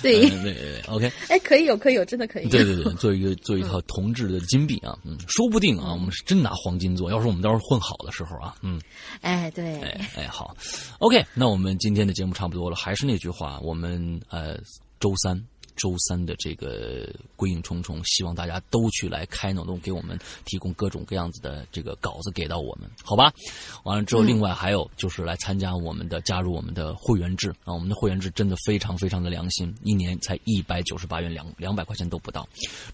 [0.01, 2.47] 对对对对，OK，哎，可以有，可以有，真的可以。
[2.47, 7.11] 对对对， 做一个做一套铜制的金币啊，嗯，说不定啊，我们是真拿黄金做。
[7.11, 8.79] 要是我们到时候混好的时候啊，嗯，
[9.21, 10.55] 哎，对，哎哎，好
[10.99, 14.57] ，OK，那我们今天的节目差不多了，还是那句话，我们呃，
[14.99, 15.39] 周三。
[15.79, 23.31] 周三的这个鬼影重重，希望大家都去来开脑洞，给我们提供各种各样子的这个稿子给到我们，好吧？
[23.85, 32.45] 完了之后，另外还有就是来参加我们的加入我们的会员制啊，我们的会员制真的非常非常的良心，一年才一百九十八元，两两百块钱都不到。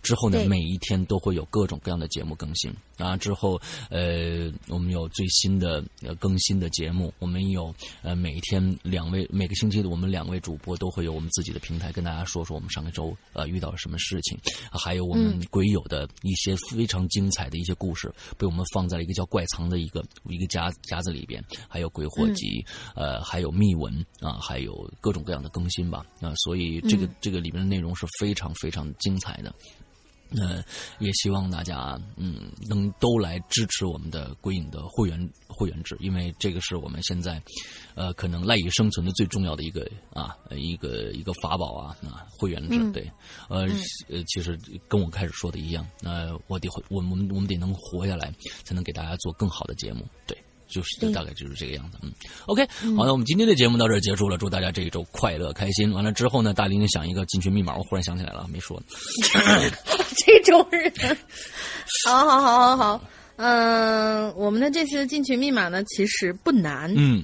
[0.03, 3.18] 之后呢，每一天都会有各种各样的节目更新啊。
[3.18, 3.60] 之后
[3.90, 5.84] 呃，我们有最新的
[6.20, 12.70] 更新的节目，我们有呃每一天两位每个星期的我们两位主播都会有我们自己的平台跟大家说说我们。
[12.76, 14.38] 上个周呃遇到了什么事情，
[14.70, 22.62] 还有我们鬼友的一些非常精彩的一些故事，被我们放在了一个叫怪藏的一个一个夹夹子里边，还有鬼火集，
[22.96, 29.56] 呃，还有密文啊，还有各种各样的更新吧啊，所以这个这个里面的内容是非常非常精彩的。
[30.38, 30.64] 呃，
[30.99, 37.41] 也希望大家嗯能都来支持我们的鬼影的会员会员制，因为这个是我们现在
[37.95, 43.10] 呃可能赖以生存的最重要的一个啊一个一个法宝啊啊会员制对
[43.49, 43.68] 呃
[44.10, 48.34] 呃其实跟我开始说的一样，那我得我们我们得能活下来，
[48.64, 50.38] 才能给大家做更好的节目对。
[50.68, 52.12] 就是大概就是这个样子，嗯
[52.48, 52.66] ，OK，
[52.98, 55.92] 好，那我们今天的节目到这儿结束了，祝大家这一周快乐开心。
[55.94, 58.82] 完了之后呢，大玲想一个进群密码，我忽然想起来了，没说。
[60.18, 60.92] 这种人，
[62.06, 63.02] 好好好好好，
[63.36, 67.24] 嗯，我们的这次进群密码呢，其实不难，嗯，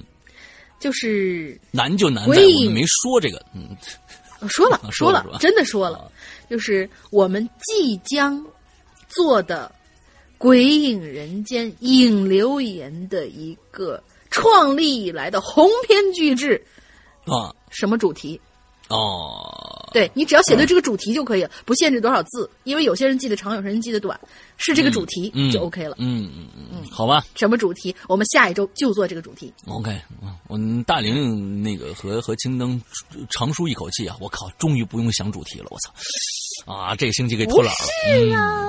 [0.78, 3.76] 就是难就难在我们没说这个，嗯，
[4.48, 6.10] 说了说了，真的说了，
[6.48, 8.44] 就是我们即将
[9.08, 9.70] 做的。
[10.42, 16.60] 鬼影人间影留言的一个创立以来的鸿篇巨制
[17.26, 18.40] 啊，什么主题？
[18.88, 24.18] 哦，对你只要写对这个主题就可以了，不限制多少字，因为有些人记得长，有些人记得短，
[24.56, 25.94] 是这个主题就 OK 了。
[26.00, 27.24] 嗯嗯嗯嗯，好吧。
[27.36, 27.94] 什么主题？
[28.08, 29.54] 我们下一周就做这个主题。
[29.68, 29.96] OK，
[30.48, 32.82] 我大玲玲那个和和青灯
[33.30, 34.16] 长舒一口气啊！
[34.20, 35.66] 我靠，终于不用想主题了！
[35.70, 37.88] 我操啊，这个星期给偷懒了。
[38.08, 38.68] 是呀。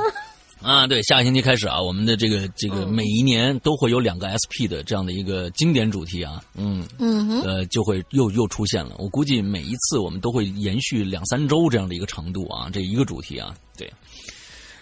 [0.63, 8.95] 啊，对，下个星期开始啊，我们的这个这个每一年都会有两个 SP 的这样的一个经典主题啊，嗯嗯，呃，就会又又出现了。
[8.97, 13.91] 我估计每一次我们都会延续两三周这样的一个长度啊，这一个主题啊，对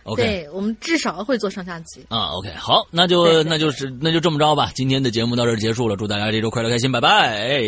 [0.03, 2.27] ，OK，对我们至少会做上下集啊。
[2.33, 4.71] OK，好，那就那就是那就这么着吧。
[4.75, 7.59] 今天的节目到这儿结束了，祝大家这周快乐开心，拜拜，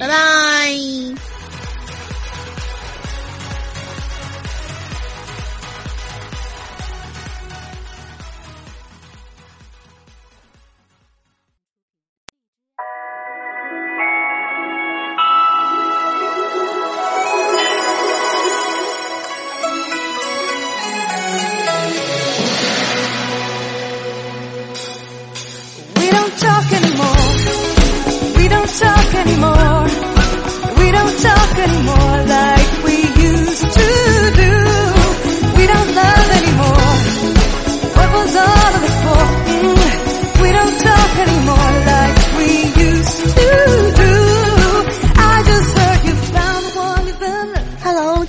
[0.00, 1.35] 拜拜。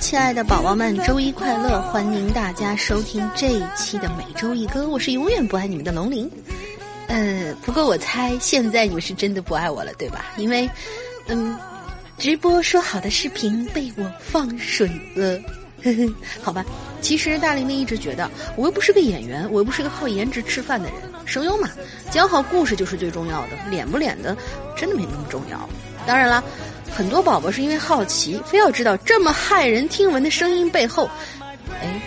[0.08, 1.82] 亲爱的宝宝们，周一快乐！
[1.82, 6.26] 欢迎大家收听这一期的每周一歌，我是永远不爱你们的龙鳞。
[7.08, 10.24] 呃，不过我猜现在你们是真的不爱我了，对吧？
[10.38, 10.66] 因为，
[11.26, 11.54] 嗯，
[12.16, 15.38] 直播说好的视频被我放水了。
[15.84, 16.64] 呵呵，好吧，
[17.02, 21.68] 其实大玲玲一直觉得，我又不是个演员，我又不是个靠颜值吃饭的人，声优嘛，
[22.10, 24.34] 讲好故事就是最重要的，脸不脸的
[24.74, 25.68] 真的没那么重要。
[26.06, 26.42] 当然了。
[26.94, 31.08] 很多宝宝是因为好奇，非要知道这么骇人听闻的声音背后，
[31.80, 32.00] 哎，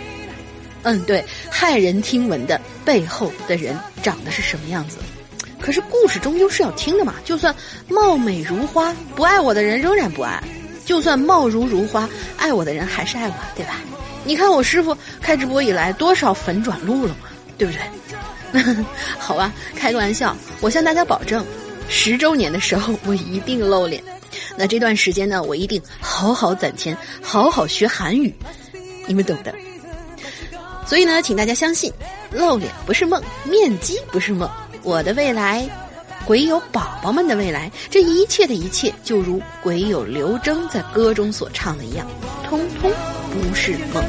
[0.82, 4.98] 嗯，对，骇人听闻的背后的人长得是什么样子？
[5.60, 7.14] 可是故事终究是要听的嘛。
[7.24, 7.54] 就算
[7.88, 10.42] 貌美如花，不爱我的人仍然不爱；
[10.84, 13.80] 就算貌如如花，爱我的人还是爱我，对吧？
[14.24, 18.84] 你看我师傅开直播以来，多少粉转路了嘛，对不对？
[19.18, 21.44] 好吧，开个玩笑，我向大家保证，
[21.88, 24.02] 十周年的时候我一定露脸。
[24.56, 28.34] 那这段时间呢，我一定好好攒钱，好好学韩语，
[29.06, 29.54] 你们懂的。
[30.86, 31.92] 所以呢，请大家相信，
[32.30, 34.50] 露脸不是梦，面基不是梦，
[34.82, 35.68] 我的未来
[36.26, 42.06] 鬼友宝宝们的未来，这一切的一切，就如鬼友刘征在歌中所唱的一样，
[42.48, 42.92] 通通
[43.30, 44.02] 不是梦。